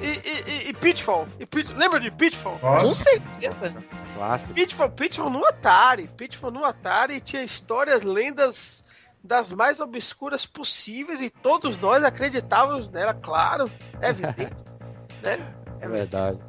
E, 0.01 0.05
e, 0.07 0.65
e, 0.67 0.69
e 0.69 0.73
Pitfall? 0.73 1.27
E 1.39 1.45
Pit- 1.45 1.73
Lembra 1.73 1.99
de 1.99 2.11
Pitfall? 2.11 2.59
Com 2.59 2.93
certeza. 2.93 3.73
Clássico. 4.15 4.53
Pitfall, 4.53 4.89
Pitfall 4.89 5.29
no 5.29 5.45
Atari. 5.45 6.09
Pitfall 6.17 6.51
no 6.51 6.63
Atari 6.65 7.19
tinha 7.21 7.43
histórias, 7.43 8.03
lendas 8.03 8.83
das 9.23 9.51
mais 9.53 9.79
obscuras 9.79 10.45
possíveis 10.45 11.21
e 11.21 11.29
todos 11.29 11.77
nós 11.77 12.03
acreditávamos 12.03 12.89
nela, 12.89 13.13
claro. 13.13 13.71
É 14.01 14.09
evidente. 14.09 14.53
né? 15.23 15.53
É 15.79 15.87
verdade. 15.87 16.39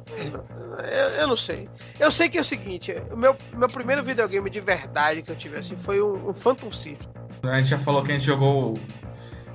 Eu, 0.91 1.09
eu 1.21 1.27
não 1.27 1.35
sei. 1.35 1.67
Eu 1.99 2.09
sei 2.11 2.27
que 2.29 2.37
é 2.37 2.41
o 2.41 2.45
seguinte: 2.45 2.93
o 3.11 3.17
meu, 3.17 3.35
meu 3.53 3.67
primeiro 3.67 4.03
videogame 4.03 4.49
de 4.49 4.59
verdade 4.61 5.21
que 5.21 5.31
eu 5.31 5.35
tive 5.37 5.57
assim 5.57 5.75
foi 5.77 6.01
um, 6.01 6.29
um 6.29 6.33
Phantom 6.33 6.71
Sith. 6.71 7.07
A 7.51 7.57
gente 7.57 7.69
já 7.69 7.77
falou 7.77 8.03
que 8.03 8.11
a 8.11 8.15
gente 8.15 8.25
jogou 8.25 8.77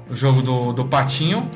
o 0.08 0.14
jogo 0.14 0.42
do, 0.42 0.72
do 0.72 0.84
Patinho, 0.84 1.50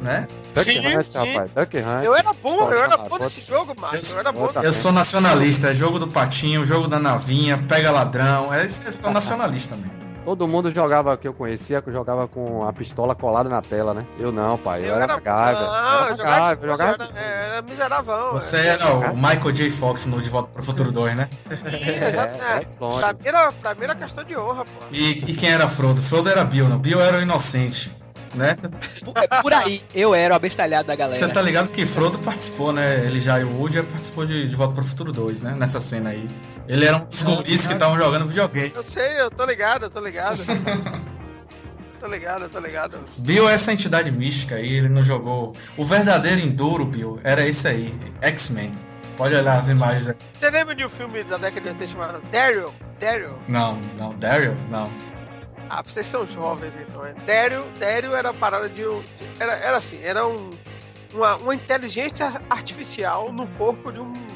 né? 0.00 0.28
Duck 0.54 0.70
Sim, 0.70 0.86
Hunt, 0.86 1.02
sim. 1.04 1.32
rapaz. 1.32 1.50
Duck 1.52 1.76
Hunt. 1.78 2.04
Eu 2.04 2.14
era 2.14 2.32
bom, 2.32 2.70
eu 2.70 2.84
era 2.84 2.96
bom 2.96 3.18
nesse 3.18 3.40
jogo, 3.40 3.74
Márcio. 3.78 4.14
Eu 4.14 4.20
era 4.20 4.32
bom. 4.32 4.50
Eu 4.62 4.72
sou 4.72 4.92
nacionalista, 4.92 5.70
é 5.70 5.74
jogo 5.74 5.98
do 5.98 6.08
Patinho, 6.08 6.64
jogo 6.64 6.86
da 6.86 6.98
navinha, 6.98 7.56
pega 7.66 7.90
ladrão, 7.90 8.52
é, 8.52 8.64
eu 8.64 8.92
sou 8.92 9.10
nacionalista 9.10 9.76
mesmo. 9.76 10.11
Todo 10.24 10.46
mundo 10.46 10.70
jogava, 10.70 11.16
que 11.16 11.26
eu 11.26 11.34
conhecia, 11.34 11.82
que 11.82 11.90
jogava 11.90 12.28
com 12.28 12.66
a 12.66 12.72
pistola 12.72 13.14
colada 13.14 13.48
na 13.48 13.60
tela, 13.60 13.92
né? 13.92 14.06
Eu 14.18 14.30
não, 14.30 14.56
pai. 14.56 14.82
Eu, 14.82 14.86
Eu 14.86 14.94
era 14.94 15.04
era 15.04 15.14
MacGyver. 15.14 15.60
Não, 15.60 15.72
eu 15.72 16.04
era 16.04 16.16
jogava, 16.16 16.64
eu 16.64 16.70
jogava... 16.70 16.92
era, 16.92 17.20
era 17.20 17.62
miseravão. 17.62 18.32
Você 18.32 18.56
é. 18.56 18.66
era 18.68 18.94
o 18.94 19.16
Michael 19.16 19.52
J. 19.52 19.70
Fox 19.70 20.06
no 20.06 20.22
De 20.22 20.30
Volta 20.30 20.50
para 20.52 20.62
o 20.62 20.64
Futuro 20.64 20.92
2, 20.92 21.16
né? 21.16 21.28
Sim, 21.50 22.04
exato, 22.04 22.42
É, 22.42 22.58
é. 22.58 22.62
é. 22.62 23.00
Pra 23.00 23.12
mim, 23.12 23.20
era, 23.24 23.52
pra 23.52 23.74
mim 23.74 23.84
era 23.84 23.94
questão 23.94 24.24
de 24.24 24.36
honra, 24.36 24.64
pô. 24.64 24.70
E, 24.90 25.10
e 25.18 25.34
quem 25.34 25.50
era 25.50 25.66
Frodo? 25.66 26.00
Frodo 26.00 26.28
era 26.28 26.44
Bill, 26.44 26.68
não? 26.68 26.78
Bill 26.78 27.00
era 27.00 27.18
o 27.18 27.20
inocente, 27.20 27.90
né? 28.34 28.56
Por, 29.04 29.14
é 29.16 29.42
por 29.42 29.52
aí, 29.52 29.82
eu 29.94 30.14
era 30.14 30.34
o 30.34 30.36
abestalhado 30.36 30.86
da 30.88 30.94
galera. 30.94 31.18
Você 31.18 31.28
tá 31.28 31.42
ligado 31.42 31.70
que 31.70 31.84
Frodo 31.84 32.18
participou, 32.18 32.72
né? 32.72 33.04
Ele 33.04 33.18
já 33.20 33.40
e 33.40 33.44
o 33.44 33.56
Woody 33.58 33.74
já 33.74 33.82
participou 33.82 34.24
de, 34.24 34.48
de 34.48 34.54
Volta 34.54 34.74
para 34.74 34.82
o 34.82 34.86
Futuro 34.86 35.12
2, 35.12 35.42
né? 35.42 35.56
Nessa 35.58 35.80
cena 35.80 36.10
aí. 36.10 36.30
Ele 36.68 36.86
era 36.86 36.96
um 36.96 37.04
dos 37.04 37.22
guris 37.22 37.66
que 37.66 37.72
estavam 37.72 37.98
jogando 37.98 38.26
videogame. 38.26 38.72
Eu 38.74 38.82
sei, 38.82 39.20
eu 39.20 39.30
tô 39.30 39.44
ligado, 39.44 39.84
eu 39.84 39.90
tô 39.90 40.00
ligado. 40.00 40.38
tô 41.98 42.06
ligado, 42.06 42.42
eu 42.42 42.48
tô 42.48 42.60
ligado. 42.60 42.98
Bill 43.18 43.48
é 43.48 43.54
essa 43.54 43.72
entidade 43.72 44.10
mística 44.10 44.56
aí, 44.56 44.74
ele 44.74 44.88
não 44.88 45.02
jogou. 45.02 45.56
O 45.76 45.84
verdadeiro 45.84 46.40
Enduro, 46.40 46.86
Bill, 46.86 47.20
era 47.24 47.46
esse 47.46 47.66
aí, 47.68 47.94
X-Men. 48.20 48.72
Pode 49.16 49.34
olhar 49.34 49.58
as 49.58 49.68
imagens 49.68 50.08
aí. 50.08 50.16
Você 50.34 50.50
lembra 50.50 50.74
de 50.74 50.84
um 50.84 50.88
filme 50.88 51.22
da 51.24 51.36
década 51.36 51.60
de 51.60 51.68
80 51.68 51.86
chamado 51.86 52.22
Daryl? 52.30 52.72
Daryl? 52.98 53.38
Não, 53.46 53.76
não, 53.98 54.14
Daryl? 54.18 54.56
Não. 54.70 54.90
Ah, 55.68 55.82
vocês 55.82 56.06
são 56.06 56.26
jovens 56.26 56.76
então. 56.76 57.04
É. 57.04 57.14
Daryl, 57.26 57.64
Daryl 57.78 58.14
era 58.14 58.30
a 58.30 58.34
parada 58.34 58.68
de 58.68 58.86
um. 58.86 59.02
era, 59.38 59.52
era 59.54 59.76
assim, 59.78 59.98
era 60.02 60.26
um, 60.26 60.56
uma, 61.14 61.36
uma 61.36 61.54
inteligência 61.54 62.42
artificial 62.50 63.32
no 63.32 63.46
corpo 63.48 63.90
de 63.92 64.00
um. 64.00 64.31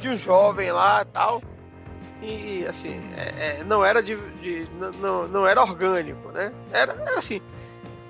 De 0.00 0.08
um 0.08 0.16
jovem 0.16 0.72
lá 0.72 1.02
e 1.02 1.04
tal. 1.06 1.42
E 2.22 2.66
assim, 2.66 3.00
é- 3.16 3.60
é, 3.60 3.64
não 3.64 3.84
era 3.84 4.02
de. 4.02 4.16
de- 4.40 4.68
não- 5.00 5.26
não, 5.28 5.46
era 5.46 5.62
orgânico, 5.62 6.30
né? 6.32 6.52
Era, 6.72 6.92
era 6.92 7.18
assim. 7.18 7.40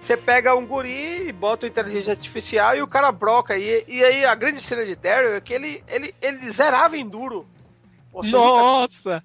Você 0.00 0.16
pega 0.16 0.54
um 0.56 0.66
guri 0.66 1.28
e 1.28 1.32
bota 1.32 1.66
inteligência 1.66 2.12
artificial 2.12 2.74
e 2.74 2.80
o 2.82 2.86
cara 2.88 3.12
broca. 3.12 3.56
E, 3.58 3.84
e 3.86 4.02
aí 4.02 4.24
a 4.24 4.34
grande 4.34 4.58
cena 4.60 4.84
de 4.84 4.96
Daryl 4.96 5.34
é 5.34 5.40
que 5.40 5.52
ele, 5.52 5.84
ele, 5.86 6.14
ele 6.22 6.50
zerava 6.50 6.96
enduro. 6.96 7.46
Você 8.12 8.30
nunca- 8.32 8.46
Nossa! 8.46 9.24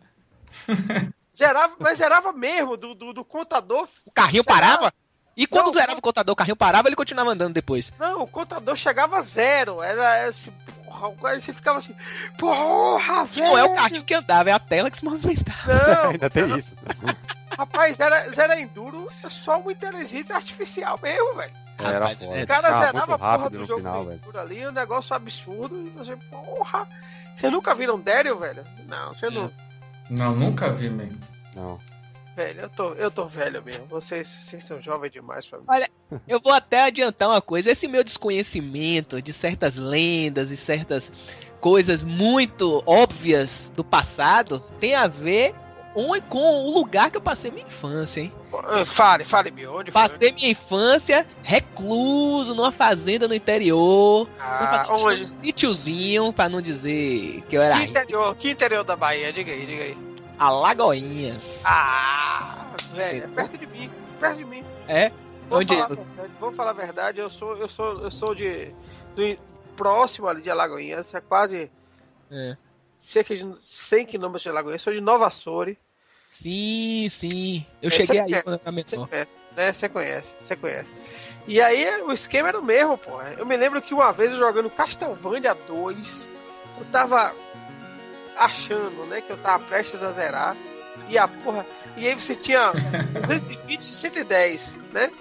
Zerava, 1.36 1.76
mas 1.80 1.98
zerava 1.98 2.32
mesmo, 2.32 2.78
do, 2.78 2.96
do, 2.96 3.12
do 3.12 3.26
contador. 3.26 3.88
O 4.06 4.12
carrinho 4.12 4.44
zerava. 4.44 4.62
parava? 4.78 4.94
E 5.36 5.46
quando 5.46 5.66
Não, 5.66 5.74
zerava 5.74 6.00
o 6.00 6.02
contador, 6.02 6.32
o 6.32 6.36
carrinho 6.36 6.56
parava, 6.56 6.88
ele 6.88 6.96
continuava 6.96 7.32
andando 7.32 7.54
depois. 7.54 7.92
Não, 8.00 8.22
o 8.22 8.28
contador 8.28 8.76
chegava 8.78 9.18
a 9.18 9.22
zero. 9.22 9.82
Era 9.84 10.16
era 10.18 10.30
assim, 10.30 10.50
porra, 10.96 11.32
aí 11.32 11.42
você 11.42 11.54
ficava 11.54 11.80
assim, 11.80 11.96
porra, 12.38 13.26
velho. 13.26 13.48
Não 13.48 13.58
é 13.58 13.64
o 13.64 13.76
carrinho 13.76 14.04
que 14.04 14.14
andava, 14.14 14.50
é 14.50 14.54
a 14.54 14.60
tela 14.60 14.90
que 14.90 14.98
se 14.98 15.06
movimentava. 15.06 15.74
Não, 16.04 16.10
Ainda 16.12 16.30
tem 16.30 16.58
isso. 16.58 16.76
rapaz, 17.58 18.00
era, 18.00 18.30
zero 18.32 18.54
enduro 18.54 19.10
é 19.24 19.30
só 19.30 19.60
uma 19.60 19.72
inteligência 19.72 20.36
artificial 20.36 21.00
mesmo, 21.02 21.36
velho. 21.36 21.54
Era 21.78 21.92
Rapaz, 22.00 22.18
foda. 22.20 22.38
é- 22.38 22.44
O 22.44 22.48
cara 22.48 22.68
Ficava 22.68 22.86
zerava 22.86 23.16
a 23.16 23.18
porra 23.18 23.50
do 23.50 23.66
jogo 23.66 23.80
final, 23.80 24.06
do 24.06 24.40
ali, 24.40 24.68
um 24.68 24.72
negócio 24.72 25.16
absurdo. 25.16 25.76
E 25.88 25.90
você, 25.90 26.16
porra, 26.16 26.88
vocês 27.34 27.52
nunca 27.52 27.76
viram 27.76 28.00
Daryl, 28.00 28.40
velho? 28.40 28.64
Não, 28.88 29.14
você 29.14 29.30
não. 29.30 29.52
Não, 30.10 30.32
nunca 30.36 30.70
vi 30.70 30.90
mesmo. 30.90 31.20
Não. 31.56 31.80
Velho, 32.36 32.62
eu 32.62 32.70
tô, 32.70 32.94
eu 32.94 33.10
tô 33.10 33.26
velho 33.28 33.64
mesmo. 33.64 33.86
Vocês, 33.86 34.36
vocês 34.40 34.64
são 34.64 34.82
jovens 34.82 35.12
demais 35.12 35.46
pra 35.48 35.58
mim. 35.60 35.66
Eu 36.28 36.40
vou 36.42 36.52
até 36.52 36.84
adiantar 36.84 37.30
uma 37.30 37.42
coisa: 37.42 37.72
esse 37.72 37.88
meu 37.88 38.04
desconhecimento 38.04 39.22
de 39.22 39.32
certas 39.32 39.76
lendas 39.78 40.52
e 40.52 40.58
certas 40.58 41.12
coisas 41.62 42.04
muito 42.04 42.84
óbvias 42.86 43.72
do 43.76 43.84
passado 43.84 44.60
tem 44.80 44.94
a 44.96 45.08
ver 45.08 45.56
um- 45.96 46.20
com 46.22 46.66
o 46.68 46.74
lugar 46.74 47.10
que 47.10 47.16
eu 47.16 47.22
passei 47.22 47.50
minha 47.50 47.66
infância, 47.66 48.20
hein? 48.20 48.34
Ah, 48.54 48.84
Fale, 48.86 49.24
fale, 49.24 49.50
meu. 49.50 49.74
Onde 49.74 49.92
foi? 49.92 50.02
Passei 50.02 50.32
minha 50.34 50.50
infância 50.50 51.26
recluso 51.42 52.54
numa 52.54 52.72
fazenda 52.72 53.28
no 53.30 53.34
interior, 53.34 54.30
Ah, 54.38 54.86
onde? 54.90 55.24
um 55.24 55.28
sítiozinho, 55.28 56.34
pra 56.34 56.50
não 56.50 56.62
dizer 56.62 57.42
que 57.50 57.56
eu 57.58 57.62
era 57.62 57.78
Que 57.78 57.84
interior, 57.86 58.36
que 58.36 58.50
interior 58.52 58.84
da 58.84 58.96
Bahia? 58.98 59.32
Diga 59.32 59.52
aí, 59.54 59.66
diga 59.66 59.84
aí. 59.84 59.98
Alagoinhas. 60.38 61.64
Ah, 61.66 62.66
velho, 62.94 63.24
é 63.24 63.28
perto 63.28 63.58
de 63.58 63.68
mim, 63.68 63.90
perto 64.20 64.38
de 64.38 64.46
mim. 64.46 64.64
É? 64.88 65.10
Vou 65.50 65.60
Onde 65.60 65.68
falar, 65.68 65.82
é? 65.82 65.84
a 65.84 65.88
verdade, 65.96 66.34
vou 66.40 66.52
falar 66.52 66.70
a 66.72 66.74
verdade, 66.74 67.20
eu 67.20 67.30
sou, 67.30 67.58
eu 67.58 67.70
sou, 67.70 68.02
eu 68.02 68.12
sou 68.12 68.34
de 68.36 68.74
do 69.16 69.38
próximo 69.76 70.28
ali 70.28 70.42
de 70.42 70.50
Alagoinhas, 70.50 71.14
é 71.14 71.22
quase 71.22 71.72
É. 72.32 72.58
cerca 73.06 73.36
de 73.36 73.56
100 73.64 74.06
quilômetros 74.06 74.42
de 74.44 74.50
Alagoinhas, 74.50 74.82
sou 74.82 74.94
de 74.94 75.02
Nova 75.02 75.28
Açores. 75.28 75.78
Sim, 76.30 77.08
sim. 77.10 77.66
Eu 77.82 77.88
É, 77.90 77.92
cheguei 77.92 78.20
você 78.20 78.22
aí 78.22 78.26
conhece, 78.28 78.44
quando 78.44 78.56
eu 78.56 78.62
era 78.66 78.72
Você 78.84 78.96
menor. 78.96 79.08
conhece, 79.08 79.30
né? 79.56 79.74
Você 79.74 79.90
conhece, 79.90 80.34
você 80.40 80.56
conhece. 80.56 80.92
E 81.48 81.62
aí 81.62 82.02
o 82.02 82.12
esquema 82.12 82.50
era 82.50 82.60
o 82.60 82.64
mesmo, 82.64 82.98
pô. 82.98 83.22
Eu 83.22 83.46
me 83.46 83.56
lembro 83.56 83.82
que 83.82 83.94
uma 83.94 84.12
vez 84.12 84.32
eu 84.32 84.40
jogando 84.40 84.70
Castlevania 84.70 85.54
2, 85.68 86.32
eu 86.80 86.86
tava 86.92 87.34
achando, 88.38 89.06
né, 89.06 89.22
que 89.22 89.30
eu 89.30 89.38
tava 89.38 89.64
prestes 89.66 90.02
a 90.02 90.12
zerar. 90.12 90.56
E 91.10 91.18
a 91.18 91.28
porra. 91.28 91.66
E 91.98 92.08
aí 92.08 92.16
você 92.16 92.36
tinha 92.36 92.72
220 93.28 93.88
e 93.88 93.94
110, 93.94 94.78
né? 94.94 95.12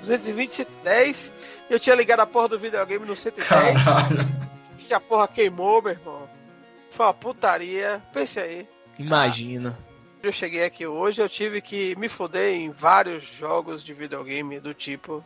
220 0.00 0.50
e 0.50 0.54
110. 0.54 1.32
E 1.70 1.72
eu 1.72 1.80
tinha 1.80 1.96
ligado 1.96 2.20
a 2.20 2.26
porra 2.26 2.48
do 2.48 2.58
videogame 2.58 3.06
no 3.06 3.16
110. 3.16 3.48
Caralho. 3.48 4.42
E 4.88 4.92
a 4.92 5.00
porra 5.00 5.26
queimou, 5.28 5.80
meu 5.80 5.92
irmão. 5.92 6.28
Foi 6.90 7.06
uma 7.06 7.14
putaria. 7.14 8.02
Pense 8.12 8.38
aí. 8.38 8.68
Imagina. 8.98 9.78
Eu 10.22 10.30
cheguei 10.30 10.64
aqui 10.64 10.86
hoje, 10.86 11.20
eu 11.20 11.28
tive 11.28 11.60
que 11.60 11.96
me 11.96 12.08
foder 12.08 12.54
em 12.54 12.70
vários 12.70 13.24
jogos 13.24 13.82
de 13.82 13.92
videogame 13.92 14.60
do 14.60 14.72
tipo 14.72 15.24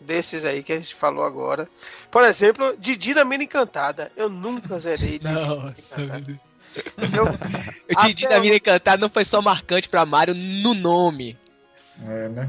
desses 0.00 0.44
aí 0.44 0.64
que 0.64 0.72
a 0.72 0.76
gente 0.76 0.94
falou 0.94 1.24
agora. 1.24 1.68
Por 2.10 2.24
exemplo, 2.24 2.74
Didi 2.76 3.14
da 3.14 3.24
Mina 3.24 3.44
Encantada. 3.44 4.10
Eu 4.16 4.28
nunca 4.28 4.78
zerei 4.80 5.18
Didi 5.18 5.32
Nossa. 5.32 6.22
Eu, 7.12 7.24
O 7.24 8.06
Didi 8.06 8.28
da 8.28 8.40
Mina 8.40 8.56
Encantada 8.56 9.00
não 9.00 9.08
foi 9.08 9.24
só 9.24 9.42
marcante 9.42 9.88
pra 9.88 10.06
Mario 10.06 10.34
no 10.34 10.74
nome. 10.74 11.38
É, 12.06 12.28
né? 12.28 12.48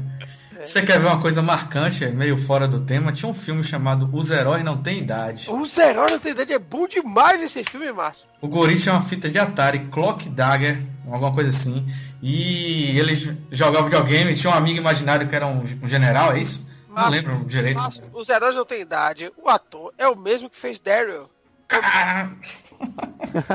Você 0.64 0.82
quer 0.82 0.98
ver 0.98 1.06
uma 1.06 1.20
coisa 1.20 1.42
marcante, 1.42 2.06
meio 2.06 2.36
fora 2.36 2.66
do 2.66 2.80
tema? 2.80 3.12
Tinha 3.12 3.28
um 3.28 3.34
filme 3.34 3.62
chamado 3.62 4.08
Os 4.12 4.30
Heróis 4.30 4.64
Não 4.64 4.76
Têm 4.76 5.00
Idade. 5.00 5.50
Os 5.50 5.76
heróis 5.76 6.20
da 6.20 6.30
idade 6.30 6.52
é 6.52 6.58
bom 6.58 6.86
demais 6.86 7.42
esse 7.42 7.62
filme, 7.64 7.92
Márcio. 7.92 8.26
O 8.40 8.48
Guri 8.48 8.80
tinha 8.80 8.94
uma 8.94 9.02
fita 9.02 9.28
de 9.28 9.38
Atari, 9.38 9.80
Clock 9.90 10.28
Dagger, 10.28 10.80
alguma 11.10 11.34
coisa 11.34 11.50
assim. 11.50 11.84
E 12.22 12.98
ele 12.98 13.36
jogava 13.50 13.84
videogame, 13.84 14.34
tinha 14.34 14.52
um 14.52 14.56
amigo 14.56 14.78
imaginário 14.78 15.28
que 15.28 15.36
era 15.36 15.46
um, 15.46 15.62
um 15.82 15.88
general, 15.88 16.32
é 16.32 16.40
isso? 16.40 16.66
Não 16.88 16.94
Márcio, 16.94 17.12
lembro 17.12 17.44
direito. 17.44 17.76
Márcio, 17.76 18.04
os 18.12 18.28
heróis 18.28 18.56
não 18.56 18.64
têm 18.64 18.80
idade. 18.80 19.30
O 19.36 19.48
ator 19.48 19.92
é 19.98 20.08
o 20.08 20.16
mesmo 20.16 20.48
que 20.48 20.58
fez 20.58 20.80
Daryl. 20.80 21.28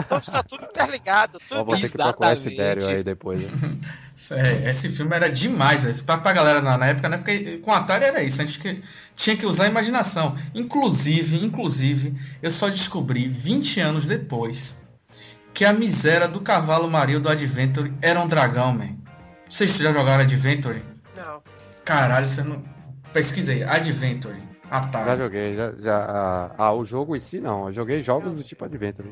Então 0.06 0.18
está 0.20 0.44
tudo 0.44 0.66
interligado. 0.66 1.38
Ó, 1.38 1.48
Tudo 1.48 1.66
vou 1.66 1.76
ter 1.78 1.90
que 1.90 1.98
procurar 1.98 2.34
esse. 2.34 2.56
Daryl 2.56 2.88
aí 2.88 3.04
depois. 3.04 3.48
né? 3.48 3.72
é, 4.32 4.70
esse 4.72 4.90
filme 4.90 5.16
era 5.16 5.30
demais, 5.30 5.84
velho. 5.84 6.04
Pra, 6.04 6.18
pra 6.18 6.34
galera 6.34 6.62
na, 6.62 6.78
na 6.78 6.88
época, 6.88 7.08
né? 7.10 7.18
Porque 7.18 7.58
com 7.58 7.72
Atari 7.72 8.06
era 8.06 8.24
isso. 8.24 8.42
A 8.42 8.46
gente 8.46 8.60
que, 8.60 8.84
tinha 9.16 9.38
que 9.38 9.46
usar 9.46 9.66
a 9.66 9.68
imaginação. 9.68 10.36
Inclusive, 10.54 11.44
inclusive, 11.44 12.20
eu 12.42 12.52
só 12.52 12.70
descobri 12.70 13.28
20 13.28 13.80
anos 13.80 14.08
depois 14.08 14.82
que 15.54 15.66
a 15.66 15.74
miséria 15.74 16.28
do 16.28 16.42
cavalo 16.42 16.90
marinho 16.90 17.20
do 17.20 17.30
Adventure 17.30 17.94
era 18.02 18.20
um 18.20 18.28
dragão, 18.28 18.74
man. 18.74 18.96
Vocês 19.48 19.78
já 19.78 19.92
jogaram 19.92 20.24
Adventure? 20.24 20.84
Não. 21.16 21.42
Caralho, 21.84 22.28
você 22.28 22.44
não. 22.44 22.64
Pesquisei, 23.12 23.64
Adventure. 23.64 24.49
Já 24.72 24.78
Atari. 24.78 25.18
joguei, 25.20 25.56
já, 25.56 25.72
já. 25.80 25.98
ah, 26.08 26.52
Ah, 26.58 26.74
o 26.74 26.86
jogo 26.86 27.16
em 27.16 27.20
si 27.20 27.40
não. 27.40 27.68
Eu 27.68 27.74
joguei 27.74 28.02
jogos 28.02 28.34
do 28.34 28.44
tipo 28.44 28.64
Adventure. 28.66 29.10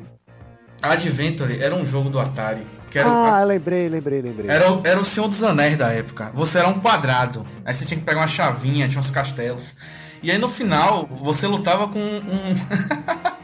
Adventure 0.80 1.60
era 1.60 1.74
um 1.74 1.84
jogo 1.84 2.08
do 2.08 2.20
Atari. 2.20 2.64
Era, 2.94 3.08
Ah, 3.40 3.44
lembrei, 3.44 3.88
lembrei, 3.88 4.22
lembrei. 4.22 4.48
era, 4.50 4.72
o- 4.72 4.82
era 4.84 4.98
o 4.98 5.04
Senhor 5.04 5.28
dos 5.28 5.42
Anéis 5.42 5.76
da 5.76 5.88
época. 5.92 6.30
Você 6.34 6.58
era 6.58 6.68
um 6.68 6.78
quadrado. 6.80 7.44
Aí 7.64 7.74
você 7.74 7.84
tinha 7.84 7.98
que 7.98 8.04
pegar 8.06 8.20
uma 8.20 8.28
chavinha, 8.28 8.88
tinha 8.88 9.00
uns 9.00 9.10
castelos. 9.10 9.76
E 10.22 10.30
aí 10.30 10.38
no 10.38 10.48
final, 10.48 11.06
você 11.20 11.46
lutava 11.46 11.88
com 11.88 11.98
um. 11.98 12.54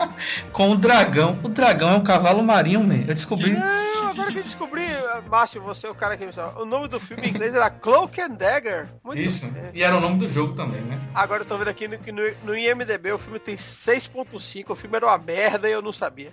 com 0.53 0.71
um 0.71 0.77
dragão. 0.77 1.39
O 1.43 1.49
dragão 1.49 1.91
é 1.91 1.95
um 1.97 2.03
cavalo 2.03 2.43
marinho, 2.43 2.83
man. 2.83 3.05
Eu 3.07 3.15
descobri. 3.15 3.53
Não, 3.53 4.09
agora 4.09 4.33
que 4.33 4.39
eu 4.39 4.43
descobri, 4.43 4.85
Márcio, 5.31 5.63
você 5.63 5.87
é 5.87 5.91
o 5.91 5.95
cara 5.95 6.17
que 6.17 6.25
me 6.25 6.33
O 6.57 6.65
nome 6.65 6.89
do 6.89 7.01
filme 7.01 7.27
em 7.27 7.31
inglês 7.31 7.55
era 7.55 7.71
Cloak 7.71 8.21
and 8.21 8.31
Dagger. 8.31 8.89
Muito 9.05 9.21
Isso. 9.21 9.53
E 9.73 9.83
era 9.83 9.97
o 9.97 10.01
nome 10.01 10.19
do 10.19 10.29
jogo 10.29 10.55
também, 10.55 10.81
né? 10.83 11.01
Agora 11.15 11.43
eu 11.43 11.47
tô 11.47 11.57
vendo 11.57 11.69
aqui 11.69 11.89
que 11.99 12.13
no, 12.13 12.23
no 12.45 12.57
IMDB 12.57 13.13
o 13.13 13.19
filme 13.19 13.39
tem 13.39 13.57
6.5. 13.57 14.71
O 14.71 14.77
filme 14.77 14.97
era 14.97 15.07
uma 15.07 15.19
merda 15.19 15.69
e 15.69 15.73
eu 15.73 15.83
não 15.83 15.93
sabia. 15.93 16.33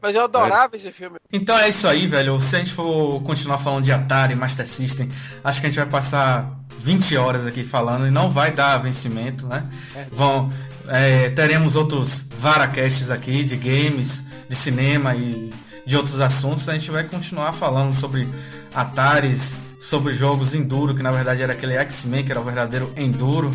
Mas 0.00 0.14
eu 0.14 0.22
adorava 0.22 0.74
é. 0.74 0.76
esse 0.76 0.92
filme. 0.92 1.18
Então 1.32 1.58
é 1.58 1.68
isso 1.68 1.86
aí, 1.88 2.06
velho. 2.06 2.38
Se 2.38 2.56
a 2.56 2.58
gente 2.60 2.72
for 2.72 3.20
continuar 3.22 3.58
falando 3.58 3.84
de 3.84 3.92
Atari, 3.92 4.34
Master 4.34 4.66
System, 4.66 5.10
acho 5.42 5.60
que 5.60 5.66
a 5.66 5.70
gente 5.70 5.78
vai 5.78 5.88
passar 5.88 6.56
20 6.78 7.16
horas 7.16 7.46
aqui 7.46 7.64
falando 7.64 8.06
e 8.06 8.10
não 8.10 8.30
vai 8.30 8.52
dar 8.52 8.78
vencimento, 8.78 9.46
né? 9.46 9.66
É. 9.94 10.06
Vão, 10.10 10.52
é, 10.88 11.30
teremos 11.30 11.76
outros 11.76 12.24
varacasts 12.30 13.10
aqui 13.10 13.44
de 13.44 13.56
games, 13.56 14.24
de 14.48 14.56
cinema 14.56 15.14
e 15.14 15.52
de 15.86 15.96
outros 15.96 16.20
assuntos. 16.20 16.68
A 16.68 16.74
gente 16.74 16.90
vai 16.90 17.04
continuar 17.04 17.52
falando 17.52 17.94
sobre 17.94 18.28
Ataris, 18.74 19.60
sobre 19.80 20.14
jogos 20.14 20.54
Enduro, 20.54 20.94
que 20.94 21.02
na 21.02 21.10
verdade 21.10 21.42
era 21.42 21.52
aquele 21.52 21.74
X-Men, 21.74 22.24
que 22.24 22.32
era 22.32 22.40
o 22.40 22.44
verdadeiro 22.44 22.92
Enduro. 22.96 23.54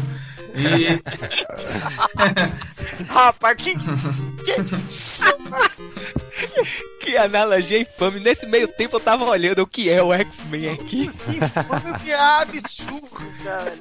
E. 0.55 1.01
Rapaz, 3.09 3.55
que. 3.55 3.75
que 6.99 7.17
analogia 7.17 7.79
infame. 7.79 8.19
Nesse 8.19 8.45
meio 8.45 8.67
tempo 8.67 8.97
eu 8.97 8.99
tava 8.99 9.25
olhando 9.25 9.63
o 9.63 9.67
que 9.67 9.89
é 9.89 10.01
o 10.01 10.13
X-Men 10.13 10.69
aqui. 10.69 11.07
Que 11.07 11.37
infame, 11.37 11.99
que 12.03 12.13
absurdo, 12.13 13.09
cara. 13.43 13.73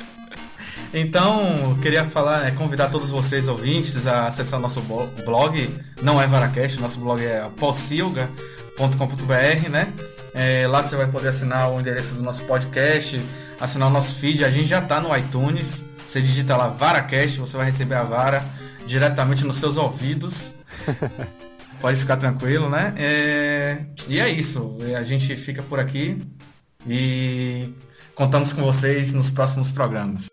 Então, 0.92 1.76
queria 1.80 2.04
falar, 2.04 2.40
né, 2.40 2.50
convidar 2.50 2.88
todos 2.88 3.10
vocês 3.10 3.46
ouvintes 3.46 4.06
a 4.06 4.26
acessar 4.26 4.58
nosso 4.58 4.80
blog, 5.24 5.70
não 6.02 6.20
é 6.20 6.26
Varacast, 6.26 6.80
nosso 6.80 6.98
blog 6.98 7.24
é 7.24 7.48
possilga.com.br, 7.56 9.68
né? 9.70 9.92
É, 10.34 10.66
lá 10.66 10.82
você 10.82 10.96
vai 10.96 11.06
poder 11.06 11.28
assinar 11.28 11.70
o 11.70 11.80
endereço 11.80 12.14
do 12.14 12.22
nosso 12.22 12.42
podcast, 12.44 13.20
assinar 13.60 13.88
o 13.88 13.92
nosso 13.92 14.18
feed. 14.18 14.44
A 14.44 14.50
gente 14.50 14.66
já 14.66 14.80
está 14.80 15.00
no 15.00 15.16
iTunes. 15.16 15.84
Você 16.06 16.20
digita 16.20 16.56
lá 16.56 16.68
VaraCast, 16.68 17.38
você 17.38 17.56
vai 17.56 17.66
receber 17.66 17.94
a 17.94 18.02
vara 18.02 18.44
diretamente 18.86 19.44
nos 19.44 19.56
seus 19.56 19.76
ouvidos. 19.76 20.54
Pode 21.80 21.98
ficar 21.98 22.16
tranquilo, 22.16 22.68
né? 22.68 22.94
É... 22.96 23.78
E 24.08 24.20
é 24.20 24.28
isso. 24.28 24.76
A 24.98 25.02
gente 25.02 25.36
fica 25.36 25.62
por 25.62 25.78
aqui 25.78 26.20
e 26.86 27.72
contamos 28.14 28.52
com 28.52 28.62
vocês 28.62 29.12
nos 29.12 29.30
próximos 29.30 29.70
programas. 29.70 30.28